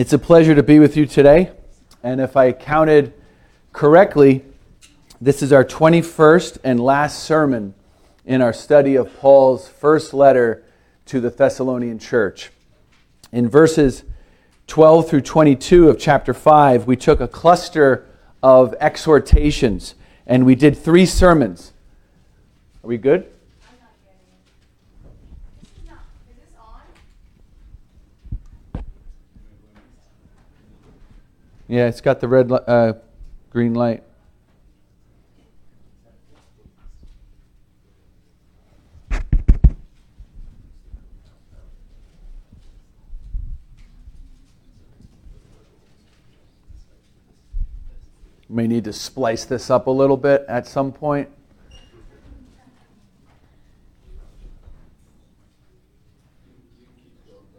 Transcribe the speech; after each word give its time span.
It's 0.00 0.14
a 0.14 0.18
pleasure 0.18 0.54
to 0.54 0.62
be 0.62 0.78
with 0.78 0.96
you 0.96 1.04
today. 1.04 1.52
And 2.02 2.22
if 2.22 2.34
I 2.34 2.52
counted 2.52 3.12
correctly, 3.74 4.46
this 5.20 5.42
is 5.42 5.52
our 5.52 5.62
21st 5.62 6.56
and 6.64 6.80
last 6.80 7.22
sermon 7.22 7.74
in 8.24 8.40
our 8.40 8.54
study 8.54 8.96
of 8.96 9.14
Paul's 9.18 9.68
first 9.68 10.14
letter 10.14 10.64
to 11.04 11.20
the 11.20 11.28
Thessalonian 11.28 11.98
church. 11.98 12.50
In 13.30 13.46
verses 13.46 14.04
12 14.68 15.06
through 15.06 15.20
22 15.20 15.90
of 15.90 15.98
chapter 15.98 16.32
5, 16.32 16.86
we 16.86 16.96
took 16.96 17.20
a 17.20 17.28
cluster 17.28 18.06
of 18.42 18.74
exhortations 18.80 19.96
and 20.26 20.46
we 20.46 20.54
did 20.54 20.78
three 20.78 21.04
sermons. 21.04 21.74
Are 22.82 22.86
we 22.86 22.96
good? 22.96 23.30
Yeah, 31.70 31.86
it's 31.86 32.00
got 32.00 32.18
the 32.18 32.26
red, 32.26 32.50
uh, 32.50 32.94
green 33.48 33.74
light. 33.74 34.02
May 48.48 48.66
need 48.66 48.82
to 48.82 48.92
splice 48.92 49.44
this 49.44 49.70
up 49.70 49.86
a 49.86 49.92
little 49.92 50.16
bit 50.16 50.44
at 50.48 50.66
some 50.66 50.90
point. 50.90 51.28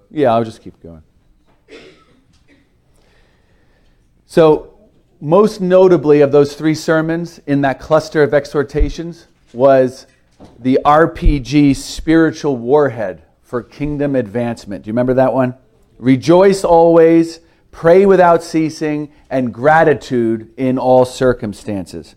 Yeah, 0.10 0.34
I'll 0.34 0.44
just 0.44 0.62
keep 0.62 0.84
going. 0.84 1.02
So, 4.32 4.78
most 5.20 5.60
notably 5.60 6.22
of 6.22 6.32
those 6.32 6.56
three 6.56 6.74
sermons 6.74 7.42
in 7.48 7.60
that 7.64 7.82
cluster 7.82 8.24
of 8.24 8.34
exhortations 8.34 9.28
was 9.52 10.08
the 10.58 10.80
RPG 10.86 11.76
spiritual 11.76 12.56
warhead 12.56 13.24
for 13.42 13.62
kingdom 13.62 14.16
advancement. 14.16 14.86
Do 14.86 14.88
you 14.88 14.94
remember 14.94 15.16
that 15.16 15.34
one? 15.34 15.56
Rejoice 15.98 16.64
always, 16.64 17.42
pray 17.72 18.06
without 18.06 18.42
ceasing, 18.42 19.12
and 19.30 19.54
gratitude 19.54 20.54
in 20.56 20.78
all 20.78 21.04
circumstances. 21.04 22.16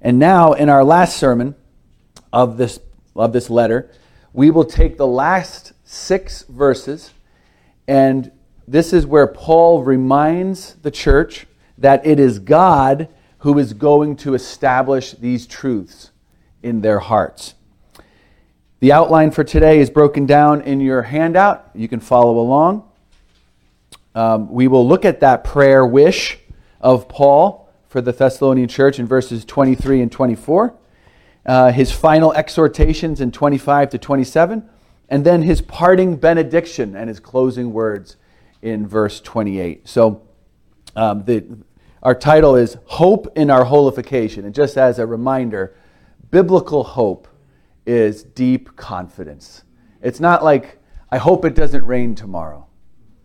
And 0.00 0.18
now, 0.18 0.54
in 0.54 0.70
our 0.70 0.82
last 0.82 1.18
sermon 1.18 1.56
of 2.32 2.56
this, 2.56 2.80
of 3.14 3.34
this 3.34 3.50
letter, 3.50 3.90
we 4.32 4.50
will 4.50 4.64
take 4.64 4.96
the 4.96 5.06
last 5.06 5.74
six 5.84 6.42
verses, 6.44 7.10
and 7.86 8.32
this 8.66 8.94
is 8.94 9.04
where 9.04 9.26
Paul 9.26 9.82
reminds 9.82 10.76
the 10.76 10.90
church 10.90 11.46
that 11.80 12.06
it 12.06 12.20
is 12.20 12.38
God 12.38 13.08
who 13.38 13.58
is 13.58 13.72
going 13.72 14.16
to 14.16 14.34
establish 14.34 15.12
these 15.12 15.46
truths 15.46 16.10
in 16.62 16.82
their 16.82 16.98
hearts. 16.98 17.54
The 18.80 18.92
outline 18.92 19.30
for 19.30 19.44
today 19.44 19.80
is 19.80 19.90
broken 19.90 20.26
down 20.26 20.62
in 20.62 20.80
your 20.80 21.02
handout. 21.02 21.70
You 21.74 21.88
can 21.88 22.00
follow 22.00 22.38
along. 22.38 22.88
Um, 24.14 24.50
we 24.50 24.68
will 24.68 24.86
look 24.86 25.04
at 25.04 25.20
that 25.20 25.44
prayer 25.44 25.84
wish 25.86 26.38
of 26.80 27.08
Paul 27.08 27.70
for 27.88 28.00
the 28.00 28.12
Thessalonian 28.12 28.68
church 28.68 28.98
in 28.98 29.06
verses 29.06 29.44
23 29.44 30.02
and 30.02 30.12
24, 30.12 30.74
uh, 31.46 31.72
his 31.72 31.92
final 31.92 32.32
exhortations 32.34 33.20
in 33.20 33.32
25 33.32 33.90
to 33.90 33.98
27, 33.98 34.68
and 35.08 35.24
then 35.24 35.42
his 35.42 35.60
parting 35.60 36.16
benediction 36.16 36.94
and 36.94 37.08
his 37.08 37.20
closing 37.20 37.72
words 37.72 38.16
in 38.62 38.86
verse 38.86 39.20
28. 39.20 39.88
So 39.88 40.22
um, 40.96 41.24
the, 41.24 41.44
our 42.02 42.14
title 42.14 42.56
is 42.56 42.78
Hope 42.86 43.36
in 43.36 43.50
Our 43.50 43.64
Holification. 43.64 44.46
And 44.46 44.54
just 44.54 44.78
as 44.78 44.98
a 44.98 45.06
reminder, 45.06 45.76
biblical 46.30 46.82
hope 46.82 47.28
is 47.84 48.22
deep 48.22 48.74
confidence. 48.76 49.64
It's 50.00 50.20
not 50.20 50.42
like, 50.42 50.78
I 51.10 51.18
hope 51.18 51.44
it 51.44 51.54
doesn't 51.54 51.84
rain 51.84 52.14
tomorrow. 52.14 52.66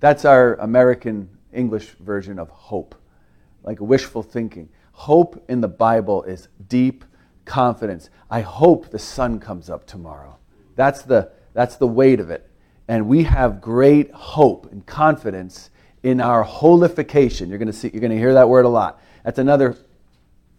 That's 0.01 0.25
our 0.25 0.55
American 0.55 1.29
English 1.53 1.95
version 2.01 2.37
of 2.37 2.49
hope, 2.49 2.95
like 3.63 3.79
wishful 3.79 4.23
thinking. 4.23 4.67
Hope 4.91 5.45
in 5.47 5.61
the 5.61 5.69
Bible 5.69 6.23
is 6.23 6.49
deep 6.67 7.05
confidence. 7.45 8.09
I 8.29 8.41
hope 8.41 8.89
the 8.89 8.99
sun 8.99 9.39
comes 9.39 9.69
up 9.69 9.87
tomorrow. 9.87 10.37
That's 10.75 11.01
the, 11.01 11.31
that's 11.53 11.77
the 11.77 11.87
weight 11.87 12.19
of 12.19 12.29
it. 12.29 12.49
And 12.89 13.07
we 13.07 13.23
have 13.23 13.61
great 13.61 14.11
hope 14.11 14.69
and 14.71 14.85
confidence 14.85 15.69
in 16.05 16.21
our 16.21 16.43
holification. 16.43 17.49
You're 17.49 17.57
going 17.57 17.65
to 17.65 17.73
see 17.73 17.89
you're 17.91 17.99
going 17.99 18.11
to 18.11 18.17
hear 18.17 18.35
that 18.35 18.47
word 18.47 18.65
a 18.65 18.69
lot. 18.69 19.01
That's 19.23 19.39
another 19.39 19.75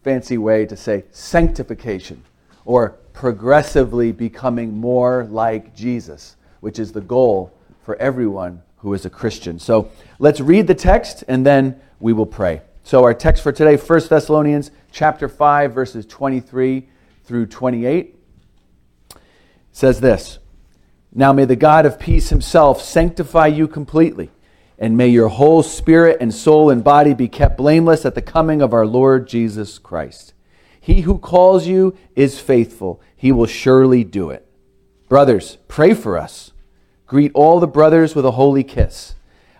fancy 0.02 0.38
way 0.38 0.66
to 0.66 0.76
say 0.76 1.04
sanctification 1.12 2.24
or 2.64 2.96
progressively 3.12 4.10
becoming 4.10 4.76
more 4.76 5.24
like 5.30 5.72
Jesus, 5.72 6.34
which 6.58 6.80
is 6.80 6.90
the 6.90 7.00
goal 7.00 7.56
for 7.84 7.94
everyone 7.96 8.60
who 8.78 8.92
is 8.92 9.06
a 9.06 9.10
Christian. 9.10 9.60
So, 9.60 9.92
let's 10.18 10.40
read 10.40 10.66
the 10.66 10.74
text 10.74 11.22
and 11.28 11.46
then 11.46 11.80
we 12.00 12.12
will 12.12 12.26
pray. 12.26 12.60
So, 12.82 13.04
our 13.04 13.14
text 13.14 13.44
for 13.44 13.52
today, 13.52 13.76
1 13.76 14.00
Thessalonians 14.08 14.72
chapter 14.90 15.28
5 15.28 15.72
verses 15.72 16.06
23 16.06 16.88
through 17.22 17.46
28 17.46 18.16
says 19.70 20.00
this. 20.00 20.40
Now 21.14 21.32
may 21.32 21.44
the 21.44 21.54
God 21.54 21.86
of 21.86 22.00
peace 22.00 22.30
himself 22.30 22.82
sanctify 22.82 23.46
you 23.46 23.68
completely 23.68 24.30
and 24.78 24.96
may 24.96 25.08
your 25.08 25.28
whole 25.28 25.62
spirit 25.62 26.18
and 26.20 26.34
soul 26.34 26.70
and 26.70 26.84
body 26.84 27.14
be 27.14 27.28
kept 27.28 27.56
blameless 27.56 28.04
at 28.04 28.14
the 28.14 28.22
coming 28.22 28.60
of 28.60 28.74
our 28.74 28.86
Lord 28.86 29.26
Jesus 29.26 29.78
Christ. 29.78 30.34
He 30.80 31.02
who 31.02 31.18
calls 31.18 31.66
you 31.66 31.96
is 32.14 32.38
faithful, 32.38 33.00
he 33.16 33.32
will 33.32 33.46
surely 33.46 34.04
do 34.04 34.30
it. 34.30 34.46
Brothers, 35.08 35.58
pray 35.68 35.94
for 35.94 36.18
us. 36.18 36.52
Greet 37.06 37.32
all 37.34 37.60
the 37.60 37.66
brothers 37.66 38.14
with 38.14 38.24
a 38.24 38.32
holy 38.32 38.64
kiss. 38.64 39.14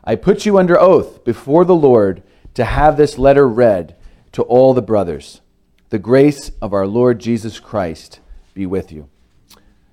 I 0.05 0.17
put 0.17 0.47
you 0.47 0.59
under 0.59 0.79
oath 0.79 1.25
before 1.25 1.65
the 1.65 1.75
Lord 1.75 2.23
to 2.55 2.65
have 2.65 2.97
this 2.97 3.19
letter 3.19 3.49
read 3.49 3.97
to 4.33 4.43
all 4.43 4.75
the 4.75 4.83
brothers. 4.83 5.41
The 5.91 5.99
grace 5.99 6.51
of 6.61 6.73
our 6.73 6.87
Lord 6.87 7.21
Jesus 7.21 7.61
Christ 7.61 8.21
be 8.55 8.67
with 8.67 8.91
you. 8.93 9.09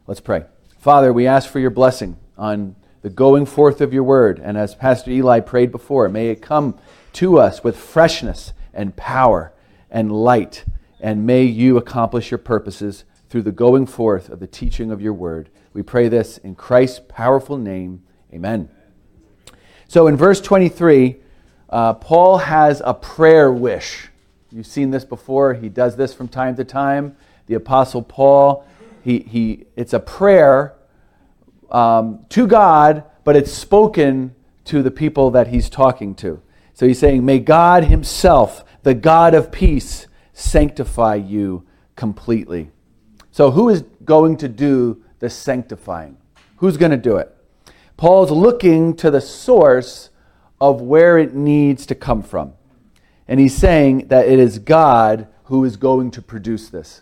Let's 0.07 0.19
pray. 0.19 0.45
Father, 0.79 1.13
we 1.13 1.27
ask 1.27 1.49
for 1.49 1.59
your 1.59 1.69
blessing 1.69 2.17
on 2.37 2.75
the 3.03 3.09
going 3.09 3.45
forth 3.45 3.81
of 3.81 3.93
your 3.93 4.03
word. 4.03 4.39
And 4.43 4.57
as 4.57 4.73
Pastor 4.73 5.11
Eli 5.11 5.41
prayed 5.41 5.71
before, 5.71 6.09
may 6.09 6.29
it 6.29 6.41
come 6.41 6.79
to 7.13 7.37
us 7.37 7.63
with 7.63 7.77
freshness 7.77 8.53
and 8.73 8.95
power 8.95 9.53
and 9.91 10.11
light. 10.11 10.65
And 10.99 11.27
may 11.27 11.43
you 11.43 11.77
accomplish 11.77 12.31
your 12.31 12.37
purposes 12.39 13.03
through 13.29 13.43
the 13.43 13.51
going 13.51 13.85
forth 13.85 14.29
of 14.29 14.39
the 14.39 14.47
teaching 14.47 14.89
of 14.89 15.01
your 15.01 15.13
word. 15.13 15.49
We 15.73 15.83
pray 15.83 16.07
this 16.07 16.37
in 16.37 16.55
Christ's 16.55 17.01
powerful 17.09 17.57
name. 17.57 18.03
Amen. 18.33 18.69
So 19.87 20.07
in 20.07 20.15
verse 20.15 20.39
23, 20.39 21.17
uh, 21.69 21.93
Paul 21.95 22.37
has 22.37 22.81
a 22.85 22.93
prayer 22.93 23.51
wish. 23.51 24.07
You've 24.49 24.65
seen 24.65 24.91
this 24.91 25.03
before. 25.03 25.55
He 25.55 25.67
does 25.67 25.97
this 25.97 26.13
from 26.13 26.29
time 26.29 26.55
to 26.55 26.63
time. 26.63 27.17
The 27.47 27.55
Apostle 27.55 28.01
Paul, 28.01 28.65
he, 29.03 29.19
he, 29.19 29.65
it's 29.75 29.93
a 29.93 29.99
prayer 29.99 30.75
um, 31.73 32.25
to 32.29 32.47
God, 32.47 33.03
but 33.23 33.35
it's 33.35 33.51
spoken 33.51 34.35
to 34.65 34.81
the 34.81 34.91
people 34.91 35.31
that 35.31 35.47
he's 35.47 35.69
talking 35.69 36.15
to. 36.15 36.41
So 36.73 36.87
he's 36.87 36.99
saying, 36.99 37.25
May 37.25 37.39
God 37.39 37.85
Himself, 37.85 38.63
the 38.83 38.93
God 38.93 39.33
of 39.33 39.51
peace, 39.51 40.07
sanctify 40.33 41.15
you 41.15 41.65
completely. 41.95 42.71
So, 43.31 43.51
who 43.51 43.69
is 43.69 43.83
going 44.05 44.37
to 44.37 44.47
do 44.47 45.03
the 45.19 45.29
sanctifying? 45.29 46.17
Who's 46.57 46.77
going 46.77 46.91
to 46.91 46.97
do 46.97 47.17
it? 47.17 47.35
Paul's 47.97 48.31
looking 48.31 48.95
to 48.97 49.11
the 49.11 49.21
source 49.21 50.09
of 50.59 50.81
where 50.81 51.17
it 51.17 51.33
needs 51.33 51.85
to 51.87 51.95
come 51.95 52.21
from. 52.21 52.53
And 53.27 53.39
he's 53.39 53.55
saying 53.55 54.07
that 54.09 54.27
it 54.27 54.39
is 54.39 54.59
God 54.59 55.27
who 55.45 55.63
is 55.65 55.77
going 55.77 56.11
to 56.11 56.21
produce 56.21 56.69
this. 56.69 57.01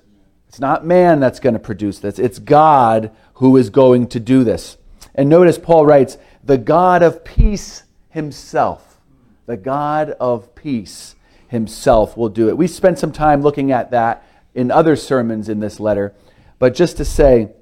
It's 0.52 0.60
not 0.60 0.86
man 0.86 1.22
that's 1.22 1.40
going 1.40 1.54
to 1.54 1.62
produce 1.62 2.00
this, 2.00 2.20
it's 2.20 2.38
God 2.38 3.12
who 3.36 3.56
is 3.56 3.70
going 3.70 4.08
to 4.08 4.20
do 4.20 4.44
this. 4.44 4.76
And 5.16 5.30
notice 5.30 5.58
Paul 5.58 5.86
writes, 5.86 6.18
the 6.44 6.58
God 6.58 7.02
of 7.04 7.24
peace 7.24 7.84
himself, 8.10 9.00
the 9.46 9.56
God 9.56 10.10
of 10.20 10.54
peace 10.54 11.16
himself 11.48 12.18
will 12.18 12.28
do 12.28 12.50
it. 12.50 12.58
We 12.58 12.68
spent 12.68 13.00
some 13.00 13.14
time 13.14 13.42
looking 13.42 13.72
at 13.72 13.92
that 13.92 14.28
in 14.54 14.72
other 14.72 14.98
sermons 14.98 15.48
in 15.48 15.62
this 15.62 15.80
letter, 15.80 16.14
but 16.60 16.76
just 16.76 16.98
to 16.98 17.06
say, 17.06 17.54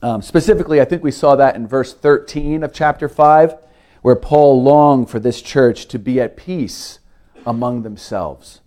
um, 0.00 0.22
specifically, 0.22 0.80
I 0.80 0.84
think 0.84 1.02
we 1.02 1.10
saw 1.10 1.34
that 1.34 1.56
in 1.56 1.66
verse 1.66 1.92
13 1.92 2.62
of 2.62 2.72
chapter 2.72 3.08
5, 3.08 3.56
where 4.02 4.14
Paul 4.14 4.62
longed 4.62 5.10
for 5.10 5.18
this 5.18 5.42
church 5.42 5.86
to 5.86 5.98
be 5.98 6.20
at 6.20 6.36
peace 6.36 7.00
among 7.44 7.82
themselves. 7.82 8.60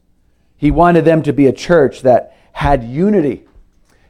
He 0.57 0.69
wanted 0.69 1.05
them 1.05 1.23
to 1.23 1.31
be 1.31 1.47
a 1.47 1.53
church 1.53 2.01
that 2.01 2.35
had 2.51 2.83
unity, 2.83 3.47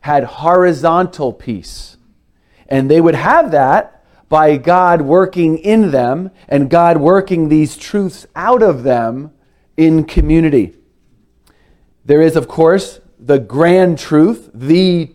had 0.03 0.23
horizontal 0.23 1.33
peace 1.33 1.93
and 2.73 2.89
they 2.89 2.99
would 2.99 3.13
have 3.13 3.51
that 3.51 4.03
by 4.29 4.57
God 4.57 5.03
working 5.03 5.59
in 5.59 5.91
them 5.91 6.31
and 6.47 6.69
God 6.71 6.97
working 6.97 7.49
these 7.49 7.77
truths 7.77 8.25
out 8.35 8.63
of 8.63 8.81
them 8.81 9.31
in 9.77 10.05
community. 10.05 10.73
There 12.03 12.19
is, 12.19 12.35
of 12.35 12.47
course, 12.47 12.99
the 13.19 13.37
grand 13.37 13.99
truth, 13.99 14.49
the 14.53 15.11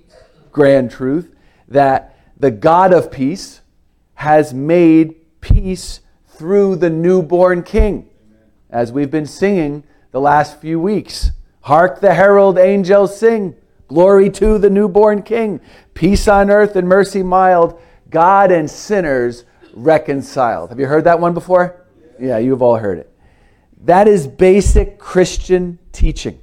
grand 0.52 0.92
truth, 0.92 1.34
that 1.66 2.16
the 2.38 2.52
God 2.52 2.92
of 2.92 3.10
peace 3.10 3.60
has 4.14 4.54
made 4.54 5.40
peace 5.40 6.00
through 6.28 6.76
the 6.76 6.90
newborn 6.90 7.64
king. 7.64 8.08
As 8.70 8.92
we've 8.92 9.10
been 9.10 9.26
singing 9.26 9.82
the 10.12 10.20
last 10.20 10.60
few 10.60 10.78
weeks. 10.78 11.32
Hark 11.62 12.00
the 12.00 12.14
herald 12.14 12.56
angels 12.56 13.18
sing. 13.18 13.56
Glory 13.88 14.30
to 14.30 14.58
the 14.58 14.70
newborn 14.70 15.22
king. 15.22 15.60
Peace 15.94 16.28
on 16.28 16.50
earth 16.50 16.76
and 16.76 16.86
mercy 16.86 17.22
mild. 17.22 17.80
God 18.10 18.52
and 18.52 18.70
sinners 18.70 19.44
reconciled. 19.72 20.68
Have 20.68 20.78
you 20.78 20.86
heard 20.86 21.04
that 21.04 21.20
one 21.20 21.34
before? 21.34 21.86
Yeah, 22.20 22.38
you've 22.38 22.62
all 22.62 22.76
heard 22.76 22.98
it. 22.98 23.12
That 23.84 24.06
is 24.06 24.26
basic 24.26 24.98
Christian 24.98 25.78
teaching. 25.92 26.38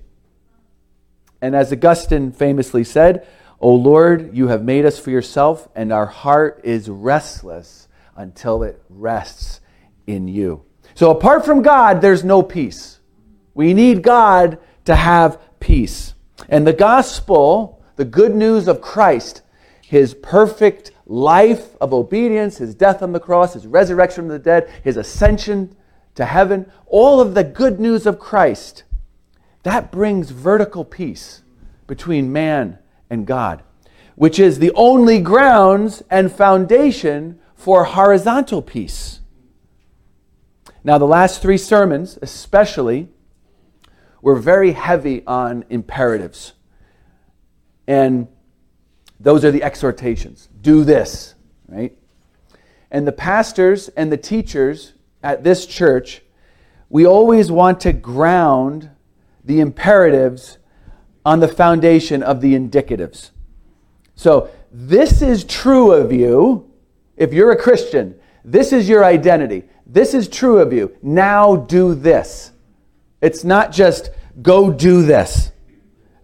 And 1.41 1.55
as 1.55 1.71
Augustine 1.71 2.31
famously 2.31 2.83
said, 2.83 3.27
O 3.59 3.73
Lord, 3.73 4.35
you 4.35 4.47
have 4.47 4.63
made 4.63 4.85
us 4.85 4.97
for 4.97 5.11
yourself, 5.11 5.67
and 5.75 5.93
our 5.93 6.07
heart 6.07 6.61
is 6.63 6.89
restless 6.89 7.87
until 8.15 8.63
it 8.63 8.81
rests 8.89 9.61
in 10.07 10.27
you. 10.27 10.63
So 10.95 11.11
apart 11.11 11.45
from 11.45 11.61
God, 11.61 12.01
there's 12.01 12.23
no 12.23 12.41
peace. 12.41 12.99
We 13.53 13.73
need 13.73 14.01
God 14.01 14.57
to 14.85 14.95
have 14.95 15.39
peace. 15.59 16.14
And 16.49 16.65
the 16.65 16.73
gospel, 16.73 17.83
the 17.95 18.05
good 18.05 18.35
news 18.35 18.67
of 18.67 18.81
Christ, 18.81 19.41
his 19.81 20.13
perfect 20.13 20.91
life 21.05 21.75
of 21.79 21.93
obedience, 21.93 22.57
his 22.57 22.75
death 22.75 23.01
on 23.01 23.11
the 23.11 23.19
cross, 23.19 23.53
his 23.53 23.67
resurrection 23.67 24.23
from 24.23 24.29
the 24.29 24.39
dead, 24.39 24.69
his 24.83 24.97
ascension 24.97 25.75
to 26.15 26.25
heaven, 26.25 26.71
all 26.87 27.19
of 27.21 27.33
the 27.33 27.43
good 27.43 27.79
news 27.79 28.05
of 28.05 28.19
Christ, 28.19 28.83
that 29.63 29.91
brings 29.91 30.29
vertical 30.31 30.85
peace 30.85 31.41
between 31.87 32.31
man 32.31 32.79
and 33.09 33.27
God, 33.27 33.63
which 34.15 34.39
is 34.39 34.59
the 34.59 34.71
only 34.75 35.19
grounds 35.19 36.03
and 36.09 36.31
foundation 36.31 37.39
for 37.55 37.83
horizontal 37.83 38.61
peace. 38.61 39.21
Now, 40.83 40.97
the 40.97 41.05
last 41.05 41.41
three 41.41 41.57
sermons, 41.57 42.19
especially, 42.21 43.09
were 44.25 44.35
very 44.35 44.71
heavy 44.71 45.23
on 45.27 45.63
imperatives. 45.69 46.53
And 47.85 48.27
those 49.19 49.45
are 49.45 49.51
the 49.51 49.61
exhortations. 49.61 50.49
Do 50.63 50.83
this, 50.83 51.35
right? 51.67 51.95
And 52.89 53.05
the 53.05 53.11
pastors 53.11 53.87
and 53.89 54.11
the 54.11 54.17
teachers 54.17 54.93
at 55.21 55.43
this 55.43 55.67
church, 55.67 56.23
we 56.89 57.05
always 57.05 57.51
want 57.51 57.79
to 57.81 57.93
ground 57.93 58.89
the 59.43 59.59
imperatives 59.59 60.57
on 61.23 61.39
the 61.39 61.47
foundation 61.47 62.23
of 62.23 62.41
the 62.41 62.55
indicatives. 62.55 63.29
So, 64.15 64.49
this 64.71 65.21
is 65.21 65.43
true 65.43 65.91
of 65.91 66.11
you 66.11 66.73
if 67.15 67.31
you're 67.31 67.51
a 67.51 67.61
Christian. 67.61 68.15
This 68.43 68.73
is 68.73 68.89
your 68.89 69.05
identity. 69.05 69.65
This 69.85 70.15
is 70.15 70.27
true 70.27 70.57
of 70.57 70.73
you. 70.73 70.97
Now 71.03 71.55
do 71.55 71.93
this. 71.93 72.53
It's 73.21 73.43
not 73.43 73.71
just 73.71 74.11
go 74.41 74.71
do 74.71 75.03
this, 75.03 75.51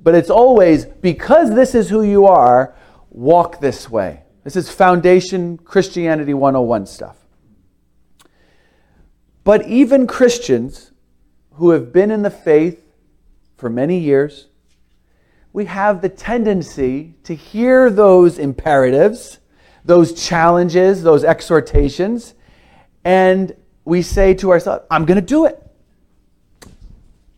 but 0.02 0.16
it's 0.16 0.30
always 0.30 0.86
because 0.86 1.54
this 1.54 1.76
is 1.76 1.90
who 1.90 2.02
you 2.02 2.28
are, 2.28 2.76
walk 3.10 3.60
this 3.60 3.90
way. 3.90 4.24
This 4.44 4.56
is 4.56 4.70
foundation 4.70 5.58
Christianity 5.58 6.34
101 6.34 6.88
stuff. 6.88 7.18
But 9.44 9.68
even 9.68 10.08
Christians 10.08 10.92
who 11.54 11.72
have 11.72 11.92
been 11.94 12.12
in 12.12 12.22
the 12.22 12.30
faith 12.30 12.84
for 13.58 13.70
many 13.70 14.00
years, 14.00 14.48
we 15.54 15.66
have 15.66 16.02
the 16.02 16.10
tendency 16.10 17.16
to 17.24 17.36
hear 17.36 17.90
those 17.90 18.40
imperatives, 18.40 19.40
those 19.84 20.14
challenges, 20.14 21.04
those 21.04 21.24
exhortations, 21.24 22.34
and 23.04 23.56
we 23.84 24.02
say 24.02 24.34
to 24.36 24.52
ourselves, 24.52 24.86
I'm 24.90 25.06
going 25.06 25.20
to 25.20 25.26
do 25.26 25.46
it. 25.46 25.62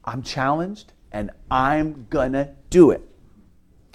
I'm 0.05 0.21
challenged 0.21 0.93
and 1.11 1.31
I'm 1.49 2.07
to 2.33 2.49
do 2.69 2.91
it. 2.91 3.01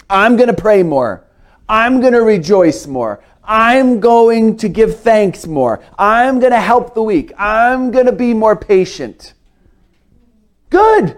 I'm 0.09 0.37
to 0.47 0.55
pray 0.55 0.83
more. 0.83 1.25
I'm 1.67 2.01
to 2.13 2.21
rejoice 2.21 2.87
more. 2.87 3.23
I'm 3.43 3.99
going 3.99 4.57
to 4.57 4.69
give 4.69 4.99
thanks 4.99 5.45
more. 5.45 5.83
I'm 5.97 6.39
to 6.51 6.59
help 6.59 6.95
the 6.95 7.03
weak. 7.03 7.31
I'm 7.37 7.91
to 8.05 8.11
be 8.11 8.33
more 8.33 8.55
patient. 8.55 9.33
Good. 10.69 11.17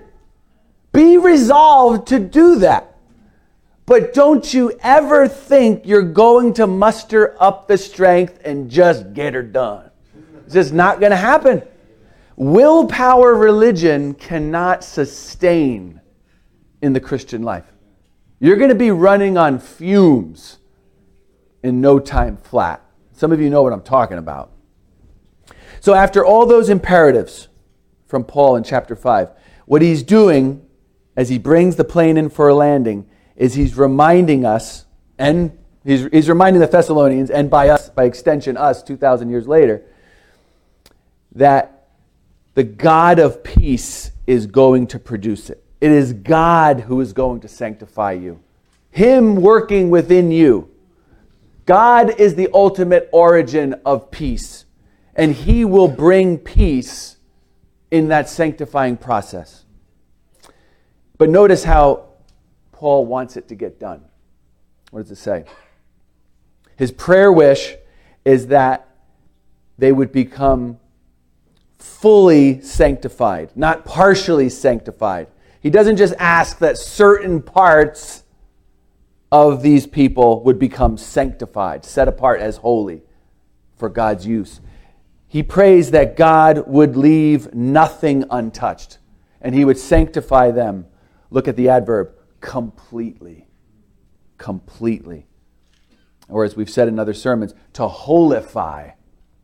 Be 0.92 1.18
resolved 1.18 2.08
to 2.08 2.20
do 2.20 2.60
that. 2.60 2.96
But 3.86 4.14
don't 4.14 4.54
you 4.54 4.78
ever 4.82 5.28
think 5.28 5.86
you're 5.86 6.02
going 6.02 6.54
to 6.54 6.68
muster 6.68 7.36
up 7.42 7.68
the 7.68 7.78
strength 7.78 8.40
and 8.46 8.70
just 8.70 9.14
get 9.14 9.34
her 9.34 9.44
done. 9.44 9.90
It's 10.46 10.54
just 10.54 10.74
not 10.74 11.00
going 11.00 11.12
to 11.12 11.18
happen. 11.18 11.62
Willpower 12.36 13.36
religion 13.36 14.14
cannot 14.14 14.84
sustain 14.84 16.02
in 16.82 16.94
the 16.94 17.00
Christian 17.00 17.44
life. 17.44 17.66
You're 18.40 18.58
going 18.58 18.70
to 18.70 18.76
be 18.76 18.92
running 18.92 19.38
on 19.38 19.60
fumes 19.60 20.58
in 21.64 21.82
no 21.82 22.00
time 22.00 22.38
flat. 22.38 22.84
Some 23.14 23.32
of 23.32 23.40
you 23.40 23.50
know 23.50 23.62
what 23.62 23.74
I'm 23.74 23.84
talking 23.84 24.18
about. 24.18 24.52
So, 25.80 25.94
after 25.94 26.26
all 26.26 26.46
those 26.46 26.70
imperatives 26.70 27.48
from 28.08 28.24
Paul 28.24 28.56
in 28.56 28.64
chapter 28.64 28.96
5, 28.96 29.30
what 29.66 29.82
he's 29.82 30.04
doing 30.04 30.66
as 31.16 31.30
he 31.30 31.38
brings 31.38 31.76
the 31.76 31.84
plane 31.84 32.18
in 32.18 32.30
for 32.30 32.50
a 32.50 32.56
landing 32.56 33.08
is 33.36 33.54
he's 33.54 33.78
reminding 33.78 34.46
us, 34.46 34.86
and 35.18 35.58
he's, 35.84 36.08
he's 36.12 36.30
reminding 36.30 36.62
the 36.62 36.68
Thessalonians, 36.68 37.30
and 37.30 37.50
by 37.50 37.70
us, 37.70 37.90
by 37.90 38.06
extension, 38.06 38.58
us 38.58 38.84
2,000 38.84 39.30
years 39.30 39.48
later, 39.48 39.84
that 41.34 41.81
the 42.54 42.64
God 42.64 43.20
of 43.20 43.44
peace 43.44 44.12
is 44.28 44.46
going 44.46 44.88
to 44.88 45.00
produce 45.00 45.50
it. 45.50 45.64
It 45.80 45.92
is 45.92 46.14
God 46.14 46.82
who 46.82 47.02
is 47.02 47.14
going 47.14 47.42
to 47.42 47.48
sanctify 47.48 48.14
you. 48.14 48.42
Him 48.92 49.36
working 49.36 49.90
within 49.90 50.32
you. 50.32 50.70
God 51.66 52.20
is 52.20 52.36
the 52.36 52.50
ultimate 52.54 53.10
origin 53.14 53.76
of 53.86 54.12
peace, 54.12 54.66
and 55.16 55.34
He 55.34 55.64
will 55.64 55.88
bring 55.88 56.38
peace 56.38 57.18
in 57.90 58.10
that 58.10 58.30
sanctifying 58.30 58.98
process. 58.98 59.64
But 61.18 61.30
notice 61.30 61.64
how 61.64 62.10
Paul 62.72 63.06
wants 63.06 63.38
it 63.38 63.48
to 63.50 63.56
get 63.56 63.80
done. 63.80 64.04
What 64.90 65.02
does 65.04 65.12
it 65.12 65.18
say? 65.18 65.46
His 66.76 66.92
prayer 66.92 67.32
wish 67.32 67.76
is 68.26 68.48
that 68.48 68.90
they 69.78 69.92
would 69.92 70.12
become 70.12 70.80
fully 71.82 72.62
sanctified, 72.62 73.52
not 73.56 73.86
partially 73.86 74.50
sanctified. 74.50 75.28
He 75.62 75.70
doesn't 75.70 75.98
just 75.98 76.14
ask 76.20 76.60
that 76.60 76.78
certain 76.78 77.42
parts 77.42 78.24
of 79.32 79.62
these 79.62 79.88
people 79.88 80.44
would 80.44 80.60
become 80.60 80.98
sanctified, 80.98 81.86
set 81.86 82.08
apart 82.08 82.42
as 82.42 82.58
holy 82.58 83.02
for 83.78 83.90
God's 83.90 84.28
use. 84.28 84.62
He 85.28 85.44
prays 85.44 85.92
that 85.92 86.18
God 86.18 86.68
would 86.68 86.98
leave 86.98 87.54
nothing 87.54 88.26
untouched 88.30 88.98
and 89.42 89.56
he 89.56 89.66
would 89.66 89.78
sanctify 89.78 90.52
them. 90.52 90.86
Look 91.30 91.48
at 91.48 91.56
the 91.56 91.70
adverb 91.70 92.14
completely. 92.42 93.48
Completely. 94.38 95.26
Or 96.28 96.44
as 96.44 96.56
we've 96.56 96.70
said 96.70 96.88
in 96.88 97.00
other 97.00 97.14
sermons, 97.14 97.54
to 97.74 97.88
holify 97.88 98.94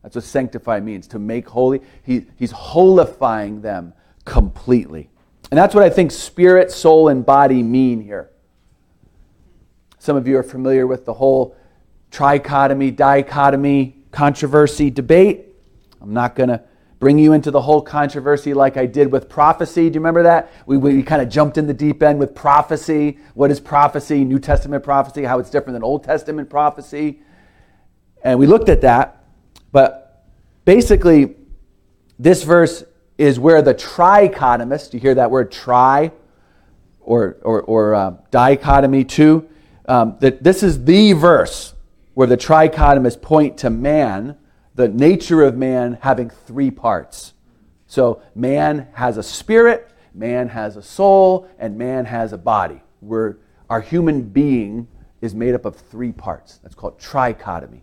that's 0.08 0.16
what 0.16 0.24
sanctify 0.24 0.80
means, 0.80 1.06
to 1.08 1.18
make 1.18 1.46
holy. 1.46 1.82
He, 2.02 2.24
he's 2.38 2.50
holifying 2.50 3.60
them 3.60 3.92
completely. 4.24 5.10
And 5.50 5.58
that's 5.58 5.74
what 5.74 5.84
I 5.84 5.90
think 5.90 6.12
spirit, 6.12 6.72
soul, 6.72 7.08
and 7.08 7.26
body 7.26 7.62
mean 7.62 8.00
here. 8.00 8.30
Some 9.98 10.16
of 10.16 10.26
you 10.26 10.38
are 10.38 10.42
familiar 10.42 10.86
with 10.86 11.04
the 11.04 11.12
whole 11.12 11.54
trichotomy, 12.10 12.96
dichotomy 12.96 13.98
controversy 14.10 14.88
debate. 14.88 15.54
I'm 16.00 16.14
not 16.14 16.34
going 16.34 16.48
to 16.48 16.62
bring 17.00 17.18
you 17.18 17.34
into 17.34 17.50
the 17.50 17.60
whole 17.60 17.82
controversy 17.82 18.54
like 18.54 18.78
I 18.78 18.86
did 18.86 19.12
with 19.12 19.28
prophecy. 19.28 19.90
Do 19.90 19.94
you 19.96 20.00
remember 20.00 20.22
that? 20.22 20.50
We, 20.64 20.78
we 20.78 21.02
kind 21.02 21.20
of 21.20 21.28
jumped 21.28 21.58
in 21.58 21.66
the 21.66 21.74
deep 21.74 22.02
end 22.02 22.18
with 22.18 22.34
prophecy. 22.34 23.18
What 23.34 23.50
is 23.50 23.60
prophecy? 23.60 24.24
New 24.24 24.38
Testament 24.38 24.82
prophecy, 24.82 25.24
how 25.24 25.38
it's 25.38 25.50
different 25.50 25.74
than 25.74 25.82
Old 25.82 26.02
Testament 26.02 26.48
prophecy. 26.48 27.20
And 28.24 28.38
we 28.38 28.46
looked 28.46 28.70
at 28.70 28.80
that. 28.80 29.17
But 29.72 30.24
basically, 30.64 31.36
this 32.18 32.42
verse 32.42 32.84
is 33.16 33.38
where 33.38 33.62
the 33.62 33.74
trichotomist, 33.74 34.94
you 34.94 35.00
hear 35.00 35.14
that 35.16 35.30
word 35.30 35.50
tri 35.50 36.12
or, 37.00 37.36
or, 37.42 37.62
or 37.62 37.94
uh, 37.94 38.14
dichotomy 38.30 39.04
too? 39.04 39.48
Um, 39.86 40.16
that 40.20 40.42
this 40.42 40.62
is 40.62 40.84
the 40.84 41.14
verse 41.14 41.74
where 42.14 42.26
the 42.26 42.36
trichotomists 42.36 43.20
point 43.20 43.58
to 43.58 43.70
man 43.70 44.36
the 44.74 44.88
nature 44.88 45.42
of 45.42 45.56
man 45.56 45.98
having 46.02 46.30
three 46.30 46.70
parts. 46.70 47.32
So 47.86 48.22
man 48.34 48.88
has 48.92 49.16
a 49.16 49.22
spirit, 49.22 49.90
man 50.14 50.48
has 50.50 50.76
a 50.76 50.82
soul, 50.82 51.48
and 51.58 51.76
man 51.76 52.04
has 52.04 52.32
a 52.32 52.38
body. 52.38 52.80
We're, 53.00 53.36
our 53.68 53.80
human 53.80 54.22
being 54.22 54.86
is 55.20 55.34
made 55.34 55.54
up 55.54 55.64
of 55.64 55.76
three 55.76 56.12
parts. 56.12 56.58
That's 56.62 56.74
called 56.74 57.00
trichotomy. 57.00 57.80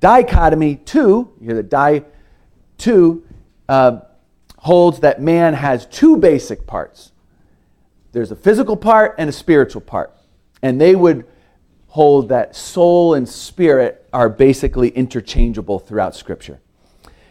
Dichotomy, 0.00 0.76
two, 0.76 1.32
you 1.40 1.46
hear 1.46 1.54
the 1.54 1.62
di, 1.62 2.02
two, 2.78 3.24
uh, 3.68 4.00
holds 4.58 5.00
that 5.00 5.20
man 5.20 5.54
has 5.54 5.86
two 5.86 6.16
basic 6.16 6.66
parts. 6.66 7.12
There's 8.12 8.32
a 8.32 8.36
physical 8.36 8.76
part 8.76 9.14
and 9.18 9.28
a 9.28 9.32
spiritual 9.32 9.82
part. 9.82 10.12
And 10.62 10.80
they 10.80 10.96
would 10.96 11.26
hold 11.88 12.30
that 12.30 12.56
soul 12.56 13.14
and 13.14 13.28
spirit 13.28 14.08
are 14.12 14.28
basically 14.28 14.88
interchangeable 14.88 15.78
throughout 15.78 16.14
Scripture. 16.14 16.60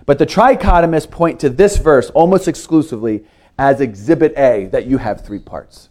But 0.06 0.18
the 0.18 0.26
trichotomists 0.26 1.10
point 1.10 1.40
to 1.42 1.50
this 1.50 1.78
verse 1.78 2.10
almost 2.12 2.48
exclusively 2.48 3.26
as 3.58 3.82
exhibit 3.82 4.34
A, 4.38 4.68
that 4.68 4.86
you 4.86 4.98
have 4.98 5.26
three 5.26 5.40
parts. 5.40 5.90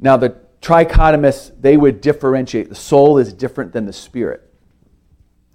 Now, 0.00 0.16
the 0.16 0.36
trichotomists, 0.62 1.52
they 1.60 1.76
would 1.76 2.00
differentiate. 2.00 2.68
The 2.68 2.74
soul 2.74 3.18
is 3.18 3.32
different 3.32 3.72
than 3.72 3.84
the 3.84 3.92
spirit. 3.92 4.47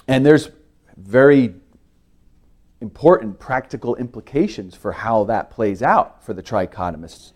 And 0.07 0.25
there's 0.25 0.49
very 0.97 1.55
important 2.81 3.39
practical 3.39 3.95
implications 3.95 4.75
for 4.75 4.91
how 4.91 5.23
that 5.25 5.49
plays 5.49 5.81
out 5.81 6.23
for 6.23 6.33
the 6.33 6.43
trichotomists. 6.43 7.31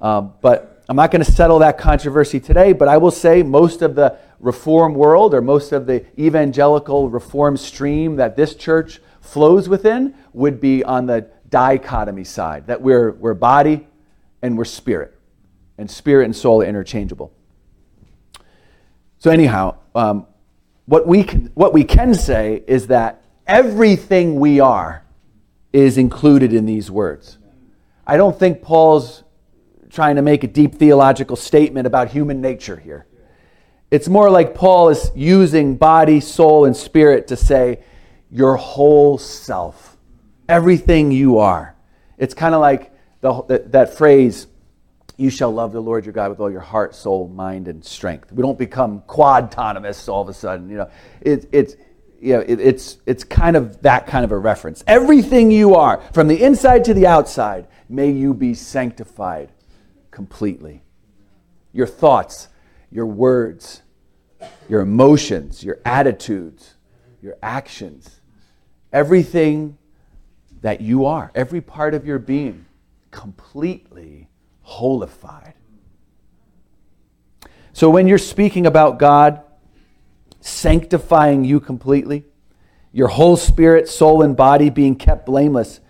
Um, 0.00 0.34
but 0.40 0.82
I'm 0.88 0.96
not 0.96 1.10
going 1.10 1.24
to 1.24 1.30
settle 1.30 1.58
that 1.60 1.78
controversy 1.78 2.38
today, 2.38 2.72
but 2.72 2.88
I 2.88 2.98
will 2.98 3.10
say 3.10 3.42
most 3.42 3.82
of 3.82 3.94
the 3.94 4.18
reform 4.38 4.94
world 4.94 5.34
or 5.34 5.40
most 5.40 5.72
of 5.72 5.86
the 5.86 6.04
evangelical 6.20 7.08
reform 7.08 7.56
stream 7.56 8.16
that 8.16 8.36
this 8.36 8.54
church 8.54 9.00
flows 9.20 9.68
within 9.68 10.14
would 10.32 10.60
be 10.60 10.84
on 10.84 11.06
the 11.06 11.26
dichotomy 11.48 12.24
side, 12.24 12.66
that 12.66 12.80
we're, 12.80 13.12
we're 13.12 13.34
body 13.34 13.86
and 14.42 14.58
we're 14.58 14.64
spirit, 14.64 15.18
and 15.78 15.90
spirit 15.90 16.26
and 16.26 16.36
soul 16.36 16.62
are 16.62 16.66
interchangeable. 16.66 17.32
So, 19.18 19.30
anyhow, 19.30 19.76
um, 19.94 20.26
what, 20.86 21.06
we 21.06 21.24
can, 21.24 21.50
what 21.54 21.72
we 21.72 21.84
can 21.84 22.14
say 22.14 22.62
is 22.66 22.88
that 22.88 23.22
everything 23.46 24.38
we 24.38 24.60
are 24.60 25.04
is 25.72 25.98
included 25.98 26.52
in 26.52 26.66
these 26.66 26.90
words. 26.90 27.38
I 28.06 28.16
don't 28.16 28.38
think 28.38 28.62
Paul's 28.62 29.24
trying 29.90 30.16
to 30.16 30.22
make 30.22 30.44
a 30.44 30.46
deep 30.46 30.74
theological 30.74 31.36
statement 31.36 31.86
about 31.86 32.08
human 32.08 32.40
nature 32.40 32.76
here. 32.76 33.06
It's 33.90 34.08
more 34.08 34.30
like 34.30 34.54
Paul 34.54 34.88
is 34.88 35.10
using 35.14 35.76
body, 35.76 36.20
soul, 36.20 36.64
and 36.64 36.76
spirit 36.76 37.28
to 37.28 37.36
say, 37.36 37.80
your 38.30 38.56
whole 38.56 39.18
self, 39.18 39.96
everything 40.48 41.12
you 41.12 41.38
are. 41.38 41.76
It's 42.18 42.34
kind 42.34 42.54
of 42.54 42.60
like 42.60 42.92
the, 43.20 43.42
that, 43.44 43.72
that 43.72 43.96
phrase, 43.96 44.48
you 45.16 45.30
shall 45.30 45.52
love 45.52 45.72
the 45.72 45.80
Lord 45.80 46.04
your 46.04 46.12
God 46.12 46.30
with 46.30 46.40
all 46.40 46.50
your 46.50 46.60
heart, 46.60 46.94
soul, 46.94 47.28
mind, 47.28 47.68
and 47.68 47.84
strength. 47.84 48.32
We 48.32 48.42
don't 48.42 48.58
become 48.58 49.02
quad-autonomous 49.06 50.08
all 50.08 50.22
of 50.22 50.28
a 50.28 50.34
sudden. 50.34 50.68
You 50.68 50.78
know, 50.78 50.90
it, 51.20 51.48
it's, 51.52 51.76
you 52.20 52.34
know, 52.34 52.40
it, 52.40 52.58
it's, 52.60 52.98
it's 53.06 53.22
kind 53.22 53.56
of 53.56 53.80
that 53.82 54.06
kind 54.06 54.24
of 54.24 54.32
a 54.32 54.38
reference. 54.38 54.82
Everything 54.86 55.50
you 55.50 55.74
are, 55.76 56.00
from 56.12 56.26
the 56.26 56.42
inside 56.42 56.84
to 56.86 56.94
the 56.94 57.06
outside, 57.06 57.68
may 57.88 58.10
you 58.10 58.34
be 58.34 58.54
sanctified 58.54 59.50
completely. 60.10 60.82
Your 61.72 61.86
thoughts, 61.86 62.48
your 62.90 63.06
words, 63.06 63.82
your 64.68 64.80
emotions, 64.80 65.62
your 65.62 65.78
attitudes, 65.84 66.74
your 67.22 67.36
actions, 67.42 68.20
everything 68.92 69.78
that 70.62 70.80
you 70.80 71.04
are, 71.04 71.30
every 71.34 71.60
part 71.60 71.94
of 71.94 72.06
your 72.06 72.18
being, 72.18 72.64
completely 73.10 74.23
holified. 74.64 75.54
So 77.72 77.88
when 77.88 78.08
you're 78.08 78.18
speaking 78.18 78.66
about 78.66 78.98
God, 78.98 79.40
sanctifying 80.40 81.44
you 81.44 81.60
completely, 81.60 82.24
your 82.92 83.08
whole 83.08 83.36
spirit, 83.36 83.88
soul, 83.88 84.22
and 84.22 84.36
body 84.36 84.70
being 84.70 84.94
kept 84.94 85.26
blameless. 85.26 85.80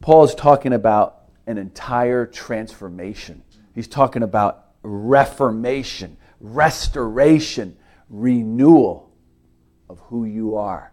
Paul 0.00 0.24
is 0.24 0.34
talking 0.34 0.72
about 0.72 1.22
an 1.46 1.56
entire 1.56 2.26
transformation. 2.26 3.42
He's 3.74 3.88
talking 3.88 4.22
about 4.22 4.66
reformation, 4.82 6.16
restoration, 6.40 7.76
renewal 8.10 9.10
of 9.88 9.98
who 10.00 10.24
you 10.24 10.56
are 10.56 10.92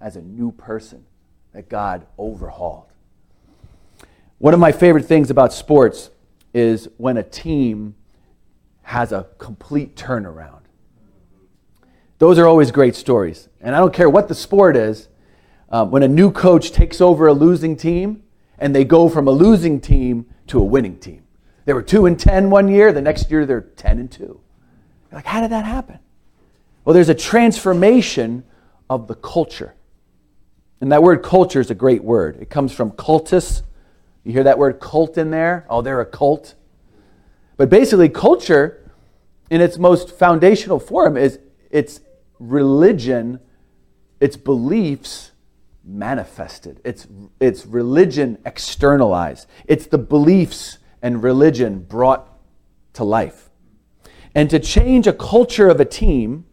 as 0.00 0.16
a 0.16 0.22
new 0.22 0.52
person 0.52 1.06
that 1.52 1.68
God 1.68 2.06
overhauled. 2.18 2.92
One 4.38 4.52
of 4.52 4.60
my 4.60 4.72
favorite 4.72 5.06
things 5.06 5.30
about 5.30 5.52
sports 5.52 6.10
is 6.52 6.88
when 6.98 7.16
a 7.16 7.22
team 7.22 7.94
has 8.82 9.12
a 9.12 9.26
complete 9.38 9.96
turnaround. 9.96 10.60
Those 12.18 12.38
are 12.38 12.46
always 12.46 12.70
great 12.70 12.94
stories. 12.94 13.48
And 13.60 13.74
I 13.74 13.78
don't 13.78 13.92
care 13.92 14.08
what 14.08 14.28
the 14.28 14.34
sport 14.34 14.76
is, 14.76 15.08
um, 15.70 15.90
when 15.90 16.02
a 16.02 16.08
new 16.08 16.30
coach 16.30 16.70
takes 16.70 17.00
over 17.00 17.26
a 17.26 17.32
losing 17.32 17.76
team 17.76 18.22
and 18.58 18.74
they 18.74 18.84
go 18.84 19.08
from 19.08 19.26
a 19.26 19.30
losing 19.30 19.80
team 19.80 20.26
to 20.48 20.60
a 20.60 20.64
winning 20.64 20.98
team. 20.98 21.22
They 21.64 21.72
were 21.72 21.82
2 21.82 22.06
and 22.06 22.18
10 22.18 22.50
one 22.50 22.68
year, 22.68 22.92
the 22.92 23.02
next 23.02 23.30
year 23.30 23.44
they're 23.44 23.62
10 23.62 23.98
and 23.98 24.10
2. 24.10 24.22
You're 24.22 24.40
like, 25.12 25.26
how 25.26 25.40
did 25.40 25.50
that 25.50 25.64
happen? 25.64 25.98
Well, 26.84 26.94
there's 26.94 27.08
a 27.08 27.14
transformation 27.14 28.44
of 28.88 29.08
the 29.08 29.14
culture. 29.14 29.74
And 30.80 30.92
that 30.92 31.02
word 31.02 31.22
culture 31.22 31.60
is 31.60 31.70
a 31.70 31.74
great 31.74 32.04
word. 32.04 32.36
It 32.40 32.50
comes 32.50 32.72
from 32.72 32.92
cultus. 32.92 33.62
You 34.26 34.32
hear 34.32 34.42
that 34.42 34.58
word 34.58 34.80
cult 34.80 35.16
in 35.18 35.30
there? 35.30 35.64
Oh, 35.70 35.82
they're 35.82 36.00
a 36.00 36.04
cult. 36.04 36.56
But 37.56 37.70
basically, 37.70 38.08
culture, 38.08 38.90
in 39.50 39.60
its 39.60 39.78
most 39.78 40.10
foundational 40.10 40.80
form, 40.80 41.16
is 41.16 41.38
it's 41.70 42.00
religion, 42.40 43.38
its 44.18 44.36
beliefs 44.36 45.30
manifested. 45.84 46.80
It's, 46.84 47.06
it's 47.38 47.66
religion 47.66 48.38
externalized. 48.44 49.46
It's 49.66 49.86
the 49.86 49.98
beliefs 49.98 50.78
and 51.00 51.22
religion 51.22 51.78
brought 51.78 52.28
to 52.94 53.04
life. 53.04 53.48
And 54.34 54.50
to 54.50 54.58
change 54.58 55.06
a 55.06 55.12
culture 55.12 55.68
of 55.68 55.78
a 55.78 55.84
team, 55.84 56.46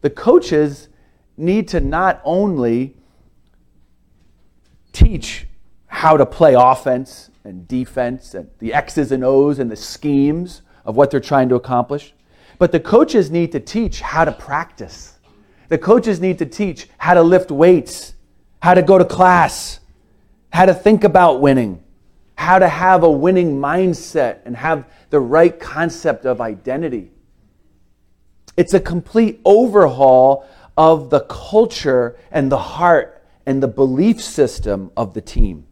the 0.00 0.08
coaches 0.08 0.88
need 1.36 1.68
to 1.68 1.80
not 1.80 2.22
only 2.24 2.96
teach 4.94 5.48
how 5.94 6.16
to 6.16 6.26
play 6.26 6.54
offense 6.54 7.30
and 7.44 7.68
defense 7.68 8.34
and 8.34 8.50
the 8.58 8.74
X's 8.74 9.12
and 9.12 9.22
O's 9.22 9.60
and 9.60 9.70
the 9.70 9.76
schemes 9.76 10.62
of 10.84 10.96
what 10.96 11.08
they're 11.08 11.20
trying 11.20 11.48
to 11.48 11.54
accomplish, 11.54 12.12
but 12.58 12.72
the 12.72 12.80
coaches 12.80 13.30
need 13.30 13.52
to 13.52 13.60
teach 13.60 14.00
how 14.00 14.24
to 14.24 14.32
practice. 14.32 15.18
The 15.68 15.78
coaches 15.78 16.20
need 16.20 16.38
to 16.38 16.46
teach 16.46 16.88
how 16.98 17.14
to 17.14 17.22
lift 17.22 17.52
weights, 17.52 18.14
how 18.60 18.74
to 18.74 18.82
go 18.82 18.98
to 18.98 19.04
class, 19.04 19.78
how 20.52 20.66
to 20.66 20.74
think 20.74 21.04
about 21.04 21.40
winning, 21.40 21.80
how 22.36 22.58
to 22.58 22.68
have 22.68 23.04
a 23.04 23.10
winning 23.10 23.60
mindset 23.60 24.38
and 24.44 24.56
have 24.56 24.86
the 25.10 25.20
right 25.20 25.58
concept 25.60 26.26
of 26.26 26.40
identity. 26.40 27.12
It's 28.56 28.74
a 28.74 28.80
complete 28.80 29.40
overhaul 29.44 30.44
of 30.76 31.10
the 31.10 31.20
culture 31.20 32.16
and 32.32 32.50
the 32.50 32.58
heart 32.58 33.24
and 33.46 33.62
the 33.62 33.68
belief 33.68 34.20
system 34.20 34.90
of 34.96 35.14
the 35.14 35.20
team, 35.20 35.66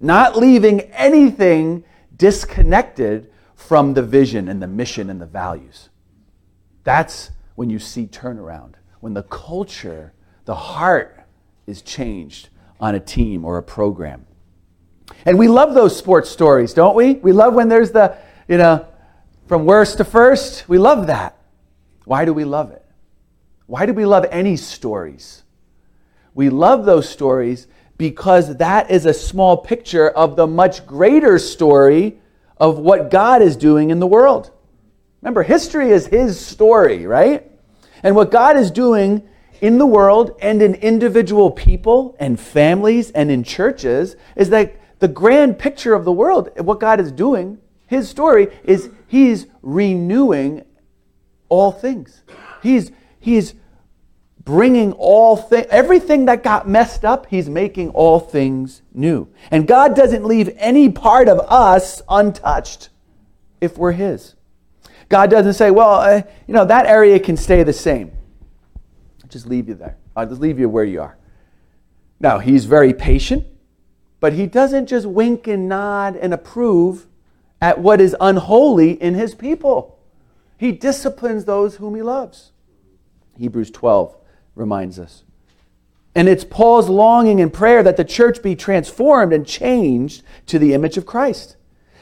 not 0.00 0.36
leaving 0.36 0.80
anything 0.92 1.84
disconnected 2.16 3.30
from 3.54 3.94
the 3.94 4.02
vision 4.02 4.48
and 4.48 4.62
the 4.62 4.66
mission 4.66 5.10
and 5.10 5.20
the 5.20 5.26
values. 5.26 5.88
That's 6.84 7.30
when 7.54 7.70
you 7.70 7.78
see 7.78 8.06
turnaround 8.06 8.74
when 9.00 9.14
the 9.14 9.22
culture, 9.24 10.12
the 10.44 10.54
heart 10.54 11.20
is 11.66 11.82
changed 11.82 12.48
on 12.80 12.94
a 12.94 13.00
team 13.00 13.44
or 13.44 13.58
a 13.58 13.62
program. 13.62 14.26
And 15.24 15.38
we 15.38 15.48
love 15.48 15.74
those 15.74 15.96
sports 15.96 16.30
stories, 16.30 16.74
don't 16.74 16.94
we? 16.94 17.14
We 17.14 17.32
love 17.32 17.54
when 17.54 17.68
there's 17.68 17.90
the, 17.90 18.16
you 18.46 18.58
know, 18.58 18.86
from 19.46 19.64
worst 19.64 19.98
to 19.98 20.04
first. 20.04 20.68
We 20.68 20.78
love 20.78 21.06
that. 21.06 21.38
Why 22.04 22.24
do 22.24 22.32
we 22.32 22.44
love 22.44 22.70
it? 22.70 22.84
Why 23.66 23.86
do 23.86 23.92
we 23.92 24.04
love 24.04 24.26
any 24.30 24.56
stories? 24.56 25.42
We 26.34 26.50
love 26.50 26.84
those 26.84 27.08
stories 27.08 27.66
because 27.98 28.56
that 28.56 28.90
is 28.90 29.04
a 29.04 29.12
small 29.12 29.56
picture 29.56 30.08
of 30.08 30.36
the 30.36 30.46
much 30.46 30.86
greater 30.86 31.38
story 31.38 32.18
of 32.56 32.78
what 32.78 33.10
God 33.10 33.42
is 33.42 33.56
doing 33.56 33.90
in 33.90 33.98
the 33.98 34.06
world. 34.06 34.50
Remember, 35.20 35.42
history 35.42 35.90
is 35.90 36.06
His 36.06 36.38
story, 36.38 37.06
right? 37.06 37.50
And 38.02 38.14
what 38.14 38.30
God 38.30 38.56
is 38.56 38.70
doing 38.70 39.28
in 39.60 39.78
the 39.78 39.86
world 39.86 40.36
and 40.40 40.62
in 40.62 40.74
individual 40.74 41.50
people 41.50 42.16
and 42.20 42.38
families 42.38 43.10
and 43.10 43.30
in 43.30 43.42
churches 43.42 44.16
is 44.36 44.50
that 44.50 44.76
the 45.00 45.08
grand 45.08 45.58
picture 45.58 45.94
of 45.94 46.04
the 46.04 46.12
world, 46.12 46.50
what 46.58 46.80
God 46.80 47.00
is 47.00 47.12
doing, 47.12 47.58
his 47.86 48.08
story 48.08 48.48
is 48.64 48.90
he's 49.06 49.46
renewing 49.62 50.64
all 51.48 51.72
things. 51.72 52.22
He's 52.62 52.92
he's 53.18 53.54
bringing 54.48 54.92
all 54.92 55.36
things, 55.36 55.66
everything 55.68 56.24
that 56.24 56.42
got 56.42 56.66
messed 56.66 57.04
up, 57.04 57.26
he's 57.26 57.50
making 57.50 57.90
all 57.90 58.18
things 58.18 58.80
new. 58.94 59.28
And 59.50 59.68
God 59.68 59.94
doesn't 59.94 60.24
leave 60.24 60.48
any 60.56 60.88
part 60.88 61.28
of 61.28 61.38
us 61.40 62.00
untouched 62.08 62.88
if 63.60 63.76
we're 63.76 63.92
his. 63.92 64.36
God 65.10 65.28
doesn't 65.28 65.52
say, 65.52 65.70
well, 65.70 65.96
uh, 65.96 66.22
you 66.46 66.54
know, 66.54 66.64
that 66.64 66.86
area 66.86 67.20
can 67.20 67.36
stay 67.36 67.62
the 67.62 67.74
same. 67.74 68.10
I'll 69.22 69.28
just 69.28 69.46
leave 69.46 69.68
you 69.68 69.74
there. 69.74 69.98
I'll 70.16 70.26
just 70.26 70.40
leave 70.40 70.58
you 70.58 70.70
where 70.70 70.84
you 70.84 71.02
are. 71.02 71.18
Now, 72.18 72.38
he's 72.38 72.64
very 72.64 72.94
patient, 72.94 73.46
but 74.18 74.32
he 74.32 74.46
doesn't 74.46 74.86
just 74.86 75.04
wink 75.04 75.46
and 75.46 75.68
nod 75.68 76.16
and 76.16 76.32
approve 76.32 77.06
at 77.60 77.80
what 77.80 78.00
is 78.00 78.16
unholy 78.18 78.92
in 78.92 79.12
his 79.12 79.34
people. 79.34 79.98
He 80.56 80.72
disciplines 80.72 81.44
those 81.44 81.76
whom 81.76 81.94
he 81.94 82.00
loves. 82.00 82.52
Hebrews 83.36 83.70
12 83.72 84.17
reminds 84.58 84.98
us. 84.98 85.22
And 86.14 86.28
it's 86.28 86.44
Paul's 86.44 86.88
longing 86.88 87.40
and 87.40 87.52
prayer 87.52 87.82
that 87.82 87.96
the 87.96 88.04
church 88.04 88.42
be 88.42 88.56
transformed 88.56 89.32
and 89.32 89.46
changed 89.46 90.22
to 90.46 90.58
the 90.58 90.74
image 90.74 90.96
of 90.96 91.06
Christ. 91.06 91.56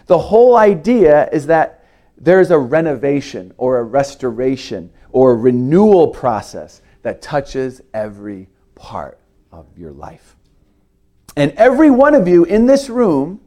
The 0.07 0.19
whole 0.19 0.57
idea 0.57 1.29
is 1.31 1.47
that 1.47 1.85
there's 2.17 2.51
a 2.51 2.59
renovation 2.59 3.53
or 3.59 3.79
a 3.79 3.83
restoration 3.83 4.91
or 5.11 5.33
a 5.33 5.37
renewal 5.37 6.09
process 6.09 6.81
that 7.03 7.21
touches 7.21 7.83
every 7.93 8.49
part 8.75 9.19
of 9.53 9.67
your 9.77 9.93
life. 9.93 10.37
And 11.37 11.53
every 11.53 11.91
one 11.91 12.15
of 12.15 12.27
you 12.27 12.45
in 12.45 12.67
this 12.67 12.89
room 12.89 13.41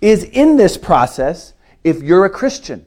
is 0.00 0.24
in 0.24 0.56
this 0.56 0.76
process 0.76 1.54
if 1.84 2.02
you're 2.02 2.24
a 2.24 2.30
Christian. 2.30 2.86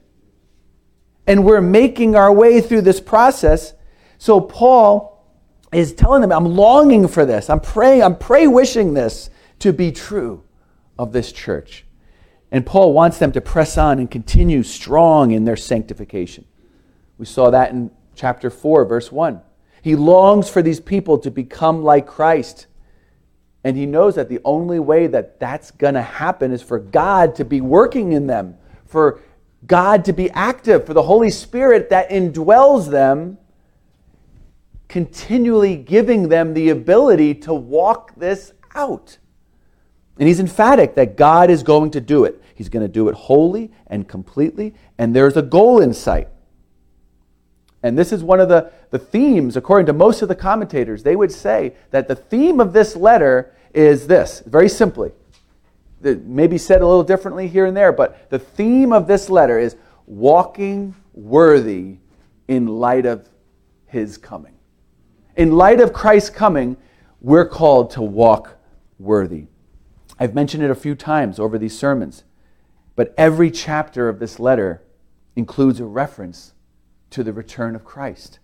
And 1.26 1.46
we're 1.46 1.62
making 1.62 2.16
our 2.16 2.34
way 2.34 2.60
through 2.60 2.82
this 2.82 3.00
process. 3.00 3.74
So 4.18 4.42
Paul 4.42 5.19
is 5.72 5.94
telling 5.94 6.22
them, 6.22 6.32
I'm 6.32 6.46
longing 6.46 7.08
for 7.08 7.26
this. 7.26 7.50
I'm 7.50 7.60
praying, 7.60 8.04
I'm 8.04 8.18
pray 8.18 8.48
wishing 8.48 8.94
this 8.94 9.30
to 9.60 9.72
be 9.72 9.92
true 9.92 10.44
of 10.98 11.12
this 11.12 11.32
church. 11.32 11.86
And 12.52 12.66
Paul 12.66 12.94
wants 12.94 13.20
them 13.20 13.32
to 13.34 13.42
press 13.42 13.78
on 13.78 14.00
and 14.00 14.10
continue 14.10 14.64
strong 14.64 15.32
in 15.32 15.46
their 15.46 15.56
sanctification. 15.56 16.46
We 17.18 17.26
saw 17.26 17.52
that 17.52 17.72
in 17.72 17.92
chapter 18.16 18.50
4, 18.50 18.86
verse 18.86 19.12
1. 19.12 19.42
He 19.82 19.96
longs 19.96 20.50
for 20.50 20.62
these 20.62 20.80
people 20.80 21.20
to 21.20 21.30
become 21.30 21.84
like 21.84 22.08
Christ. 22.08 22.68
And 23.64 23.78
he 23.78 23.86
knows 23.86 24.16
that 24.16 24.30
the 24.30 24.40
only 24.44 24.80
way 24.80 25.08
that 25.08 25.40
that's 25.40 25.72
going 25.72 25.94
to 25.94 26.02
happen 26.02 26.52
is 26.52 26.62
for 26.62 26.80
God 26.80 27.36
to 27.36 27.46
be 27.46 27.62
working 27.62 28.14
in 28.14 28.26
them, 28.26 28.58
for 28.86 29.20
God 29.68 30.06
to 30.06 30.14
be 30.14 30.30
active, 30.32 30.86
for 30.86 30.94
the 30.94 31.04
Holy 31.04 31.30
Spirit 31.30 31.90
that 31.90 32.10
indwells 32.10 32.90
them, 32.90 33.38
continually 34.90 35.78
giving 35.78 36.28
them 36.28 36.54
the 36.54 36.70
ability 36.70 37.36
to 37.36 37.54
walk 37.54 38.14
this 38.18 38.52
out. 38.76 39.18
And 40.18 40.28
he's 40.28 40.42
emphatic 40.42 40.96
that 40.96 41.16
God 41.16 41.50
is 41.50 41.64
going 41.64 41.92
to 41.92 42.02
do 42.02 42.26
it. 42.26 42.44
He's 42.56 42.68
going 42.68 42.86
to 42.86 42.92
do 42.92 43.08
it 43.08 43.16
wholly 43.16 43.72
and 43.88 44.06
completely, 44.06 44.74
and 44.98 45.16
there's 45.16 45.38
a 45.38 45.42
goal 45.42 45.80
in 45.80 45.94
sight. 45.94 46.28
And 47.82 47.98
this 47.98 48.12
is 48.12 48.22
one 48.22 48.42
of 48.42 48.50
the, 48.50 48.74
the 48.90 49.00
themes, 49.00 49.56
according 49.56 49.86
to 49.86 49.94
most 49.94 50.22
of 50.22 50.28
the 50.28 50.36
commentators. 50.36 51.04
They 51.04 51.16
would 51.16 51.32
say 51.32 51.76
that 51.92 52.10
the 52.10 52.16
theme 52.16 52.60
of 52.60 52.74
this 52.74 52.98
letter 52.98 53.56
is 53.74 54.08
this 54.08 54.44
very 54.46 54.68
simply. 54.68 55.14
Maybe 56.02 56.58
said 56.58 56.82
a 56.82 56.88
little 56.88 57.04
differently 57.04 57.48
here 57.48 57.66
and 57.66 57.78
there, 57.78 57.94
but 57.94 58.30
the 58.30 58.40
theme 58.40 58.92
of 58.92 59.08
this 59.08 59.30
letter 59.30 59.58
is 59.58 59.78
walking 60.06 60.96
worthy 61.14 61.98
in 62.50 62.68
light 62.68 63.06
of 63.06 63.30
his 63.86 64.18
coming. 64.18 64.59
In 65.40 65.54
light 65.54 65.80
of 65.80 65.94
Christ's 65.94 66.32
coming, 66.32 66.76
we're 67.22 67.48
called 67.48 67.92
to 67.92 68.02
walk 68.02 68.58
worthy. 69.00 69.46
I've 70.20 70.36
mentioned 70.36 70.64
it 70.64 70.70
a 70.70 70.76
few 70.76 70.96
times 70.96 71.40
over 71.40 71.58
these 71.58 71.80
sermons, 71.80 72.26
but 72.98 73.14
every 73.18 73.50
chapter 73.50 74.10
of 74.10 74.20
this 74.20 74.38
letter 74.38 74.84
includes 75.38 75.80
a 75.80 75.86
reference 75.86 76.56
to 77.12 77.24
the 77.24 77.32
return 77.32 77.74
of 77.74 77.86
Christ. 77.86 78.40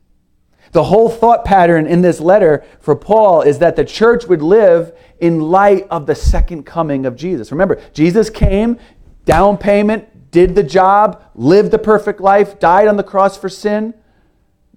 The 0.71 0.85
whole 0.85 1.09
thought 1.09 1.43
pattern 1.43 1.85
in 1.85 2.01
this 2.01 2.21
letter 2.21 2.63
for 2.79 2.95
Paul 2.95 3.41
is 3.41 3.59
that 3.59 3.75
the 3.75 3.83
church 3.83 4.23
would 4.27 4.41
live 4.41 4.97
in 5.19 5.41
light 5.41 5.87
of 5.91 6.05
the 6.05 6.15
second 6.15 6.63
coming 6.63 7.05
of 7.05 7.17
Jesus. 7.17 7.51
Remember, 7.51 7.81
Jesus 7.91 8.29
came, 8.29 8.79
down 9.25 9.57
payment, 9.57 10.31
did 10.31 10.55
the 10.55 10.63
job, 10.63 11.21
lived 11.35 11.71
the 11.71 11.77
perfect 11.77 12.21
life, 12.21 12.57
died 12.57 12.87
on 12.87 12.95
the 12.95 13.03
cross 13.03 13.35
for 13.35 13.49
sin 13.49 13.93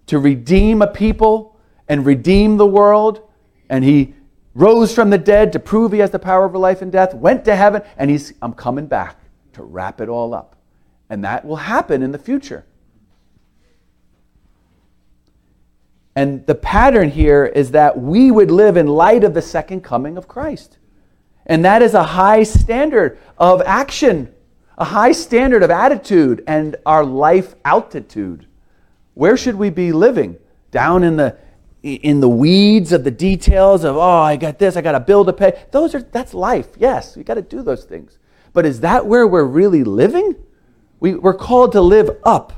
to 0.07 0.19
redeem 0.19 0.83
a 0.83 0.89
people 0.89 1.55
and 1.89 2.05
redeem 2.05 2.57
the 2.57 2.67
world. 2.67 3.29
And 3.69 3.85
he 3.85 4.15
rose 4.55 4.95
from 4.95 5.11
the 5.11 5.19
dead 5.19 5.53
to 5.53 5.59
prove 5.59 5.93
he 5.93 5.99
has 5.99 6.11
the 6.11 6.19
power 6.19 6.45
over 6.45 6.59
life 6.59 6.83
and 6.83 6.91
death, 6.91 7.15
went 7.15 7.45
to 7.45 7.55
heaven, 7.55 7.83
and 7.97 8.11
he's, 8.11 8.35
I'm 8.43 8.53
coming 8.53 8.87
back 8.87 9.19
to 9.55 9.63
wrap 9.63 10.01
it 10.01 10.09
all 10.09 10.35
up. 10.35 10.57
And 11.11 11.25
that 11.25 11.45
will 11.45 11.57
happen 11.57 12.03
in 12.03 12.13
the 12.13 12.19
future. 12.19 12.65
And 16.19 16.45
the 16.47 16.57
pattern 16.57 17.11
here 17.11 17.47
is 17.47 17.71
that 17.71 17.97
we 17.97 18.33
would 18.33 18.51
live 18.51 18.77
in 18.77 18.89
light 18.89 19.23
of 19.23 19.35
the 19.35 19.43
second 19.43 19.83
coming 19.83 20.17
of 20.19 20.27
Christ. 20.27 20.79
And 21.47 21.65
that 21.65 21.81
is 21.81 21.95
a 21.95 22.03
high 22.03 22.43
standard 22.43 23.19
of 23.39 23.63
action, 23.63 24.35
a 24.77 24.85
high 24.85 25.13
standard 25.13 25.63
of 25.63 25.71
attitude 25.71 26.43
and 26.49 26.75
our 26.85 27.05
life 27.05 27.55
altitude. 27.65 28.47
Where 29.15 29.37
should 29.37 29.55
we 29.55 29.71
be 29.71 29.93
living? 29.93 30.37
Down 30.73 31.05
in 31.05 31.17
the 31.17 31.37
in 31.95 32.21
the 32.21 32.29
weeds 32.29 32.93
of 32.93 33.05
the 33.05 33.11
details 33.11 33.85
of 33.85 33.97
oh 33.97 34.01
i 34.01 34.37
got 34.37 34.59
this 34.59 34.77
i 34.77 34.81
got 34.81 34.95
a 34.95 35.01
bill 35.01 35.25
to 35.25 35.33
pay 35.33 35.65
those 35.71 35.95
are 35.95 36.03
that's 36.03 36.35
life 36.35 36.69
yes 36.79 37.17
you 37.17 37.25
got 37.25 37.35
to 37.35 37.43
do 37.43 37.63
those 37.63 37.85
things. 37.85 38.19
But 38.53 38.65
is 38.65 38.81
that 38.81 39.07
where 39.07 39.27
we're 39.27 39.45
really 39.45 39.85
living? 39.85 40.35
We, 41.01 41.15
we're 41.15 41.35
called 41.35 41.73
to 41.73 41.81
live 41.81 42.11
up. 42.25 42.55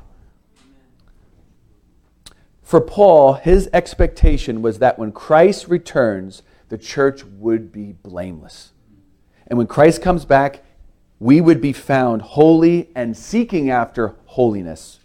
For 2.62 2.80
paul 2.80 3.34
his 3.34 3.68
expectation 3.72 4.62
was 4.62 4.78
that 4.78 4.98
when 4.98 5.10
christ 5.10 5.66
returns 5.66 6.42
the 6.68 6.78
church 6.78 7.24
would 7.24 7.72
be 7.72 7.92
blameless. 7.92 8.72
And 9.48 9.58
when 9.58 9.66
christ 9.66 10.02
comes 10.02 10.24
back 10.24 10.62
we 11.18 11.40
would 11.40 11.60
be 11.60 11.72
found 11.72 12.22
holy 12.22 12.90
and 12.94 13.16
seeking 13.16 13.70
after 13.70 14.14
holiness 14.26 14.99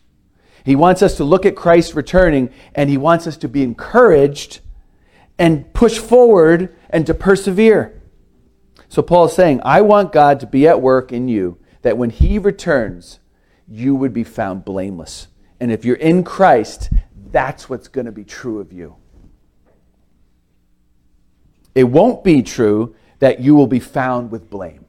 he 0.65 0.75
wants 0.75 1.03
us 1.03 1.15
to 1.17 1.23
look 1.23 1.45
at 1.45 1.55
Christ 1.55 1.93
returning 1.93 2.49
and 2.73 2.89
he 2.89 2.97
wants 2.97 3.27
us 3.27 3.37
to 3.37 3.47
be 3.47 3.61
encouraged 3.61 4.61
and 5.37 5.71
push 5.73 5.99
forward 5.99 6.75
and 6.89 7.05
to 7.05 7.13
persevere. 7.13 8.01
So 8.89 9.03
Paul 9.03 9.25
is 9.25 9.33
saying, 9.33 9.61
I 9.63 9.81
want 9.81 10.11
God 10.11 10.39
to 10.39 10.47
be 10.47 10.67
at 10.67 10.81
work 10.81 11.11
in 11.11 11.27
you 11.27 11.59
that 11.83 11.99
when 11.99 12.09
he 12.09 12.39
returns, 12.39 13.19
you 13.67 13.93
would 13.93 14.11
be 14.11 14.23
found 14.23 14.65
blameless. 14.65 15.27
And 15.59 15.71
if 15.71 15.85
you're 15.85 15.97
in 15.97 16.23
Christ, 16.23 16.89
that's 17.31 17.69
what's 17.69 17.87
going 17.87 18.05
to 18.05 18.11
be 18.11 18.23
true 18.23 18.59
of 18.59 18.73
you. 18.73 18.95
It 21.75 21.83
won't 21.83 22.23
be 22.23 22.41
true 22.41 22.95
that 23.19 23.39
you 23.39 23.53
will 23.53 23.67
be 23.67 23.79
found 23.79 24.31
with 24.31 24.49
blame 24.49 24.85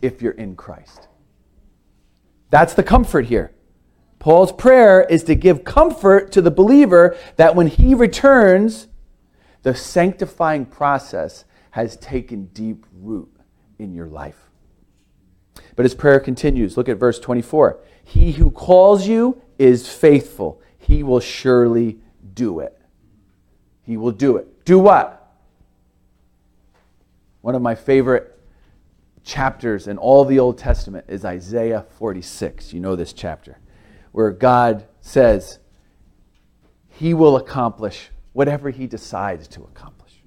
if 0.00 0.22
you're 0.22 0.32
in 0.32 0.56
Christ. 0.56 1.06
That's 2.50 2.74
the 2.74 2.82
comfort 2.82 3.26
here. 3.26 3.52
Paul's 4.22 4.52
prayer 4.52 5.02
is 5.02 5.24
to 5.24 5.34
give 5.34 5.64
comfort 5.64 6.30
to 6.30 6.40
the 6.40 6.50
believer 6.52 7.16
that 7.34 7.56
when 7.56 7.66
he 7.66 7.92
returns, 7.92 8.86
the 9.64 9.74
sanctifying 9.74 10.64
process 10.64 11.44
has 11.72 11.96
taken 11.96 12.44
deep 12.54 12.86
root 12.92 13.28
in 13.80 13.92
your 13.92 14.06
life. 14.06 14.48
But 15.74 15.86
his 15.86 15.96
prayer 15.96 16.20
continues. 16.20 16.76
Look 16.76 16.88
at 16.88 16.98
verse 16.98 17.18
24. 17.18 17.80
He 18.04 18.30
who 18.30 18.52
calls 18.52 19.08
you 19.08 19.42
is 19.58 19.88
faithful. 19.88 20.62
He 20.78 21.02
will 21.02 21.18
surely 21.18 21.98
do 22.32 22.60
it. 22.60 22.80
He 23.82 23.96
will 23.96 24.12
do 24.12 24.36
it. 24.36 24.64
Do 24.64 24.78
what? 24.78 25.34
One 27.40 27.56
of 27.56 27.62
my 27.62 27.74
favorite 27.74 28.38
chapters 29.24 29.88
in 29.88 29.98
all 29.98 30.24
the 30.24 30.38
Old 30.38 30.58
Testament 30.58 31.06
is 31.08 31.24
Isaiah 31.24 31.86
46. 31.98 32.72
You 32.72 32.78
know 32.78 32.94
this 32.94 33.12
chapter 33.12 33.58
where 34.12 34.30
God 34.30 34.86
says 35.00 35.58
he 36.88 37.14
will 37.14 37.36
accomplish 37.36 38.10
whatever 38.32 38.70
he 38.70 38.86
decides 38.86 39.48
to 39.48 39.62
accomplish. 39.62 40.22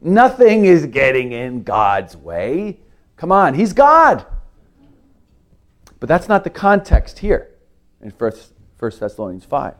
Nothing 0.00 0.64
is 0.64 0.86
getting 0.86 1.32
in 1.32 1.62
God's 1.62 2.16
way. 2.16 2.80
Come 3.16 3.30
on, 3.30 3.54
he's 3.54 3.72
God. 3.72 4.26
But 5.98 6.08
that's 6.08 6.28
not 6.28 6.44
the 6.44 6.50
context 6.50 7.18
here 7.18 7.50
in 8.00 8.10
1 8.10 8.32
Thessalonians 8.78 9.44
5. 9.44 9.74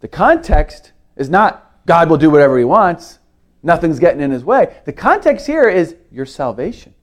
The 0.00 0.08
context 0.08 0.92
is 1.16 1.28
not 1.28 1.80
God 1.86 2.10
will 2.10 2.16
do 2.16 2.30
whatever 2.30 2.58
he 2.58 2.64
wants, 2.64 3.18
nothing's 3.62 3.98
getting 3.98 4.20
in 4.20 4.30
his 4.30 4.44
way. 4.44 4.76
The 4.84 4.92
context 4.92 5.46
here 5.46 5.68
is 5.68 5.96
your 6.10 6.26
salvation, 6.26 6.94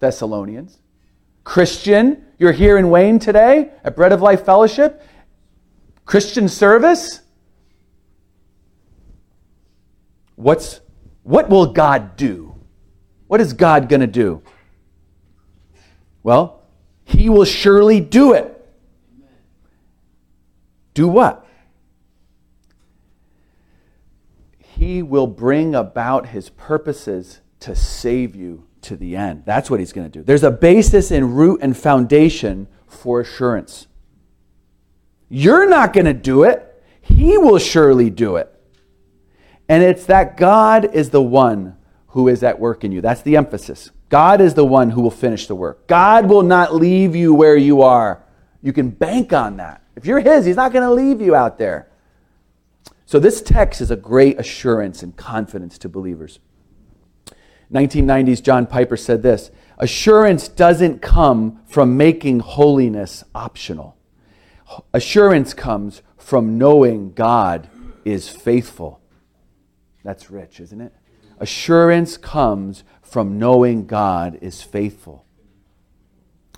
Thessalonians. 0.00 0.78
Christian, 1.44 2.24
you're 2.38 2.52
here 2.52 2.78
in 2.78 2.90
Wayne 2.90 3.18
today 3.18 3.70
at 3.84 3.96
Bread 3.96 4.12
of 4.12 4.22
Life 4.22 4.44
Fellowship. 4.44 5.02
Christian 6.04 6.48
service. 6.48 7.20
what's 10.36 10.80
what 11.22 11.48
will 11.50 11.72
God 11.72 12.16
do? 12.16 12.54
What 13.26 13.40
is 13.40 13.52
God 13.52 13.88
going 13.88 14.00
to 14.00 14.06
do? 14.06 14.42
Well, 16.22 16.62
he 17.04 17.28
will 17.28 17.44
surely 17.44 18.00
do 18.00 18.32
it. 18.32 18.52
Do 20.94 21.08
what? 21.08 21.44
He 24.58 25.02
will 25.02 25.26
bring 25.26 25.74
about 25.74 26.28
his 26.28 26.50
purposes 26.50 27.40
to 27.60 27.74
save 27.74 28.36
you 28.36 28.66
to 28.86 28.96
the 28.96 29.16
end. 29.16 29.42
That's 29.44 29.70
what 29.70 29.80
he's 29.80 29.92
going 29.92 30.10
to 30.10 30.18
do. 30.18 30.22
There's 30.24 30.42
a 30.42 30.50
basis 30.50 31.10
and 31.10 31.36
root 31.36 31.60
and 31.62 31.76
foundation 31.76 32.68
for 32.86 33.20
assurance. 33.20 33.86
You're 35.28 35.68
not 35.68 35.92
going 35.92 36.06
to 36.06 36.14
do 36.14 36.44
it, 36.44 36.62
he 37.00 37.38
will 37.38 37.58
surely 37.58 38.10
do 38.10 38.36
it. 38.36 38.52
And 39.68 39.82
it's 39.82 40.06
that 40.06 40.36
God 40.36 40.94
is 40.94 41.10
the 41.10 41.22
one 41.22 41.76
who 42.08 42.28
is 42.28 42.42
at 42.42 42.58
work 42.58 42.84
in 42.84 42.92
you. 42.92 43.00
That's 43.00 43.22
the 43.22 43.36
emphasis. 43.36 43.90
God 44.08 44.40
is 44.40 44.54
the 44.54 44.64
one 44.64 44.90
who 44.90 45.02
will 45.02 45.10
finish 45.10 45.46
the 45.46 45.54
work. 45.54 45.86
God 45.88 46.28
will 46.28 46.42
not 46.42 46.74
leave 46.74 47.16
you 47.16 47.34
where 47.34 47.56
you 47.56 47.82
are. 47.82 48.22
You 48.62 48.72
can 48.72 48.90
bank 48.90 49.32
on 49.32 49.56
that. 49.56 49.82
If 49.96 50.06
you're 50.06 50.20
His, 50.20 50.44
He's 50.44 50.56
not 50.56 50.72
going 50.72 50.84
to 50.86 50.92
leave 50.92 51.20
you 51.20 51.34
out 51.34 51.58
there. 51.58 51.88
So, 53.04 53.18
this 53.18 53.40
text 53.40 53.80
is 53.80 53.90
a 53.90 53.96
great 53.96 54.38
assurance 54.38 55.02
and 55.02 55.16
confidence 55.16 55.78
to 55.78 55.88
believers. 55.88 56.40
1990s 57.72 58.42
John 58.42 58.66
Piper 58.66 58.96
said 58.96 59.22
this 59.22 59.50
Assurance 59.78 60.48
doesn't 60.48 61.02
come 61.02 61.60
from 61.66 61.96
making 61.96 62.40
holiness 62.40 63.24
optional. 63.34 63.96
Assurance 64.92 65.54
comes 65.54 66.02
from 66.16 66.58
knowing 66.58 67.12
God 67.12 67.68
is 68.04 68.28
faithful. 68.28 69.00
That's 70.02 70.30
rich, 70.30 70.60
isn't 70.60 70.80
it? 70.80 70.94
Assurance 71.38 72.16
comes 72.16 72.84
from 73.02 73.38
knowing 73.38 73.86
God 73.86 74.38
is 74.40 74.62
faithful. 74.62 75.26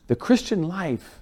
The 0.07 0.17
Christian 0.17 0.63
life, 0.63 1.18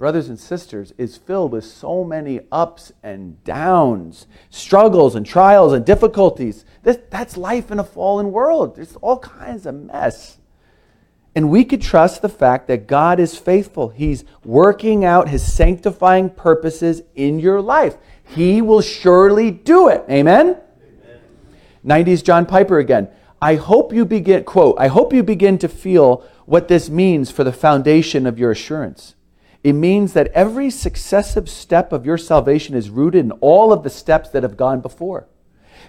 brothers 0.00 0.30
and 0.30 0.40
sisters, 0.40 0.94
is 0.96 1.18
filled 1.18 1.52
with 1.52 1.62
so 1.62 2.02
many 2.02 2.40
ups 2.50 2.90
and 3.02 3.44
downs, 3.44 4.26
struggles 4.48 5.14
and 5.14 5.26
trials 5.26 5.74
and 5.74 5.84
difficulties. 5.84 6.64
This, 6.82 6.98
that's 7.10 7.36
life 7.36 7.70
in 7.70 7.78
a 7.78 7.84
fallen 7.84 8.32
world. 8.32 8.76
There's 8.76 8.96
all 9.02 9.18
kinds 9.18 9.66
of 9.66 9.74
mess. 9.74 10.38
And 11.34 11.50
we 11.50 11.66
could 11.66 11.82
trust 11.82 12.22
the 12.22 12.30
fact 12.30 12.66
that 12.68 12.86
God 12.86 13.20
is 13.20 13.36
faithful. 13.36 13.90
He's 13.90 14.24
working 14.42 15.04
out 15.04 15.28
his 15.28 15.42
sanctifying 15.52 16.30
purposes 16.30 17.02
in 17.14 17.38
your 17.38 17.60
life. 17.60 17.98
He 18.24 18.62
will 18.62 18.80
surely 18.80 19.50
do 19.50 19.88
it. 19.88 20.02
Amen? 20.08 20.56
Amen. 21.84 22.06
90s 22.06 22.24
John 22.24 22.46
Piper 22.46 22.78
again. 22.78 23.10
I 23.42 23.56
hope 23.56 23.92
you 23.92 24.06
begin, 24.06 24.44
quote, 24.44 24.76
I 24.78 24.86
hope 24.86 25.12
you 25.12 25.22
begin 25.22 25.58
to 25.58 25.68
feel 25.68 26.24
what 26.46 26.68
this 26.68 26.88
means 26.88 27.30
for 27.30 27.44
the 27.44 27.52
foundation 27.52 28.26
of 28.26 28.38
your 28.38 28.50
assurance. 28.50 29.14
It 29.62 29.74
means 29.74 30.14
that 30.14 30.28
every 30.28 30.70
successive 30.70 31.48
step 31.48 31.92
of 31.92 32.06
your 32.06 32.16
salvation 32.16 32.74
is 32.74 32.88
rooted 32.88 33.24
in 33.24 33.32
all 33.32 33.72
of 33.72 33.82
the 33.82 33.90
steps 33.90 34.30
that 34.30 34.42
have 34.42 34.56
gone 34.56 34.80
before. 34.80 35.28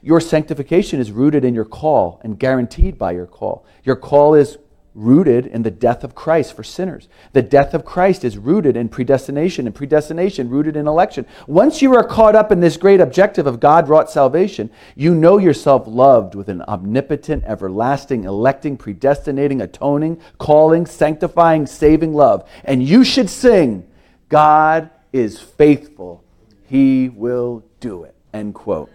Your 0.02 0.20
sanctification 0.20 1.00
is 1.00 1.12
rooted 1.12 1.46
in 1.46 1.54
your 1.54 1.66
call 1.66 2.20
and 2.24 2.40
guaranteed 2.40 2.98
by 2.98 3.12
your 3.12 3.28
call. 3.28 3.66
Your 3.84 3.96
call 3.96 4.34
is 4.34 4.58
rooted 4.93 5.45
in 5.47 5.63
the 5.63 5.71
death 5.71 6.04
of 6.04 6.15
Christ 6.15 6.56
for 6.56 6.63
sinners. 6.63 7.08
The 7.32 7.41
death 7.41 7.73
of 7.73 7.86
Christ 7.86 8.25
is 8.25 8.38
rooted 8.38 8.75
in 8.75 8.89
predestination, 8.89 9.65
and 9.65 9.75
predestination 9.75 10.49
rooted 10.49 10.75
in 10.75 10.88
election. 10.88 11.25
Once 11.47 11.82
you 11.82 11.95
are 11.95 12.04
caught 12.04 12.36
up 12.36 12.51
in 12.51 12.60
this 12.60 12.77
great 12.77 12.99
objective 12.99 13.47
of 13.47 13.60
God 13.60 13.88
wrought 13.88 14.12
salvation, 14.12 14.69
you 14.95 15.15
know 15.15 15.38
yourself 15.38 15.84
loved 15.88 16.36
with 16.36 16.49
an 16.49 16.62
omnipotent, 16.63 17.43
everlasting, 17.45 18.25
electing, 18.25 18.75
predestinating, 18.75 19.62
atoning, 19.62 20.19
calling, 20.38 20.86
sanctifying, 20.86 21.65
saving 21.65 22.13
love. 22.13 22.49
And 22.65 22.84
you 22.84 23.04
should 23.04 23.30
sing, 23.30 23.88
God 24.27 24.89
is 25.13 25.39
faithful. 25.39 26.23
He 26.65 27.10
will 27.10 27.63
do 27.80 28.04
it. 28.04 28.15
End 28.34 28.54
quote. 28.54 28.89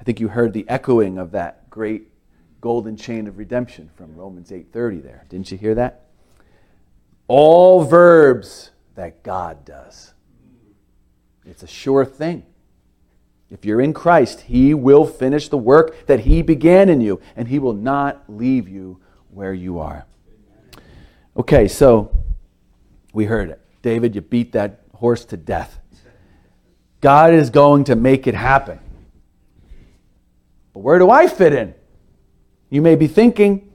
I 0.00 0.04
think 0.04 0.20
you 0.20 0.28
heard 0.28 0.52
the 0.52 0.68
echoing 0.68 1.18
of 1.18 1.32
that 1.32 1.70
great 1.70 2.08
golden 2.64 2.96
chain 2.96 3.26
of 3.26 3.36
redemption 3.36 3.90
from 3.94 4.16
Romans 4.16 4.50
8:30 4.50 5.02
there. 5.02 5.26
Didn't 5.28 5.50
you 5.50 5.58
hear 5.58 5.74
that? 5.74 6.06
All 7.28 7.84
verbs 7.84 8.70
that 8.94 9.22
God 9.22 9.66
does. 9.66 10.14
It's 11.44 11.62
a 11.62 11.66
sure 11.66 12.06
thing. 12.06 12.42
If 13.50 13.66
you're 13.66 13.82
in 13.82 13.92
Christ, 13.92 14.40
he 14.40 14.72
will 14.72 15.04
finish 15.04 15.50
the 15.50 15.58
work 15.58 16.06
that 16.06 16.20
he 16.20 16.40
began 16.40 16.88
in 16.88 17.02
you 17.02 17.20
and 17.36 17.48
he 17.48 17.58
will 17.58 17.74
not 17.74 18.24
leave 18.28 18.66
you 18.66 18.98
where 19.28 19.52
you 19.52 19.78
are. 19.78 20.06
Okay, 21.36 21.68
so 21.68 22.16
we 23.12 23.26
heard 23.26 23.50
it. 23.50 23.60
David, 23.82 24.14
you 24.14 24.22
beat 24.22 24.52
that 24.52 24.80
horse 24.94 25.26
to 25.26 25.36
death. 25.36 25.78
God 27.02 27.34
is 27.34 27.50
going 27.50 27.84
to 27.84 27.94
make 27.94 28.26
it 28.26 28.34
happen. 28.34 28.78
But 30.72 30.80
where 30.80 30.98
do 30.98 31.10
I 31.10 31.26
fit 31.26 31.52
in? 31.52 31.74
You 32.70 32.82
may 32.82 32.96
be 32.96 33.06
thinking, 33.06 33.70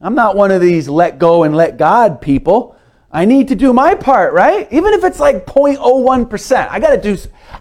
I'm 0.00 0.14
not 0.14 0.36
one 0.36 0.50
of 0.50 0.60
these 0.60 0.88
let 0.88 1.18
go 1.18 1.44
and 1.44 1.56
let 1.56 1.76
God 1.76 2.20
people. 2.20 2.76
I 3.10 3.26
need 3.26 3.48
to 3.48 3.54
do 3.54 3.72
my 3.72 3.94
part, 3.94 4.32
right? 4.32 4.66
Even 4.72 4.94
if 4.94 5.04
it's 5.04 5.20
like 5.20 5.44
0.01%. 5.46 6.68
I 6.70 6.80
got 6.80 6.90
to 6.90 7.00
do 7.00 7.16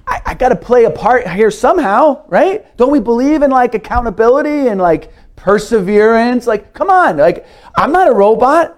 I, 0.08 0.22
I 0.28 0.34
got 0.34 0.50
to 0.50 0.56
play 0.56 0.86
a 0.86 0.92
part 0.92 1.28
here 1.28 1.52
somehow, 1.52 2.24
right? 2.28 2.66
Don't 2.78 2.92
we 2.92 3.02
believe 3.02 3.42
in 3.42 3.52
like 3.52 3.76
accountability 3.76 4.68
and 4.68 4.80
like 4.80 5.12
perseverance? 5.36 6.48
Like 6.48 6.74
come 6.74 6.90
on, 6.90 7.18
like 7.18 7.46
I'm 7.76 7.92
not 7.92 8.08
a 8.08 8.14
robot. 8.14 8.78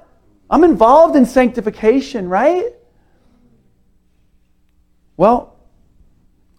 I'm 0.49 0.63
involved 0.63 1.15
in 1.15 1.25
sanctification, 1.25 2.27
right? 2.27 2.65
Well, 5.15 5.55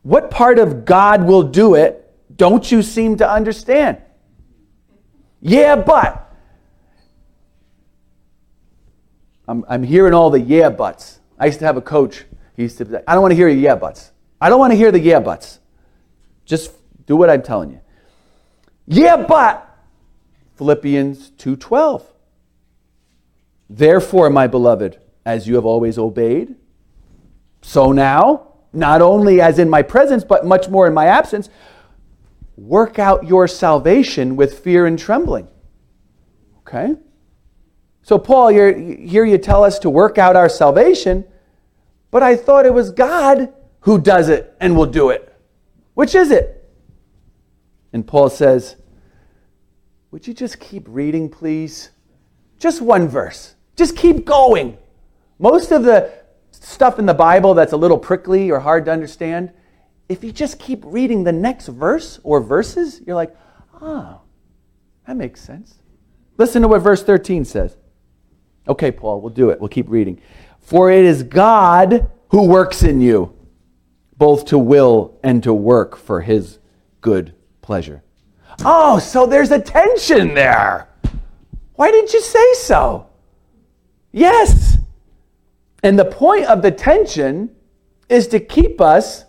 what 0.02 0.30
part 0.30 0.58
of 0.58 0.84
God 0.84 1.24
will 1.24 1.42
do 1.42 1.74
it 1.74 2.00
don't 2.37 2.70
you 2.70 2.82
seem 2.82 3.16
to 3.18 3.30
understand? 3.30 3.98
Yeah, 5.44 5.76
but. 5.76 6.35
I'm, 9.46 9.62
I'm 9.68 9.83
hearing 9.83 10.14
all 10.14 10.30
the 10.30 10.40
yeah 10.40 10.70
buts. 10.70 11.20
I 11.38 11.46
used 11.46 11.59
to 11.59 11.66
have 11.66 11.76
a 11.76 11.83
coach. 11.83 12.24
He 12.57 12.62
used 12.62 12.78
to 12.78 12.87
say, 12.87 13.02
I 13.07 13.12
don't 13.12 13.20
want 13.20 13.33
to 13.33 13.37
hear 13.37 13.48
your 13.48 13.59
yeah 13.59 13.74
buts. 13.74 14.11
I 14.40 14.48
don't 14.48 14.59
want 14.59 14.72
to 14.72 14.76
hear 14.76 14.90
the 14.90 14.98
yeah 14.98 15.20
buts. 15.20 15.61
Just 16.46 16.72
do 17.07 17.14
what 17.14 17.28
I'm 17.28 17.42
telling 17.42 17.70
you. 17.70 17.80
Yeah, 18.87 19.18
but. 19.18 19.70
Philippians 20.57 21.33
2:12. 21.33 22.02
Therefore, 23.68 24.30
my 24.30 24.46
beloved, 24.46 24.98
as 25.26 25.46
you 25.46 25.57
have 25.57 25.66
always 25.66 25.98
obeyed, 25.98 26.54
so 27.61 27.92
now, 27.92 28.52
not 28.72 29.02
only 29.02 29.40
as 29.40 29.59
in 29.59 29.68
my 29.68 29.83
presence, 29.83 30.24
but 30.24 30.46
much 30.46 30.68
more 30.68 30.87
in 30.87 30.94
my 30.94 31.07
absence, 31.07 31.50
work 32.57 32.99
out 32.99 33.27
your 33.27 33.49
salvation 33.49 34.37
with 34.37 34.61
fear 34.61 34.87
and 34.87 34.99
trembling. 34.99 35.49
Okay? 36.59 36.95
So, 38.03 38.19
Paul, 38.19 38.49
here 38.49 39.25
you 39.25 39.38
tell 39.38 39.64
us 39.64 39.79
to 39.81 39.90
work 39.90 40.19
out 40.19 40.37
our 40.37 40.49
salvation, 40.49 41.25
but 42.11 42.23
I 42.23 42.37
thought 42.37 42.67
it 42.67 42.75
was 42.75 42.90
God 42.90 43.53
who 43.81 43.99
does 43.99 44.29
it 44.29 44.55
and 44.61 44.77
will 44.77 44.87
do 44.87 45.11
it. 45.11 45.35
Which 45.95 46.14
is 46.14 46.31
it? 46.31 46.69
And 47.93 48.07
Paul 48.07 48.29
says, 48.29 48.77
Would 50.11 50.27
you 50.27 50.35
just 50.35 50.59
keep 50.59 50.85
reading, 50.88 51.29
please? 51.29 51.90
Just 52.59 52.83
one 52.83 53.09
verse. 53.09 53.55
Just 53.77 53.97
keep 53.97 54.25
going. 54.25 54.79
Most 55.38 55.71
of 55.71 55.85
the 55.85 56.12
stuff 56.51 56.99
in 56.99 57.07
the 57.07 57.14
Bible 57.14 57.55
that's 57.55 57.73
a 57.73 57.77
little 57.77 57.99
prickly 57.99 58.51
or 58.51 58.61
hard 58.61 58.85
to 58.87 58.93
understand, 58.93 59.53
if 60.09 60.23
you 60.23 60.33
just 60.33 60.59
keep 60.59 60.83
reading 60.85 61.25
the 61.25 61.33
next 61.33 61.69
verse 61.69 62.21
or 62.23 62.40
verses, 62.40 63.01
you're 63.07 63.17
like, 63.17 63.35
oh, 63.81 64.21
that 65.07 65.17
makes 65.17 65.40
sense. 65.40 65.79
Listen 66.37 66.62
to 66.62 66.69
what 66.69 66.83
verse 66.83 67.03
13 67.03 67.45
says. 67.45 67.77
Okay, 68.67 68.90
Paul, 68.90 69.21
we'll 69.21 69.33
do 69.33 69.51
it. 69.51 69.61
We'll 69.61 69.69
keep 69.69 69.88
reading. 69.88 70.21
For 70.59 70.90
it 70.90 71.05
is 71.05 71.23
God 71.23 72.11
who 72.29 72.47
works 72.47 72.83
in 72.83 73.01
you, 73.01 73.35
both 74.17 74.47
to 74.47 74.59
will 74.59 75.19
and 75.23 75.43
to 75.43 75.53
work 75.53 75.97
for 75.97 76.23
his 76.23 76.59
good 77.01 77.35
pleasure. 77.62 78.03
Oh, 78.64 78.99
so 78.99 79.27
there's 79.27 79.51
a 79.51 79.61
tension 79.61 80.35
there. 80.35 80.88
Why 81.75 81.90
didn't 81.90 82.12
you 82.12 82.21
say 82.21 82.55
so? 82.55 83.09
Yes. 84.12 84.79
And 85.83 85.99
the 85.99 86.05
point 86.05 86.47
of 86.47 86.62
the 86.62 86.71
tension 86.71 87.51
is 88.09 88.29
to 88.29 88.40
keep 88.40 88.81
us 88.81 89.23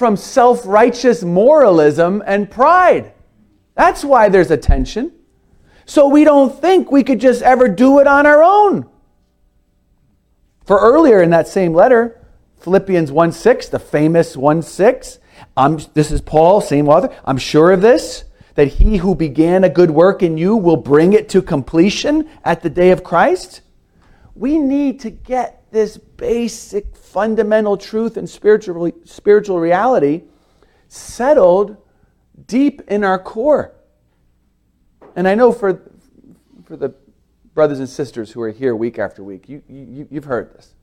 from 0.00 0.16
self 0.16 0.64
righteous 0.64 1.22
moralism 1.22 2.22
and 2.26 2.50
pride. 2.50 3.12
That's 3.74 4.02
why 4.02 4.30
there's 4.30 4.50
a 4.50 4.56
tension. 4.56 5.12
So 5.84 6.08
we 6.08 6.24
don't 6.24 6.58
think 6.58 6.90
we 6.90 7.04
could 7.04 7.20
just 7.20 7.42
ever 7.42 7.68
do 7.68 7.98
it 7.98 8.06
on 8.06 8.24
our 8.24 8.42
own. 8.42 8.88
For 10.64 10.78
earlier 10.80 11.20
in 11.20 11.28
that 11.30 11.48
same 11.48 11.74
letter, 11.74 12.18
Philippians 12.60 13.12
1 13.12 13.32
6, 13.32 13.68
the 13.68 13.78
famous 13.78 14.38
1 14.38 14.62
6, 14.62 15.18
I'm, 15.54 15.78
this 15.92 16.10
is 16.10 16.22
Paul, 16.22 16.62
same 16.62 16.88
author. 16.88 17.14
I'm 17.26 17.36
sure 17.36 17.70
of 17.70 17.82
this, 17.82 18.24
that 18.54 18.68
he 18.68 18.96
who 18.96 19.14
began 19.14 19.64
a 19.64 19.68
good 19.68 19.90
work 19.90 20.22
in 20.22 20.38
you 20.38 20.56
will 20.56 20.78
bring 20.78 21.12
it 21.12 21.28
to 21.28 21.42
completion 21.42 22.26
at 22.42 22.62
the 22.62 22.70
day 22.70 22.90
of 22.90 23.04
Christ. 23.04 23.60
We 24.34 24.58
need 24.58 25.00
to 25.00 25.10
get 25.10 25.59
this 25.70 25.96
basic 25.96 26.96
fundamental 26.96 27.76
truth 27.76 28.16
and 28.16 28.28
spiritual, 28.28 28.90
spiritual 29.04 29.60
reality 29.60 30.22
settled 30.88 31.76
deep 32.46 32.82
in 32.88 33.04
our 33.04 33.18
core. 33.18 33.72
And 35.16 35.28
I 35.28 35.34
know 35.34 35.52
for, 35.52 35.82
for 36.64 36.76
the 36.76 36.94
brothers 37.54 37.78
and 37.78 37.88
sisters 37.88 38.32
who 38.32 38.40
are 38.42 38.50
here 38.50 38.74
week 38.74 38.98
after 38.98 39.22
week, 39.22 39.48
you, 39.48 39.62
you, 39.68 40.08
you've 40.10 40.24
heard 40.24 40.54
this. 40.54 40.74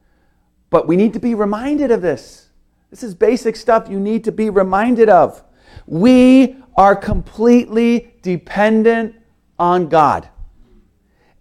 But 0.70 0.88
we 0.88 0.96
need 0.96 1.14
to 1.14 1.20
be 1.20 1.34
reminded 1.34 1.92
of 1.92 2.02
this. 2.02 2.50
This 2.90 3.04
is 3.04 3.16
basic 3.16 3.56
stuff 3.56 3.90
you 3.90 4.00
need 4.00 4.24
to 4.26 4.32
be 4.32 4.50
reminded 4.50 5.10
of. 5.10 5.44
We 5.86 6.58
are 6.76 6.96
completely 6.96 8.14
dependent 8.22 9.16
on 9.58 9.90
God. 9.90 10.30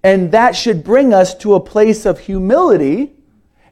And 0.03 0.33
that 0.33 0.55
should 0.55 0.85
bring 0.85 1.13
us 1.13 1.35
to 1.39 1.55
a 1.55 1.61
place 1.61 2.07
of 2.07 2.21
humility 2.21 3.15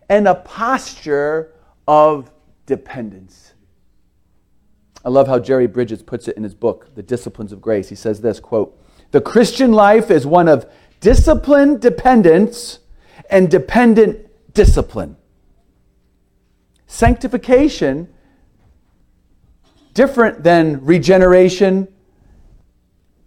and 0.09 0.29
a 0.29 0.35
posture 0.35 1.53
of 1.87 2.31
dependence. 2.67 3.55
I 5.05 5.11
love 5.11 5.27
how 5.27 5.39
Jerry 5.39 5.67
Bridges 5.67 6.03
puts 6.03 6.29
it 6.29 6.37
in 6.37 6.43
his 6.43 6.55
book, 6.55 6.95
The 6.95 7.03
Disciplines 7.03 7.53
of 7.53 7.61
Grace. 7.61 7.89
He 7.89 7.95
says 7.95 8.21
this 8.21 8.41
quote, 8.41 8.81
The 9.11 9.21
Christian 9.21 9.73
life 9.73 10.11
is 10.11 10.27
one 10.27 10.49
of 10.49 10.71
disciplined 11.01 11.81
dependence 11.81 12.79
and 13.29 13.51
dependent 13.51 14.27
discipline. 14.55 15.17
Sanctification, 16.87 18.09
different 19.93 20.43
than 20.43 20.85
regeneration 20.85 21.89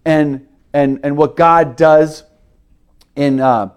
and, 0.05 0.47
and, 0.73 0.99
and 1.03 1.17
what 1.17 1.35
God 1.35 1.75
does 1.75 2.23
in, 3.15 3.39
uh, 3.39 3.71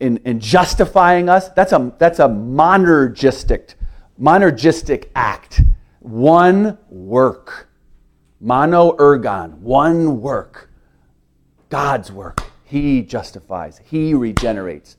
in, 0.00 0.18
in 0.18 0.40
justifying 0.40 1.28
us, 1.28 1.48
that's 1.50 1.72
a, 1.72 1.92
that's 1.98 2.18
a 2.18 2.28
monergistic, 2.28 3.74
monergistic 4.20 5.08
act. 5.14 5.62
One 6.00 6.78
work. 6.88 7.68
Mono 8.40 8.92
ergon, 8.96 9.58
one 9.58 10.20
work. 10.20 10.70
God's 11.68 12.12
work. 12.12 12.42
He 12.64 13.02
justifies, 13.02 13.80
He 13.84 14.12
regenerates. 14.14 14.96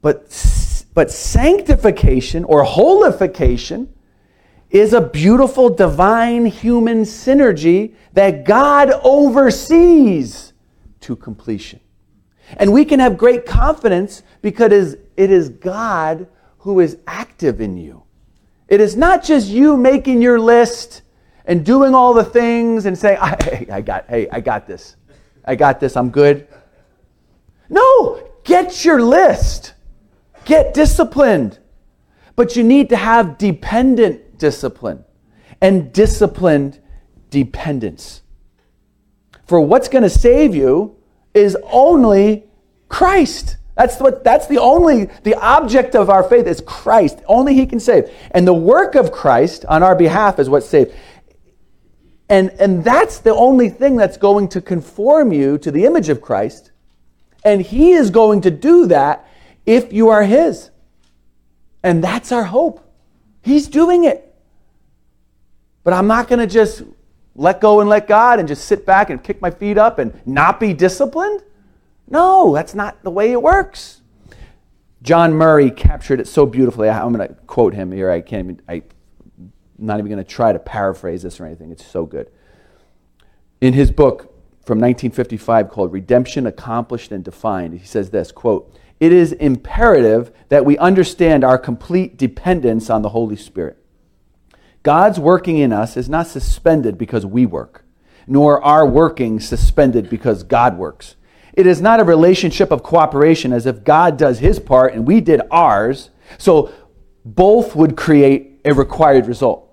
But, 0.00 0.20
but 0.94 1.10
sanctification 1.10 2.44
or 2.44 2.62
holification 2.62 3.92
is 4.70 4.92
a 4.92 5.00
beautiful 5.00 5.70
divine 5.70 6.46
human 6.46 7.02
synergy 7.02 7.94
that 8.12 8.44
God 8.44 8.90
oversees 9.02 10.52
to 11.00 11.16
completion. 11.16 11.80
And 12.56 12.72
we 12.72 12.84
can 12.84 13.00
have 13.00 13.18
great 13.18 13.46
confidence 13.46 14.22
because 14.42 14.96
it 15.16 15.30
is 15.30 15.48
God 15.48 16.26
who 16.58 16.80
is 16.80 16.98
active 17.06 17.60
in 17.60 17.76
you. 17.76 18.02
It 18.68 18.80
is 18.80 18.96
not 18.96 19.24
just 19.24 19.48
you 19.48 19.76
making 19.76 20.22
your 20.22 20.38
list 20.38 21.02
and 21.44 21.64
doing 21.64 21.94
all 21.94 22.12
the 22.12 22.24
things 22.24 22.84
and 22.84 22.96
saying, 22.96 23.18
hey, 23.42 23.66
I 23.70 23.80
got, 23.80 24.06
hey, 24.08 24.28
I 24.30 24.40
got 24.40 24.66
this. 24.66 24.96
I 25.44 25.54
got 25.54 25.80
this. 25.80 25.96
I'm 25.96 26.10
good. 26.10 26.46
No, 27.70 28.30
get 28.44 28.84
your 28.84 29.00
list. 29.00 29.74
Get 30.44 30.74
disciplined. 30.74 31.58
But 32.36 32.54
you 32.54 32.62
need 32.62 32.90
to 32.90 32.96
have 32.96 33.38
dependent 33.38 34.38
discipline 34.38 35.04
and 35.60 35.92
disciplined 35.92 36.80
dependence. 37.30 38.22
For 39.46 39.60
what's 39.60 39.88
going 39.88 40.02
to 40.02 40.10
save 40.10 40.54
you 40.54 40.97
is 41.38 41.56
only 41.70 42.44
Christ. 42.88 43.56
That's 43.76 44.00
what 44.00 44.24
that's 44.24 44.48
the 44.48 44.58
only 44.58 45.04
the 45.22 45.36
object 45.36 45.94
of 45.94 46.10
our 46.10 46.24
faith 46.24 46.46
is 46.46 46.60
Christ. 46.60 47.20
Only 47.26 47.54
he 47.54 47.64
can 47.64 47.78
save. 47.78 48.10
And 48.32 48.46
the 48.46 48.52
work 48.52 48.96
of 48.96 49.12
Christ 49.12 49.64
on 49.66 49.82
our 49.82 49.94
behalf 49.94 50.38
is 50.38 50.50
what 50.50 50.64
saves. 50.64 50.92
And 52.28 52.50
and 52.58 52.82
that's 52.82 53.18
the 53.18 53.34
only 53.34 53.68
thing 53.68 53.96
that's 53.96 54.16
going 54.16 54.48
to 54.48 54.60
conform 54.60 55.32
you 55.32 55.58
to 55.58 55.70
the 55.70 55.84
image 55.84 56.08
of 56.08 56.20
Christ. 56.20 56.72
And 57.44 57.62
he 57.62 57.92
is 57.92 58.10
going 58.10 58.40
to 58.42 58.50
do 58.50 58.86
that 58.86 59.28
if 59.64 59.92
you 59.92 60.08
are 60.08 60.24
his. 60.24 60.70
And 61.82 62.02
that's 62.02 62.32
our 62.32 62.44
hope. 62.44 62.84
He's 63.42 63.68
doing 63.68 64.04
it. 64.04 64.24
But 65.84 65.94
I'm 65.94 66.08
not 66.08 66.26
going 66.28 66.40
to 66.40 66.46
just 66.46 66.82
let 67.38 67.60
go 67.60 67.80
and 67.80 67.88
let 67.88 68.08
God 68.08 68.40
and 68.40 68.48
just 68.48 68.64
sit 68.64 68.84
back 68.84 69.10
and 69.10 69.22
kick 69.22 69.40
my 69.40 69.50
feet 69.50 69.78
up 69.78 70.00
and 70.00 70.20
not 70.26 70.58
be 70.58 70.74
disciplined. 70.74 71.42
No, 72.08 72.52
that's 72.52 72.74
not 72.74 73.02
the 73.04 73.10
way 73.10 73.30
it 73.30 73.40
works. 73.40 74.02
John 75.02 75.32
Murray 75.32 75.70
captured 75.70 76.18
it 76.18 76.26
so 76.26 76.44
beautifully. 76.44 76.88
I'm 76.88 77.12
going 77.12 77.28
to 77.28 77.34
quote 77.46 77.74
him 77.74 77.92
here. 77.92 78.10
I 78.10 78.20
can't 78.20 78.44
even, 78.44 78.60
I'm 78.68 78.82
not 79.78 80.00
even 80.00 80.10
going 80.10 80.22
to 80.22 80.28
try 80.28 80.52
to 80.52 80.58
paraphrase 80.58 81.22
this 81.22 81.38
or 81.38 81.46
anything. 81.46 81.70
It's 81.70 81.86
so 81.86 82.04
good. 82.04 82.28
In 83.60 83.72
his 83.72 83.92
book 83.92 84.34
from 84.64 84.78
1955 84.78 85.70
called 85.70 85.92
Redemption 85.92 86.44
Accomplished 86.44 87.12
and 87.12 87.24
Defined, 87.24 87.78
he 87.78 87.86
says 87.86 88.10
this 88.10 88.32
quote, 88.32 88.76
It 88.98 89.12
is 89.12 89.32
imperative 89.32 90.32
that 90.48 90.64
we 90.64 90.76
understand 90.78 91.44
our 91.44 91.56
complete 91.56 92.16
dependence 92.16 92.90
on 92.90 93.02
the 93.02 93.10
Holy 93.10 93.36
Spirit. 93.36 93.77
God's 94.88 95.20
working 95.20 95.58
in 95.58 95.70
us 95.70 95.98
is 95.98 96.08
not 96.08 96.28
suspended 96.28 96.96
because 96.96 97.26
we 97.26 97.44
work, 97.44 97.84
nor 98.26 98.64
our 98.64 98.86
working 98.86 99.38
suspended 99.38 100.08
because 100.08 100.42
God 100.42 100.78
works. 100.78 101.14
It 101.52 101.66
is 101.66 101.82
not 101.82 102.00
a 102.00 102.04
relationship 102.04 102.70
of 102.70 102.82
cooperation 102.82 103.52
as 103.52 103.66
if 103.66 103.84
God 103.84 104.16
does 104.16 104.38
his 104.38 104.58
part 104.58 104.94
and 104.94 105.06
we 105.06 105.20
did 105.20 105.42
ours. 105.50 106.08
So 106.38 106.72
both 107.22 107.76
would 107.76 107.98
create 107.98 108.62
a 108.64 108.72
required 108.72 109.26
result. 109.26 109.70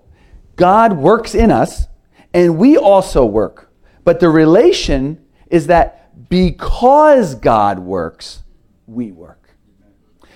God 0.54 0.98
works 0.98 1.34
in 1.34 1.50
us 1.50 1.86
and 2.34 2.58
we 2.58 2.76
also 2.76 3.24
work. 3.24 3.72
But 4.04 4.20
the 4.20 4.28
relation 4.28 5.24
is 5.46 5.68
that 5.68 6.28
because 6.28 7.34
God 7.36 7.78
works, 7.78 8.42
we 8.86 9.12
work. 9.12 9.48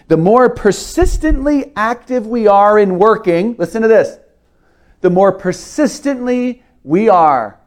The 0.09 0.17
more 0.17 0.49
persistently 0.49 1.71
active 1.77 2.27
we 2.27 2.47
are 2.47 2.79
in 2.79 2.99
working, 2.99 3.57
listen 3.59 3.83
to 3.83 3.89
this, 3.89 4.17
the 5.01 5.11
more 5.11 5.33
persistently 5.33 6.63
we 6.83 7.09
are 7.09 7.61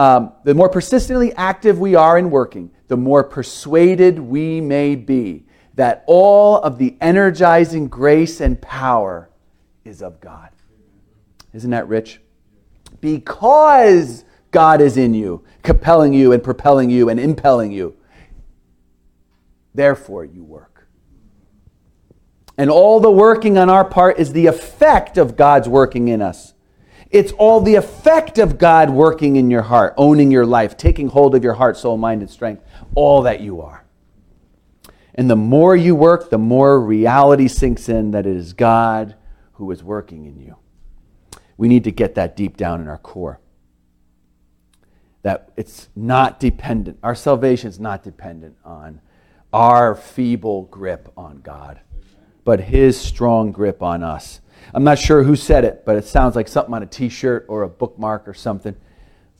um, 0.00 0.32
the 0.44 0.54
more 0.54 0.70
persistently 0.70 1.34
active 1.34 1.78
we 1.78 1.94
are 1.94 2.16
in 2.16 2.30
working, 2.30 2.70
the 2.88 2.96
more 2.96 3.22
persuaded 3.22 4.18
we 4.18 4.60
may 4.60 4.96
be 4.96 5.44
that 5.74 6.04
all 6.06 6.56
of 6.56 6.78
the 6.78 6.96
energizing 7.02 7.86
grace 7.86 8.40
and 8.40 8.60
power 8.62 9.28
is 9.84 10.00
of 10.00 10.18
God. 10.20 10.48
Isn't 11.52 11.70
that 11.70 11.86
rich? 11.86 12.20
Because 13.02 14.24
God 14.52 14.80
is 14.80 14.96
in 14.96 15.12
you, 15.12 15.44
compelling 15.62 16.14
you 16.14 16.32
and 16.32 16.42
propelling 16.42 16.88
you 16.88 17.08
and 17.08 17.20
impelling 17.20 17.70
you. 17.70 17.94
Therefore, 19.74 20.24
you 20.24 20.42
work. 20.42 20.69
And 22.60 22.68
all 22.68 23.00
the 23.00 23.10
working 23.10 23.56
on 23.56 23.70
our 23.70 23.86
part 23.86 24.18
is 24.18 24.34
the 24.34 24.44
effect 24.44 25.16
of 25.16 25.34
God's 25.34 25.66
working 25.66 26.08
in 26.08 26.20
us. 26.20 26.52
It's 27.10 27.32
all 27.32 27.62
the 27.62 27.76
effect 27.76 28.36
of 28.36 28.58
God 28.58 28.90
working 28.90 29.36
in 29.36 29.50
your 29.50 29.62
heart, 29.62 29.94
owning 29.96 30.30
your 30.30 30.44
life, 30.44 30.76
taking 30.76 31.08
hold 31.08 31.34
of 31.34 31.42
your 31.42 31.54
heart, 31.54 31.78
soul, 31.78 31.96
mind, 31.96 32.20
and 32.20 32.30
strength, 32.30 32.62
all 32.94 33.22
that 33.22 33.40
you 33.40 33.62
are. 33.62 33.86
And 35.14 35.30
the 35.30 35.36
more 35.36 35.74
you 35.74 35.94
work, 35.94 36.28
the 36.28 36.36
more 36.36 36.78
reality 36.78 37.48
sinks 37.48 37.88
in 37.88 38.10
that 38.10 38.26
it 38.26 38.36
is 38.36 38.52
God 38.52 39.14
who 39.52 39.70
is 39.70 39.82
working 39.82 40.26
in 40.26 40.38
you. 40.38 40.56
We 41.56 41.66
need 41.66 41.84
to 41.84 41.90
get 41.90 42.14
that 42.16 42.36
deep 42.36 42.58
down 42.58 42.82
in 42.82 42.88
our 42.88 42.98
core. 42.98 43.40
That 45.22 45.50
it's 45.56 45.88
not 45.96 46.38
dependent, 46.38 46.98
our 47.02 47.14
salvation 47.14 47.70
is 47.70 47.80
not 47.80 48.02
dependent 48.02 48.58
on 48.66 49.00
our 49.50 49.94
feeble 49.94 50.64
grip 50.64 51.10
on 51.16 51.38
God, 51.38 51.80
but 52.44 52.60
His 52.60 53.00
strong 53.00 53.52
grip 53.52 53.82
on 53.82 54.02
us 54.02 54.40
I'm 54.72 54.84
not 54.84 54.98
sure 54.98 55.22
who 55.22 55.36
said 55.36 55.64
it, 55.64 55.84
but 55.84 55.96
it 55.96 56.04
sounds 56.04 56.36
like 56.36 56.46
something 56.46 56.74
on 56.74 56.82
a 56.82 56.86
t 56.86 57.08
shirt 57.08 57.46
or 57.48 57.62
a 57.62 57.68
bookmark 57.68 58.28
or 58.28 58.34
something. 58.34 58.76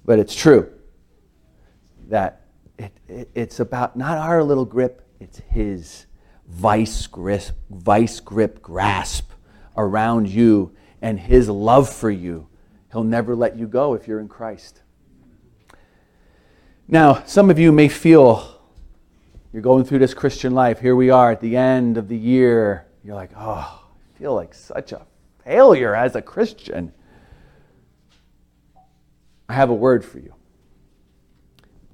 But 0.05 0.19
it's 0.19 0.35
true 0.35 0.73
that 2.09 2.47
it, 2.79 2.93
it, 3.07 3.31
it's 3.35 3.61
about 3.61 3.97
not 3.97 4.19
our 4.19 4.43
little 4.43 4.65
grip, 4.65 5.07
it's 5.21 5.39
His 5.51 6.07
vice 6.49 7.07
grip, 7.07 7.43
vice 7.71 8.19
grip 8.19 8.61
grasp 8.61 9.31
around 9.77 10.29
you 10.29 10.75
and 11.01 11.21
His 11.21 11.49
love 11.49 11.89
for 11.89 12.11
you. 12.11 12.49
He'll 12.91 13.05
never 13.05 13.37
let 13.37 13.57
you 13.57 13.69
go 13.69 13.95
if 13.95 14.09
you're 14.09 14.21
in 14.21 14.29
Christ. 14.29 14.83
Now, 16.89 17.23
some 17.25 17.51
of 17.51 17.59
you 17.59 17.71
may 17.71 17.87
feel 17.87 18.61
you're 19.53 19.63
going 19.63 19.85
through 19.85 20.01
this 20.01 20.13
Christian 20.13 20.55
life. 20.55 20.81
Here 20.81 20.97
we 20.97 21.11
are 21.11 21.31
at 21.31 21.41
the 21.41 21.57
end 21.57 21.97
of 21.97 22.09
the 22.09 22.17
year. 22.17 22.90
You're 23.11 23.17
like, 23.17 23.33
oh, 23.37 23.83
I 24.15 24.19
feel 24.21 24.37
like 24.37 24.55
such 24.55 24.93
a 24.93 25.05
failure 25.45 25.97
as 25.97 26.15
a 26.15 26.23
Christian. 26.23 26.93
I 29.49 29.55
have 29.55 29.69
a 29.69 29.75
word 29.75 30.05
for 30.05 30.21
you. 30.21 30.33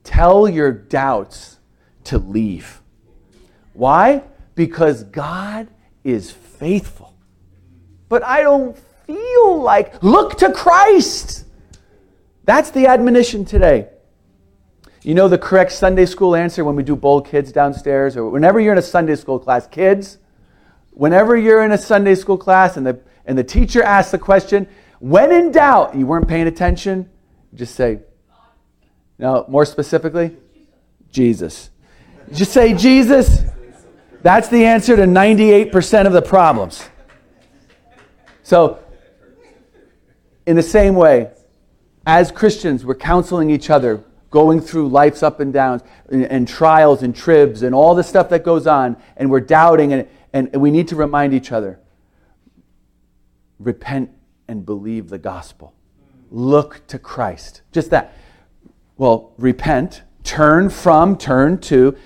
Tell 0.04 0.46
your 0.46 0.70
doubts 0.72 1.56
to 2.04 2.18
leave. 2.18 2.82
Why? 3.72 4.24
Because 4.56 5.04
God 5.04 5.68
is 6.04 6.30
faithful. 6.30 7.16
But 8.10 8.22
I 8.22 8.42
don't 8.42 8.76
feel 9.06 9.62
like, 9.62 10.02
look 10.02 10.36
to 10.40 10.52
Christ. 10.52 11.46
That's 12.44 12.70
the 12.72 12.88
admonition 12.88 13.46
today. 13.46 13.88
You 15.00 15.14
know 15.14 15.28
the 15.28 15.38
correct 15.38 15.72
Sunday 15.72 16.04
school 16.04 16.36
answer 16.36 16.62
when 16.62 16.76
we 16.76 16.82
do 16.82 16.94
bold 16.94 17.26
kids 17.26 17.52
downstairs, 17.52 18.18
or 18.18 18.28
whenever 18.28 18.60
you're 18.60 18.72
in 18.72 18.78
a 18.78 18.82
Sunday 18.82 19.16
school 19.16 19.38
class, 19.38 19.66
kids, 19.66 20.18
whenever 20.96 21.36
you're 21.36 21.62
in 21.62 21.72
a 21.72 21.78
Sunday 21.78 22.14
school 22.14 22.38
class 22.38 22.78
and 22.78 22.86
the, 22.86 22.98
and 23.26 23.36
the 23.36 23.44
teacher 23.44 23.82
asks 23.82 24.12
the 24.12 24.18
question, 24.18 24.66
when 24.98 25.30
in 25.30 25.52
doubt, 25.52 25.94
you 25.94 26.06
weren't 26.06 26.26
paying 26.26 26.46
attention, 26.46 27.10
just 27.54 27.74
say, 27.74 28.00
no, 29.18 29.44
more 29.46 29.66
specifically, 29.66 30.34
Jesus. 31.10 31.68
Just 32.32 32.52
say, 32.52 32.72
Jesus. 32.72 33.42
That's 34.22 34.48
the 34.48 34.64
answer 34.64 34.96
to 34.96 35.02
98% 35.02 36.06
of 36.06 36.14
the 36.14 36.22
problems. 36.22 36.88
So, 38.42 38.78
in 40.46 40.56
the 40.56 40.62
same 40.62 40.94
way, 40.94 41.30
as 42.06 42.32
Christians, 42.32 42.86
we're 42.86 42.94
counseling 42.94 43.50
each 43.50 43.68
other, 43.68 44.02
going 44.30 44.62
through 44.62 44.88
life's 44.88 45.22
up 45.22 45.40
and 45.40 45.52
downs 45.52 45.82
and, 46.08 46.24
and 46.24 46.48
trials 46.48 47.02
and 47.02 47.14
tribs 47.14 47.62
and 47.62 47.74
all 47.74 47.94
the 47.94 48.02
stuff 48.02 48.30
that 48.30 48.44
goes 48.44 48.66
on, 48.66 48.96
and 49.16 49.30
we're 49.30 49.40
doubting, 49.40 49.92
and, 49.92 50.08
and, 50.36 50.54
we 50.60 50.70
need 50.70 50.88
to 50.88 50.96
remind 50.96 51.32
each 51.32 51.50
other 51.50 51.80
repent 53.58 54.10
and 54.48 54.66
believe 54.66 55.08
the 55.08 55.18
gospel. 55.18 55.74
Look 56.30 56.86
to 56.88 56.98
Christ. 56.98 57.62
Just 57.72 57.90
that. 57.90 58.12
Well, 58.98 59.32
repent, 59.38 60.02
turn 60.24 60.68
from, 60.68 61.16
turn 61.16 61.58
to, 61.62 61.96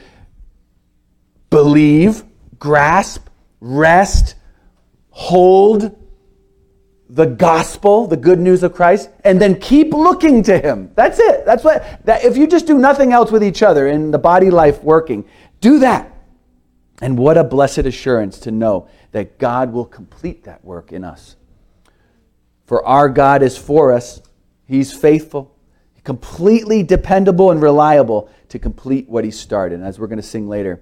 believe, 1.50 2.22
grasp, 2.58 3.28
rest, 3.60 4.36
hold 5.10 5.96
the 7.08 7.26
gospel, 7.26 8.06
the 8.06 8.16
good 8.16 8.38
news 8.38 8.62
of 8.62 8.72
Christ, 8.72 9.10
and 9.24 9.42
then 9.42 9.58
keep 9.58 9.92
looking 9.92 10.44
to 10.44 10.56
him. 10.56 10.92
That's 10.94 11.18
it. 11.18 11.44
That's 11.44 11.64
what 11.64 12.04
that 12.04 12.24
if 12.24 12.36
you 12.36 12.46
just 12.46 12.68
do 12.68 12.78
nothing 12.78 13.12
else 13.12 13.32
with 13.32 13.42
each 13.42 13.64
other 13.64 13.88
in 13.88 14.12
the 14.12 14.18
body 14.18 14.50
life 14.50 14.84
working, 14.84 15.24
do 15.60 15.80
that. 15.80 16.19
And 17.00 17.18
what 17.18 17.38
a 17.38 17.44
blessed 17.44 17.78
assurance 17.78 18.38
to 18.40 18.50
know 18.50 18.88
that 19.12 19.38
God 19.38 19.72
will 19.72 19.86
complete 19.86 20.44
that 20.44 20.64
work 20.64 20.92
in 20.92 21.04
us. 21.04 21.36
For 22.66 22.84
our 22.86 23.08
God 23.08 23.42
is 23.42 23.56
for 23.56 23.92
us. 23.92 24.22
He's 24.66 24.92
faithful, 24.92 25.56
completely 26.04 26.82
dependable 26.82 27.50
and 27.50 27.60
reliable 27.60 28.30
to 28.50 28.58
complete 28.58 29.08
what 29.08 29.24
he 29.24 29.30
started. 29.30 29.76
And 29.76 29.84
as 29.84 29.98
we're 29.98 30.06
going 30.06 30.20
to 30.20 30.22
sing 30.22 30.48
later, 30.48 30.80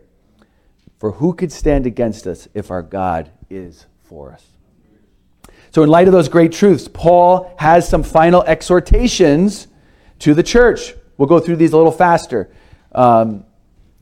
for 0.98 1.12
who 1.12 1.32
could 1.32 1.52
stand 1.52 1.86
against 1.86 2.26
us 2.26 2.48
if 2.54 2.70
our 2.70 2.82
God 2.82 3.30
is 3.48 3.86
for 4.02 4.32
us? 4.32 4.44
So, 5.70 5.82
in 5.82 5.88
light 5.88 6.08
of 6.08 6.12
those 6.12 6.28
great 6.28 6.52
truths, 6.52 6.88
Paul 6.88 7.54
has 7.58 7.88
some 7.88 8.02
final 8.02 8.42
exhortations 8.42 9.68
to 10.20 10.34
the 10.34 10.42
church. 10.42 10.94
We'll 11.16 11.28
go 11.28 11.40
through 11.40 11.56
these 11.56 11.72
a 11.72 11.76
little 11.76 11.92
faster. 11.92 12.50
Um, 12.92 13.44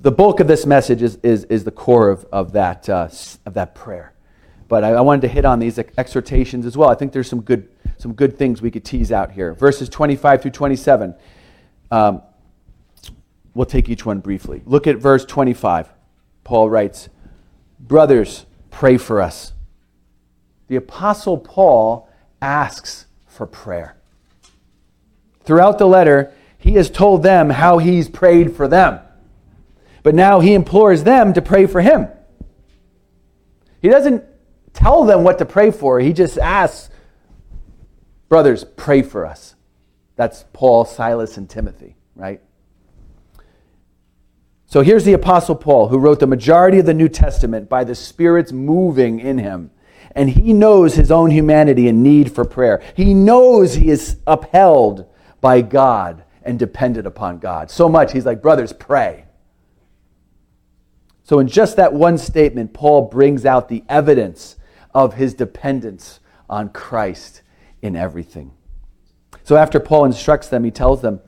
the 0.00 0.12
bulk 0.12 0.40
of 0.40 0.46
this 0.46 0.66
message 0.66 1.02
is, 1.02 1.16
is, 1.22 1.44
is 1.44 1.64
the 1.64 1.70
core 1.70 2.10
of, 2.10 2.24
of, 2.32 2.52
that, 2.52 2.88
uh, 2.88 3.08
of 3.44 3.54
that 3.54 3.74
prayer. 3.74 4.12
But 4.68 4.84
I, 4.84 4.90
I 4.90 5.00
wanted 5.00 5.22
to 5.22 5.28
hit 5.28 5.44
on 5.44 5.58
these 5.58 5.78
exhortations 5.78 6.66
as 6.66 6.76
well. 6.76 6.90
I 6.90 6.94
think 6.94 7.12
there's 7.12 7.28
some 7.28 7.40
good, 7.40 7.68
some 7.98 8.12
good 8.12 8.36
things 8.36 8.60
we 8.60 8.70
could 8.70 8.84
tease 8.84 9.12
out 9.12 9.32
here. 9.32 9.54
Verses 9.54 9.88
25 9.88 10.42
through 10.42 10.50
27. 10.50 11.14
Um, 11.90 12.22
we'll 13.54 13.66
take 13.66 13.88
each 13.88 14.04
one 14.04 14.20
briefly. 14.20 14.62
Look 14.66 14.86
at 14.86 14.96
verse 14.96 15.24
25. 15.24 15.88
Paul 16.44 16.68
writes, 16.68 17.08
Brothers, 17.78 18.46
pray 18.70 18.98
for 18.98 19.20
us. 19.20 19.52
The 20.68 20.76
Apostle 20.76 21.38
Paul 21.38 22.08
asks 22.42 23.06
for 23.26 23.46
prayer. 23.46 23.96
Throughout 25.44 25.78
the 25.78 25.86
letter, 25.86 26.32
he 26.58 26.72
has 26.72 26.90
told 26.90 27.22
them 27.22 27.50
how 27.50 27.78
he's 27.78 28.08
prayed 28.08 28.56
for 28.56 28.66
them. 28.66 29.00
But 30.06 30.14
now 30.14 30.38
he 30.38 30.54
implores 30.54 31.02
them 31.02 31.32
to 31.32 31.42
pray 31.42 31.66
for 31.66 31.80
him. 31.80 32.06
He 33.82 33.88
doesn't 33.88 34.22
tell 34.72 35.02
them 35.04 35.24
what 35.24 35.38
to 35.38 35.44
pray 35.44 35.72
for, 35.72 35.98
he 35.98 36.12
just 36.12 36.38
asks, 36.38 36.90
Brothers, 38.28 38.62
pray 38.62 39.02
for 39.02 39.26
us. 39.26 39.56
That's 40.14 40.44
Paul, 40.52 40.84
Silas, 40.84 41.36
and 41.36 41.50
Timothy, 41.50 41.96
right? 42.14 42.40
So 44.66 44.82
here's 44.82 45.04
the 45.04 45.12
Apostle 45.12 45.56
Paul, 45.56 45.88
who 45.88 45.98
wrote 45.98 46.20
the 46.20 46.28
majority 46.28 46.78
of 46.78 46.86
the 46.86 46.94
New 46.94 47.08
Testament 47.08 47.68
by 47.68 47.82
the 47.82 47.96
Spirit's 47.96 48.52
moving 48.52 49.18
in 49.18 49.38
him. 49.38 49.72
And 50.12 50.30
he 50.30 50.52
knows 50.52 50.94
his 50.94 51.10
own 51.10 51.32
humanity 51.32 51.88
and 51.88 52.04
need 52.04 52.30
for 52.30 52.44
prayer. 52.44 52.80
He 52.94 53.12
knows 53.12 53.74
he 53.74 53.90
is 53.90 54.18
upheld 54.24 55.06
by 55.40 55.62
God 55.62 56.22
and 56.44 56.60
dependent 56.60 57.08
upon 57.08 57.40
God. 57.40 57.72
So 57.72 57.88
much, 57.88 58.12
he's 58.12 58.24
like, 58.24 58.40
brothers, 58.40 58.72
pray. 58.72 59.25
So, 61.26 61.40
in 61.40 61.48
just 61.48 61.74
that 61.74 61.92
one 61.92 62.18
statement, 62.18 62.72
Paul 62.72 63.02
brings 63.02 63.44
out 63.44 63.68
the 63.68 63.82
evidence 63.88 64.54
of 64.94 65.14
his 65.14 65.34
dependence 65.34 66.20
on 66.48 66.68
Christ 66.68 67.42
in 67.82 67.96
everything. 67.96 68.52
So, 69.42 69.56
after 69.56 69.80
Paul 69.80 70.04
instructs 70.04 70.46
them, 70.46 70.62
he 70.62 70.70
tells 70.70 71.02
them, 71.02 71.20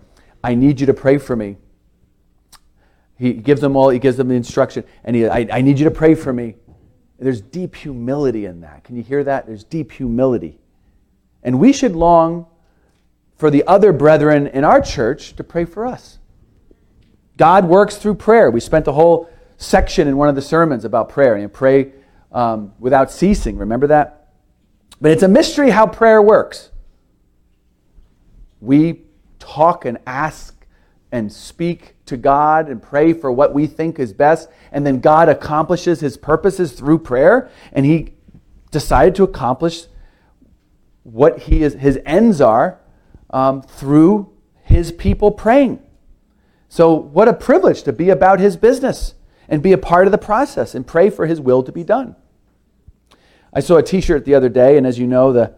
I 0.43 0.55
need 0.55 0.79
you 0.79 0.87
to 0.87 0.95
pray 0.95 1.19
for 1.19 1.35
me. 1.35 1.57
He 3.19 3.33
gives 3.33 3.61
them 3.61 3.75
all, 3.75 3.89
he 3.89 3.99
gives 3.99 4.17
them 4.17 4.29
the 4.29 4.37
instruction, 4.37 4.85
and 5.03 5.17
he, 5.17 5.27
I, 5.27 5.49
I 5.51 5.63
need 5.63 5.81
you 5.81 5.87
to 5.87 5.91
pray 5.91 6.15
for 6.15 6.33
me. 6.33 6.55
There's 7.19 7.41
deep 7.41 7.75
humility 7.75 8.45
in 8.45 8.61
that. 8.61 8.85
Can 8.85 8.95
you 8.95 9.03
hear 9.03 9.25
that? 9.25 9.49
There's 9.49 9.65
deep 9.65 9.91
humility. 9.91 10.61
And 11.43 11.59
we 11.59 11.73
should 11.73 11.97
long 11.97 12.47
for 13.35 13.51
the 13.51 13.67
other 13.67 13.93
brethren 13.93 14.47
in 14.47 14.63
our 14.63 14.81
church 14.81 15.35
to 15.35 15.43
pray 15.43 15.65
for 15.65 15.85
us. 15.85 16.21
God 17.37 17.65
works 17.65 17.97
through 17.97 18.15
prayer. 18.15 18.49
We 18.53 18.61
spent 18.61 18.85
the 18.85 18.93
whole 18.93 19.29
section 19.59 20.09
in 20.09 20.17
one 20.17 20.29
of 20.29 20.35
the 20.35 20.43
sermons 20.43 20.85
about 20.85 21.09
prayer 21.09 21.35
and 21.35 21.53
pray 21.53 21.93
um, 22.33 22.73
without 22.79 23.11
ceasing. 23.11 23.59
Remember 23.59 23.89
that? 23.89 24.29
But 25.01 25.11
it's 25.11 25.23
a 25.23 25.29
mystery 25.29 25.71
how 25.71 25.87
prayer 25.87 26.23
works. 26.23 26.71
We 28.61 29.03
talk 29.39 29.85
and 29.85 29.99
ask 30.07 30.55
and 31.11 31.33
speak 31.33 31.97
to 32.07 32.17
God 32.17 32.69
and 32.69 32.83
pray 32.83 33.13
for 33.13 33.33
what 33.33 33.55
we 33.55 33.67
think 33.67 33.99
is 33.99 34.13
best, 34.13 34.49
and 34.73 34.87
then 34.87 35.01
God 35.01 35.29
accomplishes 35.29 36.01
his 36.01 36.17
purposes 36.17 36.73
through 36.73 36.99
prayer, 37.01 37.51
and 37.73 37.85
he 37.85 38.15
decided 38.71 39.15
to 39.17 39.23
accomplish 39.23 39.87
what 41.03 41.41
he 41.41 41.63
is, 41.63 41.75
his 41.75 41.99
ends 42.05 42.41
are 42.41 42.81
um, 43.31 43.63
through 43.63 44.31
his 44.63 44.93
people 44.93 45.31
praying. 45.31 45.83
So, 46.69 46.93
what 46.93 47.29
a 47.29 47.33
privilege 47.33 47.83
to 47.85 47.93
be 47.93 48.11
about 48.11 48.41
his 48.41 48.57
business 48.57 49.15
and 49.49 49.63
be 49.63 49.73
a 49.73 49.79
part 49.79 50.07
of 50.07 50.13
the 50.13 50.19
process 50.19 50.75
and 50.75 50.87
pray 50.87 51.11
for 51.11 51.27
his 51.27 51.41
will 51.41 51.63
to 51.63 51.73
be 51.73 51.83
done. 51.83 52.15
I 53.53 53.61
saw 53.61 53.77
a 53.77 53.83
t 53.83 54.01
shirt 54.01 54.25
the 54.25 54.35
other 54.35 54.49
day, 54.49 54.77
and 54.77 54.87
as 54.87 54.99
you 54.99 55.07
know, 55.07 55.33
the, 55.33 55.55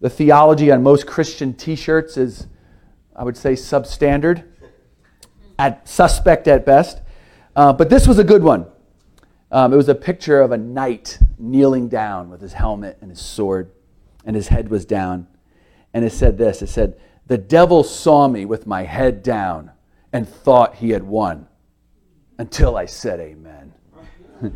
the 0.00 0.08
theology 0.08 0.70
on 0.70 0.82
most 0.82 1.06
Christian 1.06 1.52
t 1.52 1.74
shirts 1.74 2.16
is, 2.16 2.46
I 3.16 3.24
would 3.24 3.36
say, 3.36 3.54
substandard 3.54 4.44
at 5.58 5.88
suspect 5.88 6.46
at 6.46 6.64
best. 6.64 7.00
Uh, 7.56 7.72
but 7.72 7.90
this 7.90 8.06
was 8.06 8.18
a 8.18 8.24
good 8.24 8.42
one. 8.42 8.66
Um, 9.50 9.72
it 9.72 9.76
was 9.76 9.88
a 9.88 9.94
picture 9.94 10.40
of 10.40 10.52
a 10.52 10.56
knight 10.56 11.18
kneeling 11.38 11.88
down 11.88 12.30
with 12.30 12.40
his 12.40 12.52
helmet 12.52 12.98
and 13.00 13.10
his 13.10 13.20
sword, 13.20 13.70
and 14.24 14.34
his 14.34 14.48
head 14.48 14.68
was 14.68 14.84
down. 14.84 15.26
And 15.92 16.04
it 16.04 16.12
said 16.12 16.38
this 16.38 16.62
it 16.62 16.68
said, 16.68 16.98
The 17.26 17.38
devil 17.38 17.82
saw 17.82 18.28
me 18.28 18.44
with 18.44 18.66
my 18.66 18.84
head 18.84 19.22
down 19.22 19.72
and 20.12 20.28
thought 20.28 20.76
he 20.76 20.90
had 20.90 21.02
won 21.02 21.48
until 22.38 22.76
I 22.76 22.86
said 22.86 23.20
amen. 23.20 23.72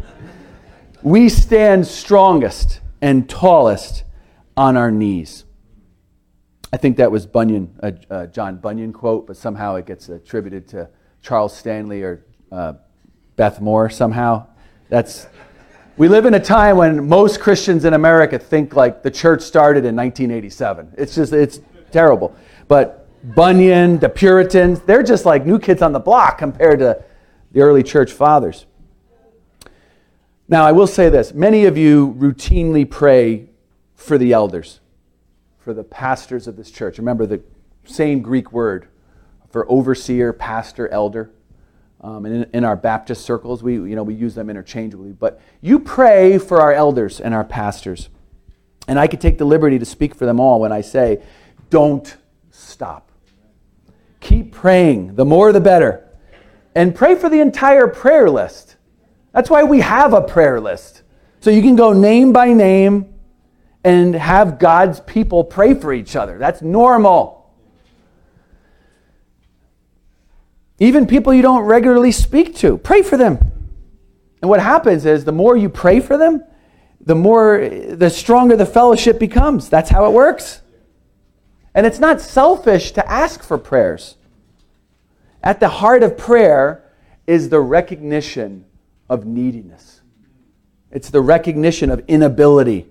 we 1.02 1.28
stand 1.28 1.86
strongest 1.86 2.80
and 3.00 3.28
tallest 3.28 4.04
on 4.56 4.76
our 4.76 4.90
knees. 4.90 5.44
I 6.72 6.76
think 6.76 6.96
that 6.98 7.10
was 7.10 7.26
Bunyan, 7.26 7.74
a, 7.80 7.94
a 8.10 8.26
John 8.26 8.56
Bunyan 8.56 8.92
quote, 8.92 9.26
but 9.26 9.36
somehow 9.36 9.76
it 9.76 9.86
gets 9.86 10.08
attributed 10.08 10.68
to 10.68 10.90
Charles 11.22 11.56
Stanley 11.56 12.02
or 12.02 12.26
uh, 12.52 12.74
Beth 13.36 13.60
Moore 13.60 13.88
somehow. 13.88 14.46
That's 14.88 15.28
we 15.96 16.08
live 16.08 16.26
in 16.26 16.34
a 16.34 16.40
time 16.40 16.76
when 16.76 17.08
most 17.08 17.40
Christians 17.40 17.84
in 17.84 17.94
America 17.94 18.38
think 18.38 18.76
like 18.76 19.02
the 19.02 19.10
church 19.10 19.42
started 19.42 19.84
in 19.84 19.96
1987. 19.96 20.94
It's 20.96 21.14
just 21.14 21.32
it's 21.32 21.60
terrible. 21.90 22.36
But 22.68 23.08
Bunyan, 23.34 23.98
the 23.98 24.08
Puritans, 24.08 24.80
they're 24.80 25.02
just 25.02 25.24
like 25.24 25.44
new 25.44 25.58
kids 25.58 25.82
on 25.82 25.92
the 25.92 25.98
block 25.98 26.38
compared 26.38 26.78
to 26.80 27.02
the 27.52 27.60
early 27.60 27.82
church 27.82 28.12
fathers. 28.12 28.66
Now, 30.48 30.64
I 30.64 30.72
will 30.72 30.86
say 30.86 31.08
this 31.08 31.34
many 31.34 31.66
of 31.66 31.76
you 31.76 32.14
routinely 32.18 32.88
pray 32.88 33.48
for 33.94 34.18
the 34.18 34.32
elders 34.32 34.80
for 35.68 35.74
the 35.74 35.84
pastors 35.84 36.46
of 36.46 36.56
this 36.56 36.70
church. 36.70 36.96
Remember, 36.96 37.26
the 37.26 37.42
same 37.84 38.22
Greek 38.22 38.52
word 38.52 38.88
for 39.50 39.70
overseer, 39.70 40.32
pastor, 40.32 40.88
elder. 40.88 41.30
Um, 42.00 42.24
and 42.24 42.34
in, 42.34 42.50
in, 42.54 42.64
our 42.64 42.74
Baptist 42.74 43.22
circles, 43.22 43.62
we, 43.62 43.74
you 43.74 43.94
know, 43.94 44.02
we 44.02 44.14
use 44.14 44.34
them 44.34 44.48
interchangeably. 44.48 45.12
But 45.12 45.42
you 45.60 45.78
pray 45.78 46.38
for 46.38 46.62
our 46.62 46.72
elders 46.72 47.20
and 47.20 47.34
our 47.34 47.44
pastors. 47.44 48.08
And 48.86 48.98
I 48.98 49.08
could 49.08 49.20
take 49.20 49.36
the 49.36 49.44
liberty 49.44 49.78
to 49.78 49.84
speak 49.84 50.14
for 50.14 50.24
them 50.24 50.40
all 50.40 50.58
when 50.58 50.72
I 50.72 50.80
say, 50.80 51.22
don't 51.68 52.16
stop. 52.50 53.10
Keep 54.20 54.52
praying. 54.52 55.16
The 55.16 55.26
more, 55.26 55.52
the 55.52 55.60
better. 55.60 56.07
And 56.78 56.94
pray 56.94 57.16
for 57.16 57.28
the 57.28 57.40
entire 57.40 57.88
prayer 57.88 58.30
list. 58.30 58.76
That's 59.32 59.50
why 59.50 59.64
we 59.64 59.80
have 59.80 60.12
a 60.12 60.20
prayer 60.20 60.60
list. 60.60 61.02
So 61.40 61.50
you 61.50 61.60
can 61.60 61.74
go 61.74 61.92
name 61.92 62.32
by 62.32 62.52
name 62.52 63.14
and 63.82 64.14
have 64.14 64.60
God's 64.60 65.00
people 65.00 65.42
pray 65.42 65.74
for 65.74 65.92
each 65.92 66.14
other. 66.14 66.38
That's 66.38 66.62
normal. 66.62 67.52
Even 70.78 71.08
people 71.08 71.34
you 71.34 71.42
don't 71.42 71.64
regularly 71.64 72.12
speak 72.12 72.54
to, 72.58 72.78
pray 72.78 73.02
for 73.02 73.16
them. 73.16 73.38
And 74.40 74.48
what 74.48 74.60
happens 74.60 75.04
is 75.04 75.24
the 75.24 75.32
more 75.32 75.56
you 75.56 75.68
pray 75.68 75.98
for 75.98 76.16
them, 76.16 76.44
the 77.00 77.16
more 77.16 77.58
the 77.90 78.08
stronger 78.08 78.54
the 78.54 78.64
fellowship 78.64 79.18
becomes. 79.18 79.68
That's 79.68 79.90
how 79.90 80.06
it 80.06 80.12
works. 80.12 80.62
And 81.74 81.86
it's 81.86 81.98
not 81.98 82.20
selfish 82.20 82.92
to 82.92 83.10
ask 83.10 83.42
for 83.42 83.58
prayers. 83.58 84.14
At 85.42 85.60
the 85.60 85.68
heart 85.68 86.02
of 86.02 86.16
prayer 86.16 86.84
is 87.26 87.48
the 87.48 87.60
recognition 87.60 88.64
of 89.08 89.24
neediness. 89.24 90.00
It's 90.90 91.10
the 91.10 91.20
recognition 91.20 91.90
of 91.90 92.02
inability. 92.08 92.86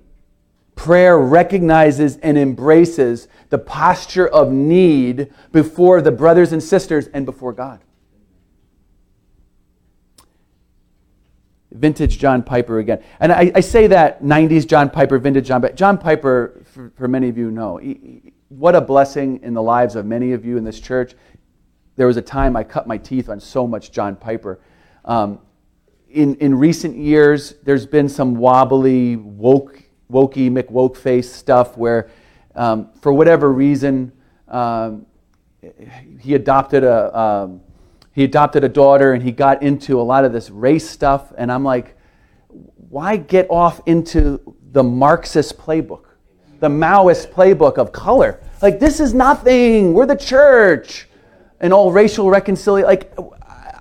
Prayer 0.75 1.17
recognizes 1.17 2.17
and 2.17 2.37
embraces 2.37 3.27
the 3.49 3.57
posture 3.57 4.27
of 4.27 4.51
need 4.51 5.33
before 5.51 6.01
the 6.01 6.11
brothers 6.11 6.51
and 6.51 6.61
sisters 6.61 7.07
and 7.07 7.25
before 7.25 7.53
God. 7.53 7.83
Vintage 11.71 12.17
John 12.19 12.43
Piper 12.43 12.79
again. 12.79 13.03
And 13.19 13.31
I, 13.31 13.51
I 13.55 13.59
say 13.59 13.87
that 13.87 14.23
90s 14.23 14.67
John 14.67 14.89
Piper, 14.89 15.17
vintage 15.17 15.47
John 15.47 15.61
Piper. 15.61 15.75
John 15.75 15.97
Piper, 15.97 16.63
for, 16.65 16.91
for 16.95 17.07
many 17.07 17.29
of 17.29 17.37
you 17.37 17.51
know, 17.51 17.77
he, 17.77 18.33
what 18.49 18.75
a 18.75 18.81
blessing 18.81 19.41
in 19.43 19.53
the 19.53 19.61
lives 19.61 19.95
of 19.95 20.05
many 20.05 20.31
of 20.33 20.45
you 20.45 20.57
in 20.57 20.63
this 20.63 20.79
church. 20.79 21.13
There 21.97 22.07
was 22.07 22.15
a 22.15 22.21
time 22.21 22.55
I 22.55 22.63
cut 22.63 22.87
my 22.87 22.97
teeth 22.97 23.27
on 23.27 23.39
so 23.39 23.67
much 23.67 23.91
John 23.91 24.15
Piper. 24.15 24.59
Um, 25.03 25.39
in, 26.09 26.35
in 26.35 26.55
recent 26.55 26.95
years, 26.95 27.55
there's 27.63 27.85
been 27.85 28.07
some 28.07 28.35
wobbly, 28.35 29.17
woke 29.17 29.83
wokey 30.11 30.49
McWokeface 30.49 31.25
stuff 31.25 31.77
where, 31.77 32.09
um, 32.55 32.89
for 33.01 33.11
whatever 33.11 33.51
reason, 33.51 34.11
um, 34.47 35.05
he 36.19 36.35
adopted 36.35 36.83
a 36.83 37.19
um, 37.19 37.61
he 38.13 38.23
adopted 38.23 38.63
a 38.63 38.69
daughter 38.69 39.13
and 39.13 39.21
he 39.21 39.31
got 39.31 39.61
into 39.61 39.99
a 39.99 40.01
lot 40.01 40.25
of 40.25 40.33
this 40.33 40.49
race 40.49 40.89
stuff. 40.89 41.33
And 41.37 41.51
I'm 41.51 41.63
like, 41.63 41.95
why 42.89 43.17
get 43.17 43.47
off 43.49 43.81
into 43.85 44.55
the 44.71 44.83
Marxist 44.83 45.57
playbook, 45.57 46.05
the 46.59 46.69
Maoist 46.69 47.31
playbook 47.31 47.77
of 47.77 47.91
color? 47.91 48.39
Like 48.61 48.79
this 48.79 48.99
is 48.99 49.13
nothing. 49.13 49.93
We're 49.93 50.07
the 50.07 50.15
church, 50.15 51.07
and 51.59 51.73
all 51.73 51.91
racial 51.91 52.29
reconciliation. 52.29 52.87
Like 52.87 53.13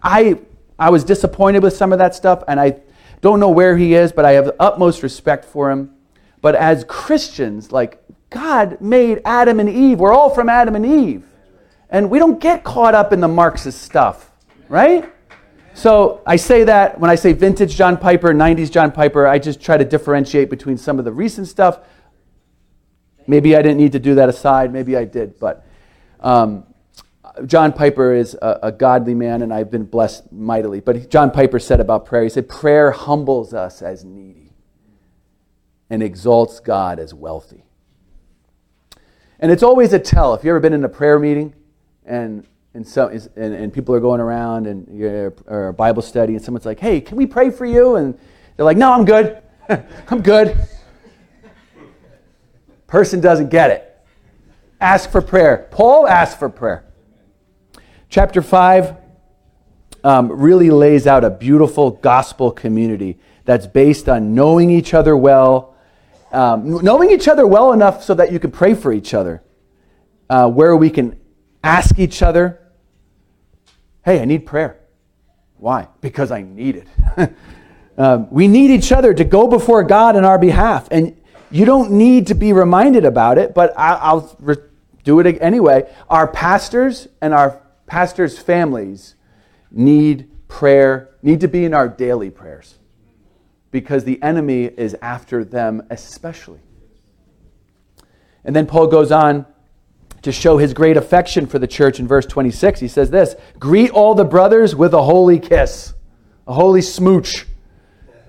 I 0.03 0.39
I 0.79 0.91
was 0.91 1.05
disappointed 1.05 1.63
with 1.63 1.75
some 1.77 1.93
of 1.93 1.99
that 1.99 2.15
stuff, 2.15 2.43
and 2.49 2.61
I 2.61 2.81
don't 3.21 3.41
know 3.41 3.51
where 3.51 3.77
he 3.77 3.95
is, 3.95 4.13
but 4.13 4.25
I 4.25 4.33
have 4.33 4.47
the 4.47 4.57
utmost 4.61 5.03
respect 5.03 5.45
for 5.45 5.71
him. 5.71 5.95
But 6.41 6.55
as 6.55 6.85
Christians, 6.85 7.73
like 7.73 8.03
God 8.31 8.81
made 8.81 9.23
Adam 9.25 9.59
and 9.61 9.69
Eve, 9.69 9.99
we're 9.99 10.13
all 10.13 10.31
from 10.31 10.49
Adam 10.49 10.75
and 10.75 10.85
Eve. 10.85 11.25
And 11.89 12.11
we 12.11 12.19
don't 12.19 12.41
get 12.41 12.65
caught 12.65 12.95
up 12.95 13.13
in 13.13 13.21
the 13.21 13.29
Marxist 13.29 13.83
stuff, 13.83 14.31
right? 14.69 15.11
So 15.73 16.23
I 16.27 16.37
say 16.37 16.65
that 16.65 16.99
when 16.99 17.11
I 17.11 17.15
say 17.15 17.33
vintage 17.33 17.77
John 17.77 17.97
Piper, 17.97 18.33
90s 18.33 18.71
John 18.71 18.91
Piper, 18.91 19.27
I 19.27 19.39
just 19.39 19.61
try 19.61 19.77
to 19.77 19.85
differentiate 19.85 20.51
between 20.51 20.79
some 20.79 20.99
of 20.99 21.05
the 21.05 21.13
recent 21.13 21.49
stuff. 21.49 21.81
Maybe 23.27 23.57
I 23.57 23.63
didn't 23.63 23.79
need 23.79 23.93
to 23.93 23.99
do 23.99 24.15
that 24.17 24.29
aside, 24.29 24.73
maybe 24.73 24.97
I 24.97 25.05
did, 25.05 25.39
but 25.39 25.67
um, 26.21 26.65
John 27.45 27.73
Piper 27.73 28.15
is 28.15 28.35
a, 28.41 28.59
a, 28.65 28.73
godly 28.73 29.15
man, 29.15 29.43
and 29.43 29.53
I've 29.53 29.71
been 29.71 29.85
blessed 29.85 30.33
mightily. 30.33 30.81
But 30.81 31.11
John 31.11 31.31
Piper 31.31 31.59
said 31.59 31.81
about 31.81 32.07
prayer, 32.07 32.23
he 32.23 32.31
said, 32.31 32.49
Prayer 32.49 32.91
humbles 32.91 33.53
us 33.53 33.83
as 33.83 34.05
needy 34.05 34.53
and 35.91 36.03
exalts 36.03 36.61
God 36.61 36.99
as 36.99 37.13
wealthy. 37.13 37.65
And 39.39 39.53
it's 39.53 39.63
always 39.63 39.93
a 39.93 39.99
tell. 39.99 40.35
If 40.35 40.45
you've 40.45 40.51
ever 40.51 40.61
been 40.61 40.73
in 40.73 40.85
a 40.85 40.89
prayer 40.89 41.19
meeting 41.19 41.55
and, 42.07 42.47
and, 42.75 42.87
so, 42.87 43.09
and, 43.09 43.55
and 43.55 43.73
people 43.73 43.95
are 43.95 44.01
going 44.01 44.21
around 44.21 44.67
and 44.67 44.89
you're, 44.99 45.35
or 45.47 45.69
a 45.69 45.75
Bible 45.75 46.03
study 46.03 46.35
and 46.35 46.43
someone's 46.43 46.67
like, 46.67 46.81
hey, 46.81 47.01
can 47.01 47.17
we 47.17 47.27
pray 47.27 47.51
for 47.51 47.67
you? 47.67 47.97
And 47.97 48.19
they're 48.57 48.65
like, 48.65 48.79
no, 48.79 48.93
I'm 48.93 49.05
good. 49.05 49.43
I'm 50.09 50.23
good. 50.23 50.57
Person 52.87 53.21
doesn't 53.21 53.51
get 53.51 53.71
it. 53.71 53.93
Ask 54.81 55.11
for 55.11 55.21
prayer. 55.21 55.69
Paul 55.71 56.07
asked 56.07 56.39
for 56.39 56.49
prayer. 56.49 56.86
Chapter 58.09 58.43
5 58.43 58.97
um, 60.05 60.31
really 60.33 60.71
lays 60.71 61.07
out 61.07 61.25
a 61.25 61.31
beautiful 61.31 61.91
gospel 61.91 62.51
community 62.51 63.19
that's 63.45 63.67
based 63.67 64.09
on 64.09 64.35
knowing 64.35 64.71
each 64.71 64.95
other 64.95 65.17
well 65.17 65.77
um, 66.33 66.85
knowing 66.85 67.11
each 67.11 67.29
other 67.29 67.47
well 67.47 67.73
enough 67.73 68.03
so 68.03 68.15
that 68.15 68.33
you 68.33 68.39
can 68.39 68.51
pray 68.51 68.75
for 68.75 68.93
each 68.93 69.15
other, 69.15 69.43
uh, 70.29 70.49
where 70.49 70.77
we 70.77 70.91
can 70.91 71.19
ask 71.63 71.99
each 71.99 72.23
other, 72.23 72.61
hey, 74.05 74.21
I 74.21 74.25
need 74.25 74.47
prayer. 74.47 74.81
Why? 75.57 75.89
Because 76.01 76.31
I 76.31 76.43
need 76.43 76.77
it. 76.77 76.89
um, 77.99 78.31
we 78.31 78.49
need 78.49 78.71
each 78.71 78.93
other 78.93 79.15
to 79.15 79.25
go 79.25 79.49
before 79.49 79.83
God 79.83 80.17
in 80.17 80.25
our 80.25 80.39
behalf. 80.39 80.89
And 80.91 81.17
you 81.51 81.65
don't 81.65 81.93
need 81.93 82.27
to 82.27 82.35
be 82.35 82.53
reminded 82.53 83.05
about 83.05 83.39
it, 83.39 83.55
but 83.55 83.73
I, 83.79 84.13
will 84.13 84.37
re- 84.41 84.57
do 85.05 85.21
it 85.21 85.39
anyway. 85.41 85.91
Our 86.11 86.27
pastors 86.27 87.09
and 87.23 87.33
our 87.33 87.63
pastors' 87.87 88.39
families 88.39 89.15
need 89.71 90.31
prayer, 90.49 91.17
need 91.23 91.41
to 91.41 91.49
be 91.49 91.65
in 91.65 91.75
our 91.75 91.89
daily 91.89 92.31
prayers 92.31 92.79
because 93.71 94.05
the 94.05 94.23
enemy 94.23 94.65
is 94.65 94.97
after 95.03 95.45
them 95.45 95.83
especially. 95.91 96.61
And 98.45 98.55
then 98.55 98.67
Paul 98.67 98.87
goes 98.87 99.11
on 99.11 99.45
to 100.23 100.33
show 100.33 100.57
his 100.57 100.73
great 100.73 100.97
affection 100.97 101.47
for 101.47 101.59
the 101.59 101.67
church 101.67 102.01
in 102.01 102.07
verse 102.07 102.27
26. 102.27 102.81
He 102.81 102.89
says 102.89 103.11
this 103.11 103.35
Greet 103.59 103.91
all 103.91 104.15
the 104.15 104.25
brothers 104.25 104.75
with 104.75 104.95
a 104.95 105.03
holy 105.03 105.39
kiss, 105.39 105.95
a 106.47 106.55
holy 106.55 106.83
smooch. 106.83 107.47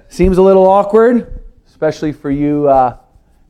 Seems 0.10 0.38
a 0.38 0.42
little 0.42 0.68
awkward, 0.68 1.44
especially 1.68 2.14
for 2.14 2.32
you 2.32 2.68
uh, 2.68 2.98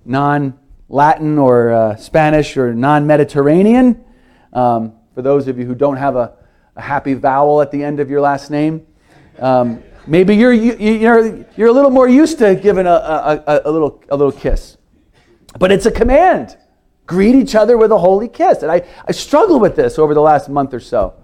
non 0.05 0.57
Latin 0.89 1.37
or 1.37 1.71
uh, 1.71 1.95
Spanish 1.95 2.57
or 2.57 2.73
non 2.73 3.07
Mediterranean. 3.07 4.03
Um, 4.53 4.96
for 5.17 5.23
those 5.23 5.47
of 5.47 5.57
you 5.57 5.65
who 5.65 5.73
don't 5.73 5.97
have 5.97 6.15
a, 6.15 6.31
a, 6.75 6.81
happy 6.83 7.15
vowel 7.15 7.59
at 7.59 7.71
the 7.71 7.83
end 7.83 7.99
of 7.99 8.07
your 8.07 8.21
last 8.21 8.51
name. 8.51 8.85
Um, 9.39 9.81
Maybe 10.05 10.35
you're, 10.35 10.53
you're, 10.53 11.43
you're 11.57 11.67
a 11.69 11.71
little 11.71 11.89
more 11.89 12.07
used 12.07 12.37
to 12.37 12.53
giving 12.53 12.85
a, 12.85 12.91
a, 12.91 13.61
a, 13.65 13.71
little, 13.71 14.03
a 14.09 14.15
little 14.15 14.31
kiss. 14.31 14.77
But 15.57 15.71
it's 15.71 15.87
a 15.87 15.91
command. 15.91 16.55
Greet 17.07 17.33
each 17.33 17.55
other 17.55 17.79
with 17.79 17.91
a 17.91 17.97
holy 17.97 18.27
kiss. 18.27 18.61
And 18.61 18.71
I, 18.71 18.87
I 19.07 19.11
struggled 19.11 19.59
with 19.59 19.75
this 19.75 19.97
over 19.97 20.13
the 20.13 20.21
last 20.21 20.49
month 20.49 20.71
or 20.71 20.79
so. 20.79 21.15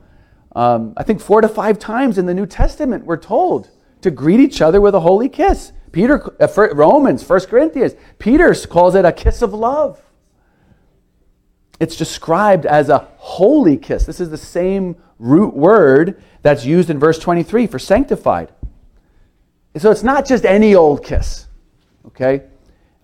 Um, 0.56 0.96
I 0.98 1.04
think 1.04 1.22
four 1.22 1.42
to 1.42 1.48
five 1.48 1.78
times 1.78 2.18
in 2.18 2.26
the 2.26 2.34
New 2.34 2.48
Testament 2.48 3.06
we're 3.06 3.18
told 3.18 3.70
to 4.02 4.10
greet 4.10 4.40
each 4.40 4.60
other 4.60 4.82
with 4.82 4.96
a 4.96 5.02
holy 5.02 5.30
kiss. 5.30 5.72
Peter, 5.92 6.34
uh, 6.42 6.74
Romans, 6.74 7.30
1 7.30 7.42
Corinthians, 7.42 7.94
Peter 8.18 8.56
calls 8.56 8.96
it 8.96 9.06
a 9.06 9.12
kiss 9.12 9.44
of 9.44 9.54
love. 9.54 10.02
It's 11.80 11.96
described 11.96 12.66
as 12.66 12.90
a 12.90 13.08
holy 13.18 13.78
kiss. 13.78 14.06
This 14.06 14.20
is 14.20 14.30
the 14.30 14.38
same 14.38 14.96
root 15.20 15.56
word 15.56 16.22
that's 16.42 16.66
used 16.66 16.90
in 16.90 17.00
verse 17.00 17.18
23 17.20 17.68
for 17.68 17.80
sanctified. 17.80 18.54
So 19.78 19.90
it's 19.90 20.04
not 20.04 20.28
just 20.28 20.46
any 20.46 20.76
old 20.76 21.04
kiss, 21.04 21.48
okay? 22.08 22.44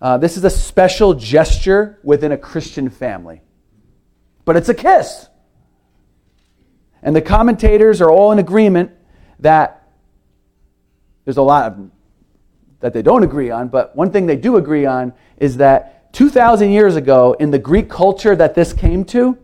Uh, 0.00 0.18
this 0.18 0.36
is 0.36 0.44
a 0.44 0.50
special 0.50 1.14
gesture 1.14 1.98
within 2.02 2.32
a 2.32 2.38
Christian 2.38 2.88
family. 2.88 3.42
But 4.44 4.56
it's 4.56 4.68
a 4.68 4.74
kiss. 4.74 5.28
And 7.02 7.16
the 7.16 7.22
commentators 7.22 8.00
are 8.00 8.10
all 8.10 8.30
in 8.32 8.38
agreement 8.38 8.92
that 9.40 9.88
there's 11.24 11.38
a 11.38 11.42
lot 11.42 11.72
of, 11.72 11.90
that 12.80 12.92
they 12.92 13.02
don't 13.02 13.22
agree 13.22 13.50
on, 13.50 13.68
but 13.68 13.96
one 13.96 14.10
thing 14.10 14.26
they 14.26 14.36
do 14.36 14.56
agree 14.56 14.86
on 14.86 15.12
is 15.38 15.56
that 15.58 15.99
2,000 16.12 16.70
years 16.70 16.96
ago, 16.96 17.34
in 17.38 17.50
the 17.50 17.58
Greek 17.58 17.88
culture 17.88 18.34
that 18.34 18.54
this 18.54 18.72
came 18.72 19.04
to, 19.06 19.38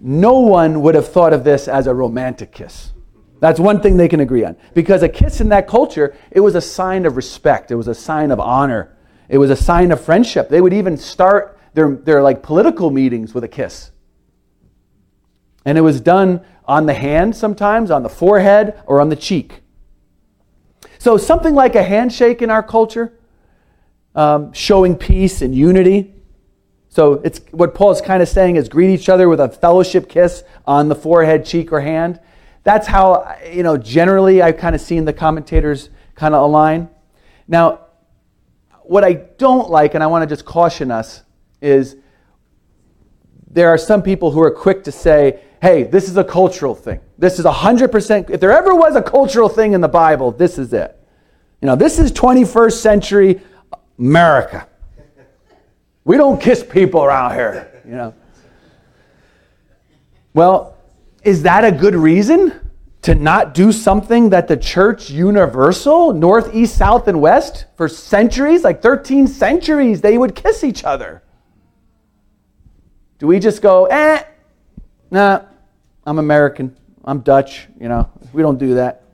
no 0.00 0.40
one 0.40 0.82
would 0.82 0.94
have 0.94 1.08
thought 1.08 1.32
of 1.32 1.44
this 1.44 1.68
as 1.68 1.86
a 1.86 1.94
romantic 1.94 2.52
kiss. 2.52 2.92
That's 3.40 3.60
one 3.60 3.80
thing 3.80 3.96
they 3.96 4.08
can 4.08 4.20
agree 4.20 4.44
on. 4.44 4.56
Because 4.74 5.02
a 5.02 5.08
kiss 5.08 5.40
in 5.40 5.50
that 5.50 5.66
culture, 5.66 6.16
it 6.30 6.40
was 6.40 6.54
a 6.54 6.60
sign 6.60 7.04
of 7.06 7.16
respect, 7.16 7.70
it 7.70 7.74
was 7.74 7.88
a 7.88 7.94
sign 7.94 8.30
of 8.30 8.40
honor, 8.40 8.96
it 9.28 9.38
was 9.38 9.50
a 9.50 9.56
sign 9.56 9.92
of 9.92 10.00
friendship. 10.00 10.48
They 10.48 10.60
would 10.60 10.72
even 10.72 10.96
start 10.96 11.58
their, 11.74 11.94
their 11.96 12.22
like 12.22 12.42
political 12.42 12.90
meetings 12.90 13.34
with 13.34 13.44
a 13.44 13.48
kiss. 13.48 13.90
And 15.64 15.76
it 15.76 15.82
was 15.82 16.00
done 16.00 16.42
on 16.64 16.86
the 16.86 16.94
hand 16.94 17.36
sometimes, 17.36 17.90
on 17.90 18.02
the 18.02 18.08
forehead, 18.08 18.80
or 18.86 19.00
on 19.00 19.08
the 19.08 19.16
cheek. 19.16 19.62
So, 20.98 21.16
something 21.16 21.54
like 21.54 21.74
a 21.74 21.82
handshake 21.82 22.40
in 22.40 22.50
our 22.50 22.62
culture, 22.62 23.18
um, 24.16 24.52
showing 24.52 24.96
peace 24.96 25.42
and 25.42 25.54
unity. 25.54 26.12
So, 26.88 27.14
it's 27.24 27.40
what 27.52 27.74
Paul's 27.74 28.00
kind 28.00 28.22
of 28.22 28.28
saying 28.28 28.56
is 28.56 28.68
greet 28.68 28.92
each 28.92 29.08
other 29.08 29.28
with 29.28 29.38
a 29.38 29.48
fellowship 29.48 30.08
kiss 30.08 30.42
on 30.66 30.88
the 30.88 30.94
forehead, 30.94 31.44
cheek, 31.44 31.70
or 31.70 31.80
hand. 31.80 32.18
That's 32.64 32.88
how, 32.88 33.36
you 33.52 33.62
know, 33.62 33.76
generally 33.76 34.42
I've 34.42 34.56
kind 34.56 34.74
of 34.74 34.80
seen 34.80 35.04
the 35.04 35.12
commentators 35.12 35.90
kind 36.16 36.34
of 36.34 36.42
align. 36.42 36.88
Now, 37.46 37.82
what 38.82 39.04
I 39.04 39.12
don't 39.12 39.70
like, 39.70 39.94
and 39.94 40.02
I 40.02 40.08
want 40.08 40.22
to 40.22 40.26
just 40.26 40.44
caution 40.44 40.90
us, 40.90 41.22
is 41.60 41.96
there 43.48 43.68
are 43.68 43.78
some 43.78 44.02
people 44.02 44.30
who 44.30 44.40
are 44.42 44.50
quick 44.50 44.82
to 44.84 44.92
say, 44.92 45.40
hey, 45.62 45.84
this 45.84 46.08
is 46.08 46.16
a 46.16 46.24
cultural 46.24 46.74
thing. 46.74 47.00
This 47.18 47.38
is 47.38 47.44
100%, 47.44 48.30
if 48.30 48.40
there 48.40 48.52
ever 48.52 48.74
was 48.74 48.96
a 48.96 49.02
cultural 49.02 49.48
thing 49.48 49.72
in 49.72 49.80
the 49.80 49.88
Bible, 49.88 50.32
this 50.32 50.58
is 50.58 50.72
it. 50.72 50.98
You 51.60 51.66
know, 51.66 51.76
this 51.76 51.98
is 51.98 52.12
21st 52.12 52.72
century 52.72 53.40
America. 53.98 54.68
We 56.04 56.16
don't 56.16 56.40
kiss 56.40 56.62
people 56.62 57.04
around 57.04 57.34
here, 57.34 57.82
you 57.84 57.94
know. 57.94 58.14
Well, 60.34 60.76
is 61.22 61.42
that 61.42 61.64
a 61.64 61.72
good 61.72 61.94
reason 61.94 62.52
to 63.02 63.14
not 63.14 63.54
do 63.54 63.72
something 63.72 64.30
that 64.30 64.48
the 64.48 64.56
church 64.56 65.10
universal, 65.10 66.12
north, 66.12 66.54
east, 66.54 66.76
south, 66.76 67.08
and 67.08 67.20
west, 67.20 67.66
for 67.76 67.88
centuries, 67.88 68.64
like 68.64 68.82
13 68.82 69.26
centuries, 69.26 70.00
they 70.00 70.18
would 70.18 70.34
kiss 70.34 70.62
each 70.62 70.84
other? 70.84 71.22
Do 73.18 73.26
we 73.26 73.38
just 73.38 73.62
go, 73.62 73.86
eh, 73.86 74.22
nah, 75.10 75.42
I'm 76.06 76.18
American, 76.18 76.76
I'm 77.04 77.20
Dutch, 77.20 77.66
you 77.80 77.88
know, 77.88 78.10
we 78.32 78.42
don't 78.42 78.58
do 78.58 78.74
that. 78.74 79.04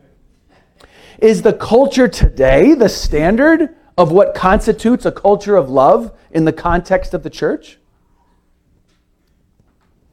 Is 1.18 1.42
the 1.42 1.52
culture 1.52 2.08
today 2.08 2.74
the 2.74 2.88
standard 2.88 3.76
of 3.96 4.10
what 4.10 4.34
constitutes 4.34 5.04
a 5.04 5.12
culture 5.12 5.56
of 5.56 5.68
love 5.70 6.12
in 6.30 6.44
the 6.44 6.52
context 6.52 7.14
of 7.14 7.22
the 7.22 7.30
church? 7.30 7.78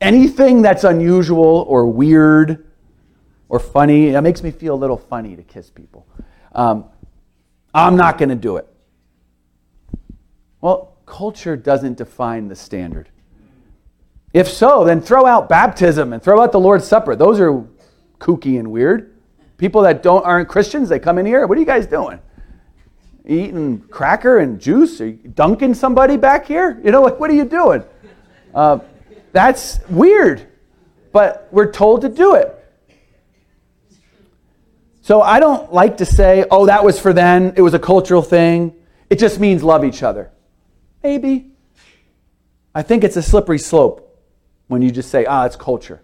Anything 0.02 0.62
that's 0.62 0.84
unusual 0.84 1.66
or 1.68 1.86
weird 1.86 2.68
or 3.50 3.60
funny, 3.60 4.10
it 4.10 4.22
makes 4.22 4.44
me 4.44 4.52
feel 4.52 4.76
a 4.76 4.78
little 4.78 4.98
funny 4.98 5.36
to 5.36 5.44
kiss 5.44 5.70
people. 5.70 6.06
Um, 6.54 6.86
I'm 7.74 7.96
not 7.96 8.18
going 8.18 8.30
to 8.30 8.36
do 8.36 8.58
it. 8.58 8.68
Well, 10.62 10.98
culture 11.06 11.56
doesn't 11.56 11.98
define 11.98 12.48
the 12.48 12.56
standard. 12.56 13.10
If 14.34 14.48
so, 14.48 14.84
then 14.84 15.02
throw 15.02 15.26
out 15.26 15.50
baptism 15.50 16.14
and 16.14 16.22
throw 16.22 16.42
out 16.42 16.52
the 16.52 16.60
Lord's 16.60 16.88
Supper. 16.88 17.16
Those 17.16 17.40
are 17.40 17.66
kooky 18.20 18.60
and 18.60 18.72
weird. 18.72 19.16
People 19.58 19.82
that 19.82 20.04
don't 20.04 20.24
aren't 20.24 20.48
Christians, 20.48 20.88
they 20.88 21.00
come 21.00 21.18
in 21.18 21.26
here. 21.26 21.46
What 21.48 21.58
are 21.58 21.62
you 21.62 21.66
guys 21.66 21.88
doing? 21.88 22.20
Eating 23.26 23.82
cracker 23.90 24.40
and 24.40 24.60
juice? 24.60 25.02
Are 25.02 25.08
you 25.08 25.30
dunking 25.30 25.74
somebody 25.74 26.18
back 26.18 26.46
here? 26.46 26.80
You 26.84 26.92
know, 26.92 27.02
like 27.02 27.20
what 27.20 27.30
are 27.30 27.36
you 27.36 27.46
doing? 27.46 27.84
Uh, 28.54 28.80
that's 29.32 29.80
weird, 29.90 30.48
but 31.12 31.48
we're 31.52 31.72
told 31.72 32.02
to 32.02 32.10
do 32.10 32.36
it. 32.36 32.56
So 35.02 35.22
I 35.22 35.40
don't 35.40 35.74
like 35.74 35.98
to 35.98 36.06
say, 36.06 36.46
oh, 36.52 36.68
that 36.68 36.84
was 36.84 37.00
for 37.00 37.14
then, 37.14 37.54
it 37.56 37.62
was 37.62 37.74
a 37.74 37.80
cultural 37.80 38.22
thing. 38.22 38.76
It 39.10 39.18
just 39.18 39.40
means 39.40 39.64
love 39.64 39.84
each 39.84 40.04
other. 40.04 40.32
Maybe. 41.04 41.52
I 42.76 42.84
think 42.84 43.04
it's 43.04 43.18
a 43.18 43.24
slippery 43.24 43.58
slope 43.58 44.06
when 44.68 44.82
you 44.82 44.92
just 44.92 45.10
say, 45.10 45.26
ah, 45.26 45.46
it's 45.46 45.56
culture. 45.56 46.04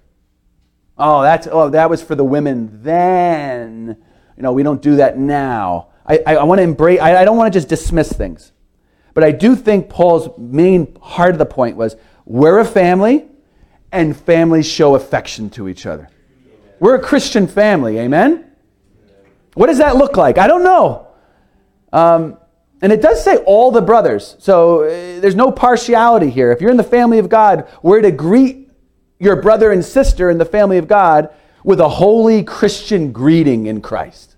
Oh, 0.97 1.21
that's 1.21 1.47
oh, 1.51 1.69
that 1.69 1.89
was 1.89 2.01
for 2.01 2.15
the 2.15 2.23
women 2.23 2.81
then. 2.81 3.97
You 4.37 4.43
know, 4.43 4.53
we 4.53 4.63
don't 4.63 4.81
do 4.81 4.95
that 4.95 5.17
now. 5.17 5.89
I, 6.05 6.19
I, 6.25 6.35
I 6.35 6.43
want 6.43 6.59
to 6.59 6.63
embrace 6.63 6.99
I, 6.99 7.21
I 7.21 7.25
don't 7.25 7.37
want 7.37 7.51
to 7.51 7.57
just 7.57 7.69
dismiss 7.69 8.11
things. 8.11 8.51
But 9.13 9.23
I 9.23 9.31
do 9.31 9.55
think 9.55 9.89
Paul's 9.89 10.29
main 10.37 10.97
heart 11.01 11.31
of 11.31 11.39
the 11.39 11.45
point 11.45 11.77
was 11.77 11.95
we're 12.25 12.59
a 12.59 12.65
family 12.65 13.25
and 13.91 14.15
families 14.15 14.67
show 14.67 14.95
affection 14.95 15.49
to 15.51 15.69
each 15.69 15.85
other. 15.85 16.09
We're 16.79 16.95
a 16.95 17.01
Christian 17.01 17.47
family, 17.47 17.97
amen? 17.97 18.51
What 19.53 19.67
does 19.67 19.77
that 19.77 19.95
look 19.95 20.17
like? 20.17 20.37
I 20.37 20.47
don't 20.47 20.63
know. 20.63 21.07
Um, 21.93 22.37
and 22.81 22.91
it 22.91 23.01
does 23.01 23.23
say 23.23 23.37
all 23.37 23.71
the 23.71 23.81
brothers. 23.81 24.35
So 24.39 24.83
uh, 24.83 25.21
there's 25.21 25.35
no 25.35 25.49
partiality 25.49 26.29
here. 26.29 26.51
If 26.51 26.59
you're 26.59 26.71
in 26.71 26.77
the 26.77 26.83
family 26.83 27.19
of 27.19 27.29
God, 27.29 27.69
we're 27.81 28.01
to 28.01 28.11
greet 28.11 28.69
your 29.17 29.41
brother 29.41 29.71
and 29.71 29.83
sister 29.83 30.29
in 30.29 30.37
the 30.37 30.45
family 30.45 30.77
of 30.77 30.87
God 30.87 31.33
with 31.63 31.79
a 31.79 31.87
holy 31.87 32.43
Christian 32.43 33.13
greeting 33.13 33.67
in 33.67 33.81
Christ. 33.81 34.34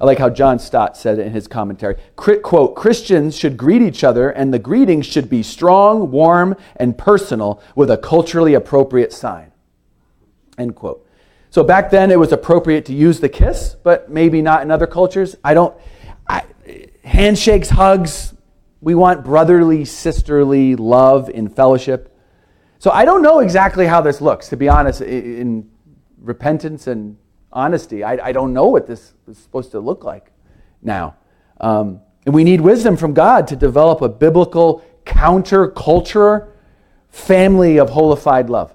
I 0.00 0.06
like 0.06 0.18
how 0.18 0.30
John 0.30 0.58
Stott 0.58 0.96
said 0.96 1.18
it 1.18 1.26
in 1.26 1.32
his 1.32 1.46
commentary. 1.46 1.96
Quote, 2.16 2.74
Christians 2.74 3.36
should 3.36 3.56
greet 3.56 3.82
each 3.82 4.02
other, 4.02 4.30
and 4.30 4.52
the 4.52 4.58
greeting 4.58 5.02
should 5.02 5.28
be 5.28 5.42
strong, 5.42 6.10
warm, 6.10 6.56
and 6.76 6.96
personal 6.96 7.62
with 7.74 7.90
a 7.90 7.98
culturally 7.98 8.54
appropriate 8.54 9.12
sign. 9.12 9.52
End 10.56 10.74
quote. 10.74 11.06
So 11.50 11.64
back 11.64 11.90
then 11.90 12.10
it 12.10 12.18
was 12.18 12.32
appropriate 12.32 12.86
to 12.86 12.94
use 12.94 13.20
the 13.20 13.28
kiss, 13.28 13.76
but 13.82 14.10
maybe 14.10 14.40
not 14.40 14.62
in 14.62 14.70
other 14.70 14.86
cultures. 14.86 15.36
I 15.44 15.52
don't 15.54 15.74
handshakes, 17.04 17.70
hugs. 17.70 18.34
We 18.80 18.94
want 18.94 19.24
brotherly, 19.24 19.84
sisterly 19.84 20.76
love 20.76 21.28
in 21.28 21.48
fellowship. 21.48 22.16
So 22.78 22.90
I 22.90 23.04
don't 23.04 23.20
know 23.20 23.40
exactly 23.40 23.86
how 23.86 24.00
this 24.00 24.20
looks, 24.20 24.48
to 24.48 24.56
be 24.56 24.68
honest, 24.68 25.02
in 25.02 25.68
repentance 26.18 26.86
and 26.86 27.18
honesty. 27.52 28.04
I, 28.04 28.28
I 28.28 28.32
don't 28.32 28.52
know 28.52 28.66
what 28.66 28.86
this 28.86 29.14
is 29.28 29.38
supposed 29.38 29.70
to 29.72 29.80
look 29.80 30.04
like 30.04 30.30
now. 30.82 31.16
Um, 31.60 32.00
and 32.26 32.34
we 32.34 32.44
need 32.44 32.60
wisdom 32.60 32.96
from 32.96 33.14
God 33.14 33.46
to 33.48 33.56
develop 33.56 34.02
a 34.02 34.08
biblical 34.08 34.84
counterculture 35.04 36.48
family 37.08 37.78
of 37.78 37.90
holified 37.90 38.50
love, 38.50 38.74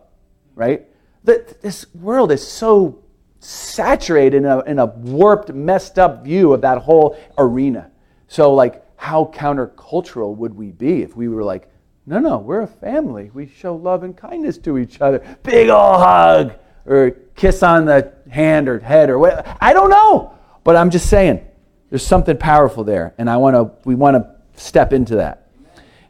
right? 0.55 0.85
That 1.23 1.61
this 1.61 1.85
world 1.93 2.31
is 2.31 2.45
so 2.45 3.03
saturated 3.39 4.37
in 4.37 4.45
a, 4.45 4.59
in 4.61 4.79
a 4.79 4.85
warped, 4.85 5.53
messed 5.53 5.99
up 5.99 6.23
view 6.23 6.53
of 6.53 6.61
that 6.61 6.79
whole 6.79 7.17
arena. 7.37 7.91
So, 8.27 8.53
like, 8.53 8.83
how 8.97 9.31
countercultural 9.33 10.35
would 10.35 10.53
we 10.53 10.71
be 10.71 11.03
if 11.03 11.15
we 11.15 11.27
were 11.27 11.43
like, 11.43 11.69
no, 12.07 12.19
no, 12.19 12.37
we're 12.37 12.61
a 12.61 12.67
family. 12.67 13.31
We 13.33 13.47
show 13.47 13.75
love 13.75 14.03
and 14.03 14.15
kindness 14.15 14.57
to 14.59 14.77
each 14.77 15.01
other. 15.01 15.23
Big 15.43 15.69
ol' 15.69 15.97
hug 15.97 16.53
or 16.85 17.11
kiss 17.35 17.63
on 17.63 17.85
the 17.85 18.13
hand 18.35 18.69
or 18.69 18.79
head 18.79 19.09
or 19.09 19.17
what. 19.17 19.57
I 19.59 19.73
don't 19.73 19.89
know. 19.89 20.33
But 20.63 20.75
I'm 20.75 20.91
just 20.91 21.09
saying, 21.09 21.45
there's 21.89 22.05
something 22.05 22.37
powerful 22.37 22.83
there. 22.83 23.15
And 23.17 23.29
I 23.29 23.37
want 23.37 23.55
to, 23.55 23.71
we 23.87 23.95
want 23.95 24.15
to 24.15 24.61
step 24.61 24.93
into 24.93 25.15
that. 25.15 25.49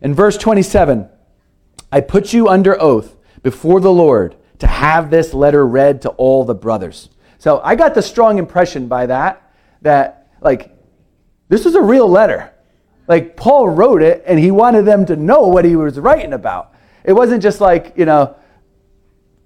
In 0.01 0.13
verse 0.13 0.38
27, 0.38 1.07
I 1.91 2.01
put 2.01 2.34
you 2.34 2.47
under 2.47 2.82
oath 2.82 3.15
before 3.43 3.80
the 3.80 3.91
Lord 3.91 4.36
to 4.59 4.67
have 4.67 5.09
this 5.09 5.34
letter 5.34 5.65
read 5.65 6.01
to 6.01 6.09
all 6.09 6.43
the 6.43 6.55
brothers. 6.55 7.09
So 7.38 7.61
I 7.63 7.76
got 7.76 7.93
the 7.93 8.01
strong 8.01 8.38
impression 8.38 8.88
by 8.88 9.05
that, 9.05 9.53
that 9.82 10.30
like 10.41 10.76
this 11.47 11.63
was 11.63 11.76
a 11.76 11.82
real 11.82 12.09
letter. 12.09 12.51
Like 13.07 13.36
Paul 13.36 13.69
wrote 13.69 14.01
it 14.01 14.23
and 14.26 14.39
he 14.39 14.49
wanted 14.51 14.86
them 14.86 15.05
to 15.05 15.15
know 15.15 15.47
what 15.47 15.65
he 15.65 15.76
was 15.76 15.99
writing 15.99 16.34
about. 16.34 16.73
It 17.03 17.13
wasn't 17.13 17.43
just 17.43 17.61
like, 17.61 17.93
you 17.95 18.05
know, 18.05 18.36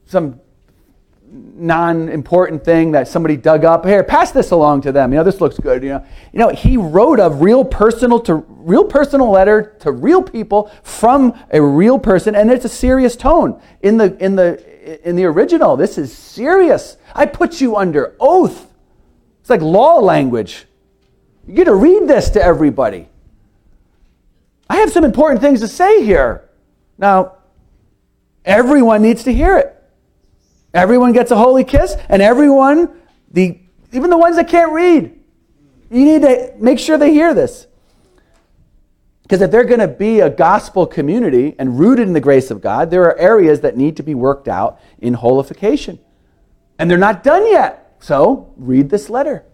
some 0.06 0.40
non-important 1.32 2.64
thing 2.64 2.92
that 2.92 3.08
somebody 3.08 3.38
dug 3.38 3.66
up. 3.66 3.86
Here, 3.86 4.04
pass 4.04 4.32
this 4.32 4.52
along 4.52 4.82
to 4.82 4.92
them. 4.92 5.12
You 5.12 5.18
know, 5.18 5.24
this 5.24 5.42
looks 5.42 5.58
good. 5.58 5.84
You 5.84 5.90
know, 5.90 6.06
you 6.34 6.40
know, 6.40 6.50
he 6.50 6.78
wrote 6.78 7.20
a 7.20 7.30
real 7.30 7.64
personal 7.64 8.20
to 8.22 8.36
real 8.36 8.86
personal 8.86 9.30
letter 9.30 9.76
to 9.82 9.92
real 9.92 10.22
people 10.22 10.72
from 10.84 11.38
a 11.52 11.62
real 11.62 12.00
person, 12.00 12.36
and 12.36 12.50
it's 12.50 12.66
a 12.66 12.70
serious 12.70 13.16
tone 13.16 13.62
in 13.82 13.98
the 13.98 14.18
in 14.24 14.36
the 14.36 15.08
in 15.08 15.16
the 15.16 15.26
original. 15.26 15.76
This 15.76 15.98
is 15.98 16.16
serious. 16.16 16.98
I 17.14 17.26
put 17.26 17.62
you 17.62 17.76
under 17.76 18.16
oath. 18.20 18.68
It's 19.42 19.50
like 19.50 19.62
law 19.62 20.00
language. 20.00 20.66
You 21.48 21.54
get 21.54 21.66
to 21.66 21.76
read 21.76 22.08
this 22.08 22.30
to 22.32 22.44
everybody. 22.44 23.08
I 24.70 24.78
have 24.78 24.92
some 24.92 25.04
important 25.04 25.42
things 25.42 25.62
to 25.62 25.68
say 25.68 26.06
here. 26.06 26.48
Now, 26.98 27.38
everyone 28.46 29.02
needs 29.02 29.24
to 29.24 29.34
hear 29.34 29.58
it. 29.58 29.79
Everyone 30.74 31.14
gets 31.14 31.32
a 31.32 31.36
holy 31.36 31.64
kiss, 31.64 31.96
and 32.10 32.22
everyone, 32.22 33.00
the 33.32 33.60
even 33.92 34.10
the 34.10 34.18
ones 34.18 34.36
that 34.36 34.48
can't 34.48 34.72
read, 34.72 35.20
you 35.90 36.06
need 36.06 36.22
to 36.22 36.54
make 36.60 36.78
sure 36.78 36.98
they 36.98 37.12
hear 37.12 37.34
this. 37.34 37.66
Because 39.24 39.42
if 39.42 39.52
they're 39.52 39.64
going 39.64 39.80
to 39.80 39.88
be 39.88 40.22
a 40.22 40.30
gospel 40.30 40.88
community 40.88 41.56
and 41.60 41.80
rooted 41.80 42.08
in 42.08 42.14
the 42.14 42.20
grace 42.20 42.50
of 42.50 42.62
God, 42.62 42.90
there 42.90 43.04
are 43.04 43.18
areas 43.18 43.62
that 43.62 43.78
need 43.78 43.98
to 43.98 44.04
be 44.04 44.16
worked 44.16 44.48
out 44.48 44.80
in 45.00 45.14
holification. 45.14 46.00
And 46.80 46.90
they're 46.90 46.98
not 46.98 47.24
done 47.24 47.46
yet. 47.48 47.96
So 48.00 48.54
read 48.58 48.90
this 48.90 49.10
letter. 49.10 49.46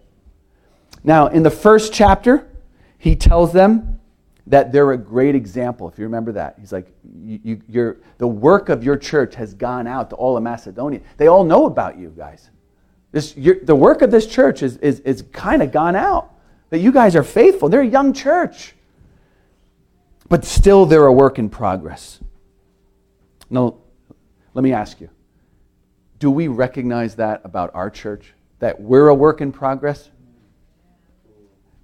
Now, 1.04 1.26
in 1.26 1.42
the 1.42 1.50
first 1.50 1.92
chapter, 1.92 2.48
he 2.96 3.16
tells 3.16 3.52
them 3.52 3.95
that 4.46 4.72
they're 4.72 4.92
a 4.92 4.98
great 4.98 5.34
example. 5.34 5.88
If 5.88 5.98
you 5.98 6.04
remember 6.04 6.32
that, 6.32 6.56
he's 6.60 6.72
like, 6.72 6.92
you, 7.20 7.60
you, 7.68 7.96
the 8.18 8.28
work 8.28 8.68
of 8.68 8.84
your 8.84 8.96
church 8.96 9.34
has 9.34 9.54
gone 9.54 9.86
out 9.86 10.10
to 10.10 10.16
all 10.16 10.36
of 10.36 10.42
Macedonia. 10.42 11.00
They 11.16 11.26
all 11.26 11.44
know 11.44 11.66
about 11.66 11.98
you 11.98 12.14
guys. 12.16 12.50
This, 13.10 13.32
the 13.32 13.74
work 13.74 14.02
of 14.02 14.10
this 14.10 14.26
church 14.26 14.62
is, 14.62 14.76
is, 14.78 15.00
is 15.00 15.22
kind 15.32 15.62
of 15.62 15.72
gone 15.72 15.96
out. 15.96 16.32
That 16.70 16.78
you 16.78 16.92
guys 16.92 17.14
are 17.14 17.22
faithful. 17.22 17.68
They're 17.68 17.80
a 17.80 17.86
young 17.86 18.12
church. 18.12 18.74
But 20.28 20.44
still, 20.44 20.86
they're 20.86 21.06
a 21.06 21.12
work 21.12 21.38
in 21.38 21.48
progress. 21.48 22.20
Now, 23.48 23.76
let 24.54 24.62
me 24.62 24.72
ask 24.72 25.00
you 25.00 25.10
do 26.18 26.30
we 26.30 26.48
recognize 26.48 27.16
that 27.16 27.42
about 27.44 27.70
our 27.74 27.90
church? 27.90 28.32
That 28.58 28.80
we're 28.80 29.08
a 29.08 29.14
work 29.14 29.40
in 29.40 29.52
progress? 29.52 30.10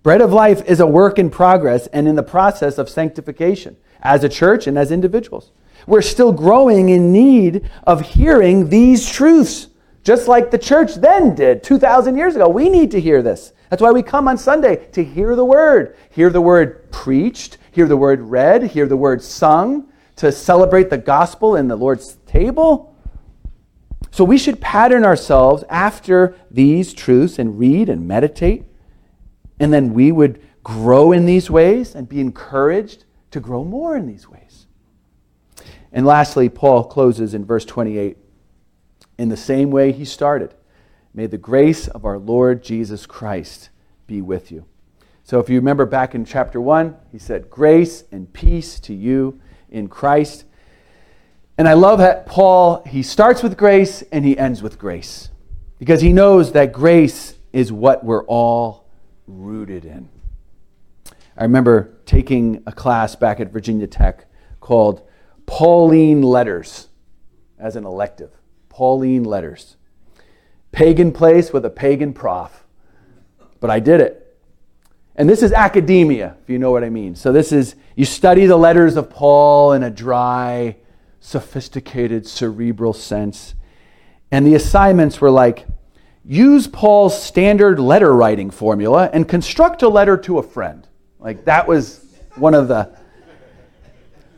Bread 0.03 0.21
of 0.21 0.33
life 0.33 0.65
is 0.67 0.81
a 0.81 0.87
work 0.87 1.19
in 1.19 1.31
progress 1.31 1.87
and 1.89 2.09
in 2.09 2.17
the 2.17 2.23
process 2.25 2.77
of 2.77 2.89
sanctification 2.89 3.77
as 4.03 4.25
a 4.25 4.29
church 4.29 4.67
and 4.67 4.77
as 4.77 4.91
individuals. 4.91 5.53
We're 5.87 6.03
still 6.03 6.33
growing 6.33 6.89
in 6.89 7.13
need 7.13 7.69
of 7.85 8.01
hearing 8.01 8.69
these 8.69 9.09
truths, 9.09 9.69
just 10.03 10.27
like 10.27 10.51
the 10.51 10.59
church 10.59 10.97
then 10.97 11.37
did 11.37 11.63
2,000 11.63 12.17
years 12.17 12.35
ago. 12.35 12.49
We 12.49 12.69
need 12.69 12.91
to 12.93 13.01
hear 13.01 13.23
this. 13.23 13.53
That's 13.71 13.81
why 13.81 13.93
we 13.93 14.03
come 14.03 14.27
on 14.27 14.39
Sunday 14.39 14.89
to 14.93 15.05
hear 15.05 15.37
the 15.37 15.45
word, 15.45 15.97
hear 16.11 16.31
the 16.31 16.41
word 16.41 16.91
preached, 16.91 17.59
hear 17.71 17.87
the 17.87 17.97
word 17.97 18.21
read, 18.21 18.65
hear 18.65 18.87
the 18.87 18.97
word 18.97 19.23
sung, 19.23 19.89
to 20.17 20.33
celebrate 20.33 20.91
the 20.91 20.99
gospel 20.99 21.57
in 21.57 21.69
the 21.69 21.77
Lord's 21.77 22.19
table. 22.27 22.97
So 24.11 24.25
we 24.25 24.37
should 24.37 24.61
pattern 24.61 25.05
ourselves 25.05 25.65
after 25.71 26.37
these 26.51 26.93
truths 26.93 27.39
and 27.39 27.59
read 27.59 27.89
and 27.89 28.07
meditate 28.07 28.65
and 29.63 29.73
then 29.73 29.95
we 29.95 30.11
would 30.11 30.43
grow 30.65 31.13
in 31.13 31.25
these 31.25 31.49
ways 31.49 31.95
and 31.95 32.09
be 32.09 32.21
encouraged 32.21 33.05
to 33.31 33.39
grow 33.39 33.63
more 33.63 33.97
in 33.97 34.09
these 34.09 34.29
ways. 34.29 34.67
And 35.93 36.05
lastly, 36.05 36.49
Paul 36.49 36.85
closes 36.85 37.33
in 37.33 37.45
verse 37.45 37.65
28 37.65 38.17
in 39.19 39.29
the 39.29 39.37
same 39.37 39.71
way 39.71 39.93
he 39.93 40.05
started. 40.05 40.53
May 41.15 41.27
the 41.27 41.39
grace 41.39 41.87
of 41.87 42.05
our 42.05 42.19
Lord 42.19 42.65
Jesus 42.65 43.07
Christ 43.07 43.71
be 44.09 44.21
with 44.21 44.51
you. 44.51 44.65
So, 45.23 45.39
if 45.39 45.49
you 45.49 45.57
remember 45.57 45.87
back 45.87 46.17
in 46.17 46.25
chapter 46.25 46.61
1, 46.61 46.97
he 47.13 47.19
said, 47.19 47.49
Grace 47.49 48.03
and 48.11 48.33
peace 48.33 48.81
to 48.81 48.93
you 48.93 49.41
in 49.71 49.87
Christ. 49.87 50.45
And 51.57 51.69
I 51.69 51.75
love 51.75 52.01
that 52.01 52.27
Paul, 52.27 52.83
he 52.85 53.05
starts 53.05 53.45
with 53.45 53.57
grace 53.57 54.03
and 54.11 54.25
he 54.25 54.37
ends 54.37 54.61
with 54.61 54.77
grace 54.77 55.31
because 55.79 56.01
he 56.01 56.13
knows 56.13 56.51
that 56.53 56.73
grace 56.73 57.37
is 57.53 57.71
what 57.71 58.03
we're 58.05 58.25
all 58.25 58.82
rooted 59.41 59.85
in. 59.85 60.09
I 61.37 61.45
remember 61.45 61.95
taking 62.05 62.63
a 62.67 62.73
class 62.73 63.17
back 63.17 63.41
at 63.41 63.51
Virginia 63.51 63.87
Tech 63.87 64.27
called 64.61 65.03
Pauline 65.47 66.23
Letters 66.23 66.89
as 67.59 67.77
an 67.77 67.85
elective. 67.85 68.31
Pauline 68.69 69.25
Letters. 69.25 69.77
Pagan 70.73 71.13
place 71.13 71.53
with 71.53 71.65
a 71.65 71.71
pagan 71.71 72.13
prof. 72.13 72.65
But 73.61 73.71
I 73.71 73.81
did 73.81 74.01
it. 74.01 74.19
And 75.15 75.29
this 75.29 75.43
is 75.43 75.53
academia, 75.53 76.37
if 76.43 76.49
you 76.49 76.59
know 76.59 76.71
what 76.71 76.85
I 76.85 76.89
mean. 76.89 77.15
So, 77.15 77.33
this 77.33 77.53
is, 77.53 77.77
you 77.97 78.07
study 78.07 78.47
the 78.47 78.57
letters 78.57 78.97
of 78.97 79.11
Paul 79.11 79.75
in 79.75 79.83
a 79.83 79.91
dry, 79.91 80.77
sophisticated, 81.21 82.27
cerebral 82.27 82.95
sense. 82.95 83.55
And 84.31 84.47
the 84.47 84.55
assignments 84.55 85.21
were 85.21 85.31
like 85.31 85.67
use 86.25 86.67
Paul's 86.67 87.21
standard 87.21 87.79
letter 87.79 88.15
writing 88.15 88.51
formula 88.51 89.11
and 89.13 89.29
construct 89.29 89.83
a 89.83 89.89
letter 89.89 90.17
to 90.19 90.39
a 90.39 90.43
friend. 90.43 90.87
Like 91.19 91.45
that 91.45 91.67
was 91.67 92.05
one 92.37 92.55
of 92.55 92.69
the. 92.69 92.97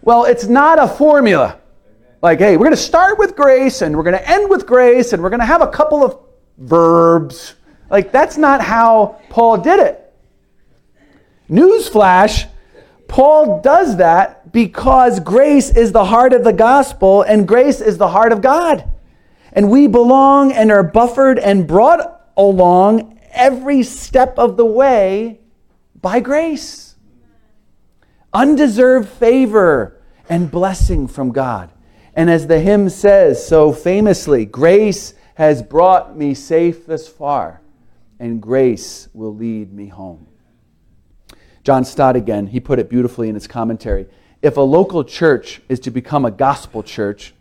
Well, 0.02 0.24
it's 0.24 0.44
not 0.44 0.78
a 0.78 0.88
formula. 0.88 1.58
Like, 2.22 2.38
hey, 2.38 2.56
we're 2.56 2.64
going 2.64 2.70
to 2.70 2.76
start 2.76 3.18
with 3.18 3.36
grace 3.36 3.82
and 3.82 3.96
we're 3.96 4.02
going 4.02 4.16
to 4.16 4.30
end 4.30 4.48
with 4.48 4.66
grace 4.66 5.12
and 5.12 5.22
we're 5.22 5.30
going 5.30 5.40
to 5.40 5.46
have 5.46 5.62
a 5.62 5.68
couple 5.68 6.04
of 6.04 6.18
verbs. 6.58 7.54
Like, 7.90 8.12
that's 8.12 8.36
not 8.38 8.62
how 8.62 9.20
Paul 9.28 9.58
did 9.58 9.80
it. 9.80 10.00
Newsflash 11.50 12.46
Paul 13.08 13.60
does 13.60 13.98
that 13.98 14.52
because 14.52 15.20
grace 15.20 15.70
is 15.70 15.92
the 15.92 16.04
heart 16.04 16.32
of 16.32 16.44
the 16.44 16.52
gospel 16.52 17.22
and 17.22 17.46
grace 17.46 17.80
is 17.80 17.98
the 17.98 18.08
heart 18.08 18.32
of 18.32 18.40
God. 18.40 18.90
And 19.54 19.70
we 19.70 19.86
belong 19.86 20.52
and 20.52 20.70
are 20.70 20.82
buffered 20.82 21.38
and 21.38 21.66
brought 21.66 22.32
along 22.36 23.20
every 23.30 23.82
step 23.82 24.38
of 24.38 24.56
the 24.56 24.66
way 24.66 25.40
by 26.00 26.20
grace. 26.20 26.96
Undeserved 28.32 29.08
favor 29.08 30.02
and 30.28 30.50
blessing 30.50 31.06
from 31.06 31.30
God. 31.30 31.70
And 32.14 32.28
as 32.28 32.46
the 32.46 32.60
hymn 32.60 32.88
says 32.90 33.46
so 33.46 33.72
famously, 33.72 34.44
grace 34.44 35.14
has 35.34 35.62
brought 35.62 36.16
me 36.16 36.34
safe 36.34 36.86
thus 36.86 37.08
far, 37.08 37.60
and 38.20 38.40
grace 38.40 39.08
will 39.12 39.34
lead 39.34 39.72
me 39.72 39.88
home. 39.88 40.28
John 41.64 41.84
Stott 41.84 42.14
again, 42.14 42.48
he 42.48 42.60
put 42.60 42.78
it 42.78 42.88
beautifully 42.88 43.28
in 43.28 43.34
his 43.34 43.46
commentary. 43.46 44.06
If 44.42 44.56
a 44.56 44.60
local 44.60 45.02
church 45.02 45.62
is 45.68 45.80
to 45.80 45.90
become 45.90 46.24
a 46.24 46.30
gospel 46.30 46.82
church, 46.82 47.34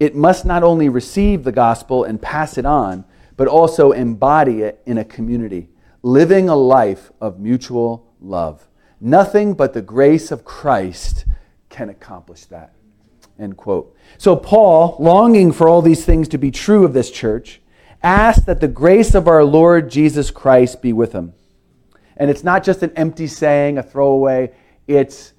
it 0.00 0.14
must 0.14 0.44
not 0.44 0.62
only 0.62 0.88
receive 0.88 1.44
the 1.44 1.52
gospel 1.52 2.04
and 2.04 2.22
pass 2.22 2.56
it 2.56 2.64
on, 2.64 3.04
but 3.36 3.48
also 3.48 3.92
embody 3.92 4.62
it 4.62 4.80
in 4.86 4.98
a 4.98 5.04
community, 5.04 5.68
living 6.02 6.48
a 6.48 6.56
life 6.56 7.10
of 7.20 7.38
mutual 7.38 8.12
love. 8.20 8.68
Nothing 9.00 9.54
but 9.54 9.72
the 9.72 9.82
grace 9.82 10.30
of 10.30 10.44
Christ 10.44 11.24
can 11.68 11.88
accomplish 11.88 12.46
that. 12.46 12.74
End 13.38 13.56
quote. 13.56 13.94
So, 14.18 14.34
Paul, 14.34 14.96
longing 14.98 15.52
for 15.52 15.68
all 15.68 15.82
these 15.82 16.04
things 16.04 16.26
to 16.28 16.38
be 16.38 16.50
true 16.50 16.84
of 16.84 16.92
this 16.92 17.10
church, 17.10 17.60
asked 18.02 18.46
that 18.46 18.60
the 18.60 18.68
grace 18.68 19.14
of 19.14 19.28
our 19.28 19.44
Lord 19.44 19.90
Jesus 19.90 20.30
Christ 20.30 20.82
be 20.82 20.92
with 20.92 21.12
him. 21.12 21.34
And 22.16 22.30
it's 22.30 22.42
not 22.42 22.64
just 22.64 22.82
an 22.82 22.90
empty 22.96 23.28
saying, 23.28 23.78
a 23.78 23.82
throwaway, 23.82 24.52
it's 24.88 25.32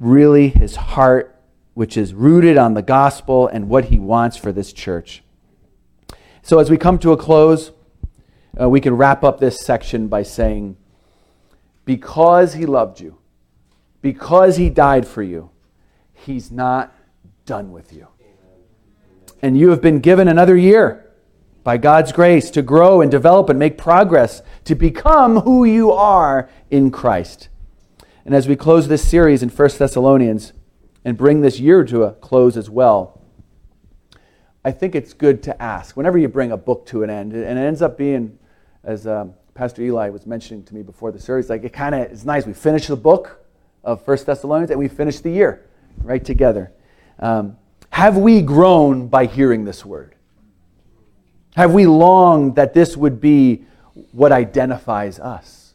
really 0.00 0.48
his 0.48 0.74
heart 0.74 1.39
which 1.74 1.96
is 1.96 2.14
rooted 2.14 2.56
on 2.56 2.74
the 2.74 2.82
gospel 2.82 3.46
and 3.48 3.68
what 3.68 3.86
he 3.86 3.98
wants 3.98 4.36
for 4.36 4.52
this 4.52 4.72
church. 4.72 5.22
So, 6.42 6.58
as 6.58 6.70
we 6.70 6.76
come 6.76 6.98
to 7.00 7.12
a 7.12 7.16
close, 7.16 7.72
uh, 8.60 8.68
we 8.68 8.80
can 8.80 8.96
wrap 8.96 9.22
up 9.22 9.38
this 9.38 9.60
section 9.60 10.08
by 10.08 10.22
saying, 10.22 10.76
Because 11.84 12.54
he 12.54 12.66
loved 12.66 13.00
you, 13.00 13.18
because 14.02 14.56
he 14.56 14.70
died 14.70 15.06
for 15.06 15.22
you, 15.22 15.50
he's 16.12 16.50
not 16.50 16.94
done 17.44 17.72
with 17.72 17.92
you. 17.92 18.08
And 19.42 19.56
you 19.58 19.70
have 19.70 19.80
been 19.80 20.00
given 20.00 20.28
another 20.28 20.56
year 20.56 21.10
by 21.62 21.76
God's 21.76 22.12
grace 22.12 22.50
to 22.50 22.62
grow 22.62 23.00
and 23.00 23.10
develop 23.10 23.48
and 23.48 23.58
make 23.58 23.78
progress 23.78 24.42
to 24.64 24.74
become 24.74 25.40
who 25.40 25.64
you 25.64 25.92
are 25.92 26.48
in 26.70 26.90
Christ. 26.90 27.48
And 28.24 28.34
as 28.34 28.48
we 28.48 28.56
close 28.56 28.88
this 28.88 29.06
series 29.06 29.42
in 29.42 29.48
1 29.48 29.70
Thessalonians, 29.78 30.52
and 31.04 31.16
bring 31.16 31.40
this 31.40 31.58
year 31.58 31.84
to 31.84 32.04
a 32.04 32.12
close 32.12 32.56
as 32.56 32.68
well, 32.68 33.20
I 34.64 34.70
think 34.72 34.94
it's 34.94 35.12
good 35.14 35.42
to 35.44 35.62
ask 35.62 35.96
whenever 35.96 36.18
you 36.18 36.28
bring 36.28 36.52
a 36.52 36.56
book 36.56 36.86
to 36.86 37.02
an 37.02 37.10
end, 37.10 37.32
and 37.32 37.58
it 37.58 37.62
ends 37.62 37.80
up 37.80 37.96
being, 37.96 38.38
as 38.84 39.06
um, 39.06 39.34
Pastor 39.54 39.82
Eli 39.82 40.10
was 40.10 40.26
mentioning 40.26 40.62
to 40.64 40.74
me 40.74 40.82
before 40.82 41.12
the 41.12 41.18
series, 41.18 41.48
like 41.48 41.64
it 41.64 41.72
kind 41.72 41.94
of 41.94 42.10
is 42.10 42.24
nice. 42.24 42.46
We 42.46 42.52
finish 42.52 42.86
the 42.86 42.96
book 42.96 43.44
of 43.82 44.04
First 44.04 44.26
Thessalonians 44.26 44.70
and 44.70 44.78
we 44.78 44.88
finish 44.88 45.20
the 45.20 45.30
year 45.30 45.66
right 46.02 46.24
together. 46.24 46.72
Um, 47.18 47.56
have 47.90 48.16
we 48.16 48.42
grown 48.42 49.08
by 49.08 49.26
hearing 49.26 49.64
this 49.64 49.84
word? 49.84 50.14
Have 51.56 51.74
we 51.74 51.86
longed 51.86 52.56
that 52.56 52.74
this 52.74 52.96
would 52.96 53.20
be 53.20 53.64
what 54.12 54.32
identifies 54.32 55.18
us? 55.18 55.74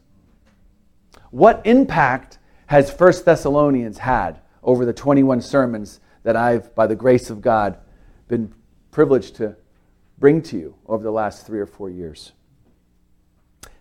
What 1.31 1.61
impact 1.65 2.37
has 2.67 2.91
First 2.91 3.25
Thessalonians 3.25 3.97
had 3.97 4.39
over 4.65 4.85
the 4.85 4.93
21 4.93 5.39
sermons 5.41 6.01
that 6.23 6.35
I've, 6.35 6.75
by 6.75 6.87
the 6.87 6.95
grace 6.95 7.29
of 7.29 7.39
God, 7.39 7.77
been 8.27 8.53
privileged 8.91 9.35
to 9.35 9.55
bring 10.17 10.41
to 10.41 10.57
you 10.57 10.75
over 10.87 11.03
the 11.03 11.11
last 11.11 11.45
three 11.45 11.59
or 11.59 11.67
four 11.67 11.89
years? 11.89 12.33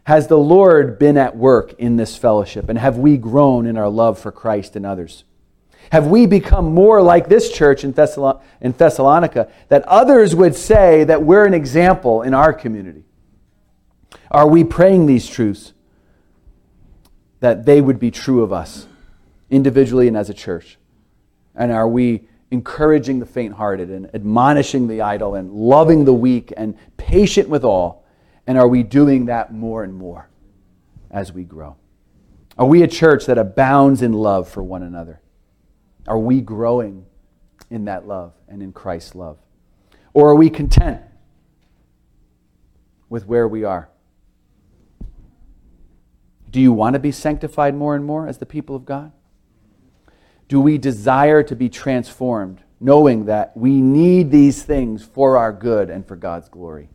Has 0.04 0.26
the 0.26 0.38
Lord 0.38 0.98
been 0.98 1.16
at 1.16 1.34
work 1.34 1.72
in 1.78 1.96
this 1.96 2.16
fellowship, 2.16 2.68
and 2.68 2.78
have 2.78 2.98
we 2.98 3.16
grown 3.16 3.66
in 3.66 3.78
our 3.78 3.88
love 3.88 4.18
for 4.18 4.30
Christ 4.30 4.76
and 4.76 4.84
others? 4.84 5.24
Have 5.90 6.06
we 6.06 6.26
become 6.26 6.74
more 6.74 7.02
like 7.02 7.28
this 7.28 7.50
church 7.50 7.84
in, 7.84 7.94
Thessalon- 7.94 8.40
in 8.60 8.72
Thessalonica 8.72 9.50
that 9.68 9.82
others 9.84 10.34
would 10.34 10.54
say 10.54 11.04
that 11.04 11.22
we're 11.22 11.46
an 11.46 11.54
example 11.54 12.22
in 12.22 12.34
our 12.34 12.52
community? 12.52 13.04
Are 14.30 14.48
we 14.48 14.64
praying 14.64 15.06
these 15.06 15.26
truths 15.26 15.72
that 17.40 17.64
they 17.64 17.80
would 17.80 17.98
be 17.98 18.10
true 18.10 18.42
of 18.42 18.52
us? 18.52 18.86
Individually 19.50 20.08
and 20.08 20.16
as 20.16 20.30
a 20.30 20.34
church? 20.34 20.78
And 21.54 21.70
are 21.72 21.88
we 21.88 22.28
encouraging 22.50 23.18
the 23.18 23.26
faint 23.26 23.54
hearted 23.54 23.90
and 23.90 24.12
admonishing 24.14 24.86
the 24.88 25.00
idle 25.00 25.34
and 25.34 25.52
loving 25.52 26.04
the 26.04 26.14
weak 26.14 26.52
and 26.56 26.76
patient 26.96 27.48
with 27.48 27.64
all? 27.64 28.04
And 28.46 28.58
are 28.58 28.68
we 28.68 28.82
doing 28.82 29.26
that 29.26 29.52
more 29.52 29.82
and 29.84 29.94
more 29.94 30.28
as 31.10 31.32
we 31.32 31.44
grow? 31.44 31.76
Are 32.56 32.66
we 32.66 32.82
a 32.82 32.88
church 32.88 33.26
that 33.26 33.38
abounds 33.38 34.02
in 34.02 34.12
love 34.12 34.48
for 34.48 34.62
one 34.62 34.82
another? 34.82 35.20
Are 36.06 36.18
we 36.18 36.40
growing 36.40 37.06
in 37.70 37.86
that 37.86 38.06
love 38.06 38.34
and 38.48 38.62
in 38.62 38.72
Christ's 38.72 39.14
love? 39.14 39.38
Or 40.12 40.28
are 40.28 40.34
we 40.36 40.50
content 40.50 41.02
with 43.08 43.26
where 43.26 43.48
we 43.48 43.64
are? 43.64 43.88
Do 46.50 46.60
you 46.60 46.72
want 46.72 46.94
to 46.94 47.00
be 47.00 47.10
sanctified 47.10 47.74
more 47.74 47.96
and 47.96 48.04
more 48.04 48.28
as 48.28 48.38
the 48.38 48.46
people 48.46 48.76
of 48.76 48.84
God? 48.84 49.10
Do 50.48 50.60
we 50.60 50.78
desire 50.78 51.42
to 51.42 51.56
be 51.56 51.68
transformed, 51.68 52.62
knowing 52.80 53.24
that 53.26 53.56
we 53.56 53.80
need 53.80 54.30
these 54.30 54.62
things 54.62 55.04
for 55.04 55.38
our 55.38 55.52
good 55.52 55.90
and 55.90 56.06
for 56.06 56.16
God's 56.16 56.48
glory? 56.48 56.88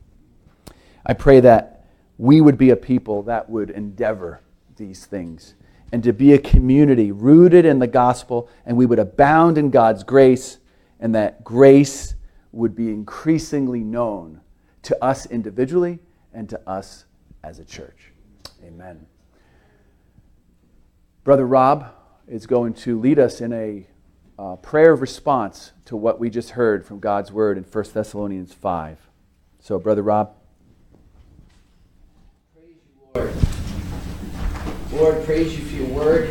I 1.06 1.14
pray 1.14 1.40
that 1.40 1.86
we 2.18 2.42
would 2.42 2.58
be 2.58 2.70
a 2.70 2.76
people 2.76 3.24
that 3.24 3.50
would 3.50 3.70
endeavor 3.70 4.42
these 4.76 5.06
things 5.06 5.56
and 5.92 6.04
to 6.04 6.14
be 6.14 6.34
a 6.34 6.38
community 6.38 7.12
rooted 7.12 7.66
in 7.66 7.80
the 7.80 7.88
gospel, 7.88 8.50
and 8.66 8.78
we 8.78 8.86
would 8.86 9.00
abound 9.00 9.58
in 9.58 9.72
God's 9.72 10.04
grace, 10.04 10.60
and 11.00 11.16
that 11.16 11.44
grace 11.44 12.14
would 12.52 12.76
be 12.76 12.90
increasingly 12.90 13.84
known 13.84 14.42
to 14.84 15.04
us 15.04 15.26
individually 15.26 16.00
and 16.34 16.48
to 16.50 16.70
us 16.70 17.06
as 17.44 17.60
a 17.60 17.66
church. 17.66 18.12
Amen. 18.64 19.06
Brother 21.24 21.48
Rob 21.48 21.92
is 22.30 22.46
going 22.46 22.76
to 22.76 23.00
lead 23.00 23.18
us 23.18 23.42
in 23.42 23.52
a 23.52 23.88
uh, 24.38 24.56
prayer 24.58 24.94
of 24.94 25.02
response 25.02 25.72
to 25.86 25.98
what 25.98 26.20
we 26.20 26.30
just 26.30 26.52
heard 26.52 26.86
from 26.86 27.00
God's 27.00 27.32
word 27.32 27.58
in 27.58 27.64
1 27.64 27.86
Thessalonians 27.92 28.54
5. 28.54 29.00
So, 29.60 29.80
Brother 29.80 30.04
Rob. 30.04 30.36
Praise 32.54 32.76
you, 32.86 33.10
Lord. 33.16 33.34
Lord, 34.94 35.26
praise 35.26 35.58
you 35.58 35.66
for 35.66 35.76
your 35.76 35.88
word. 35.88 36.28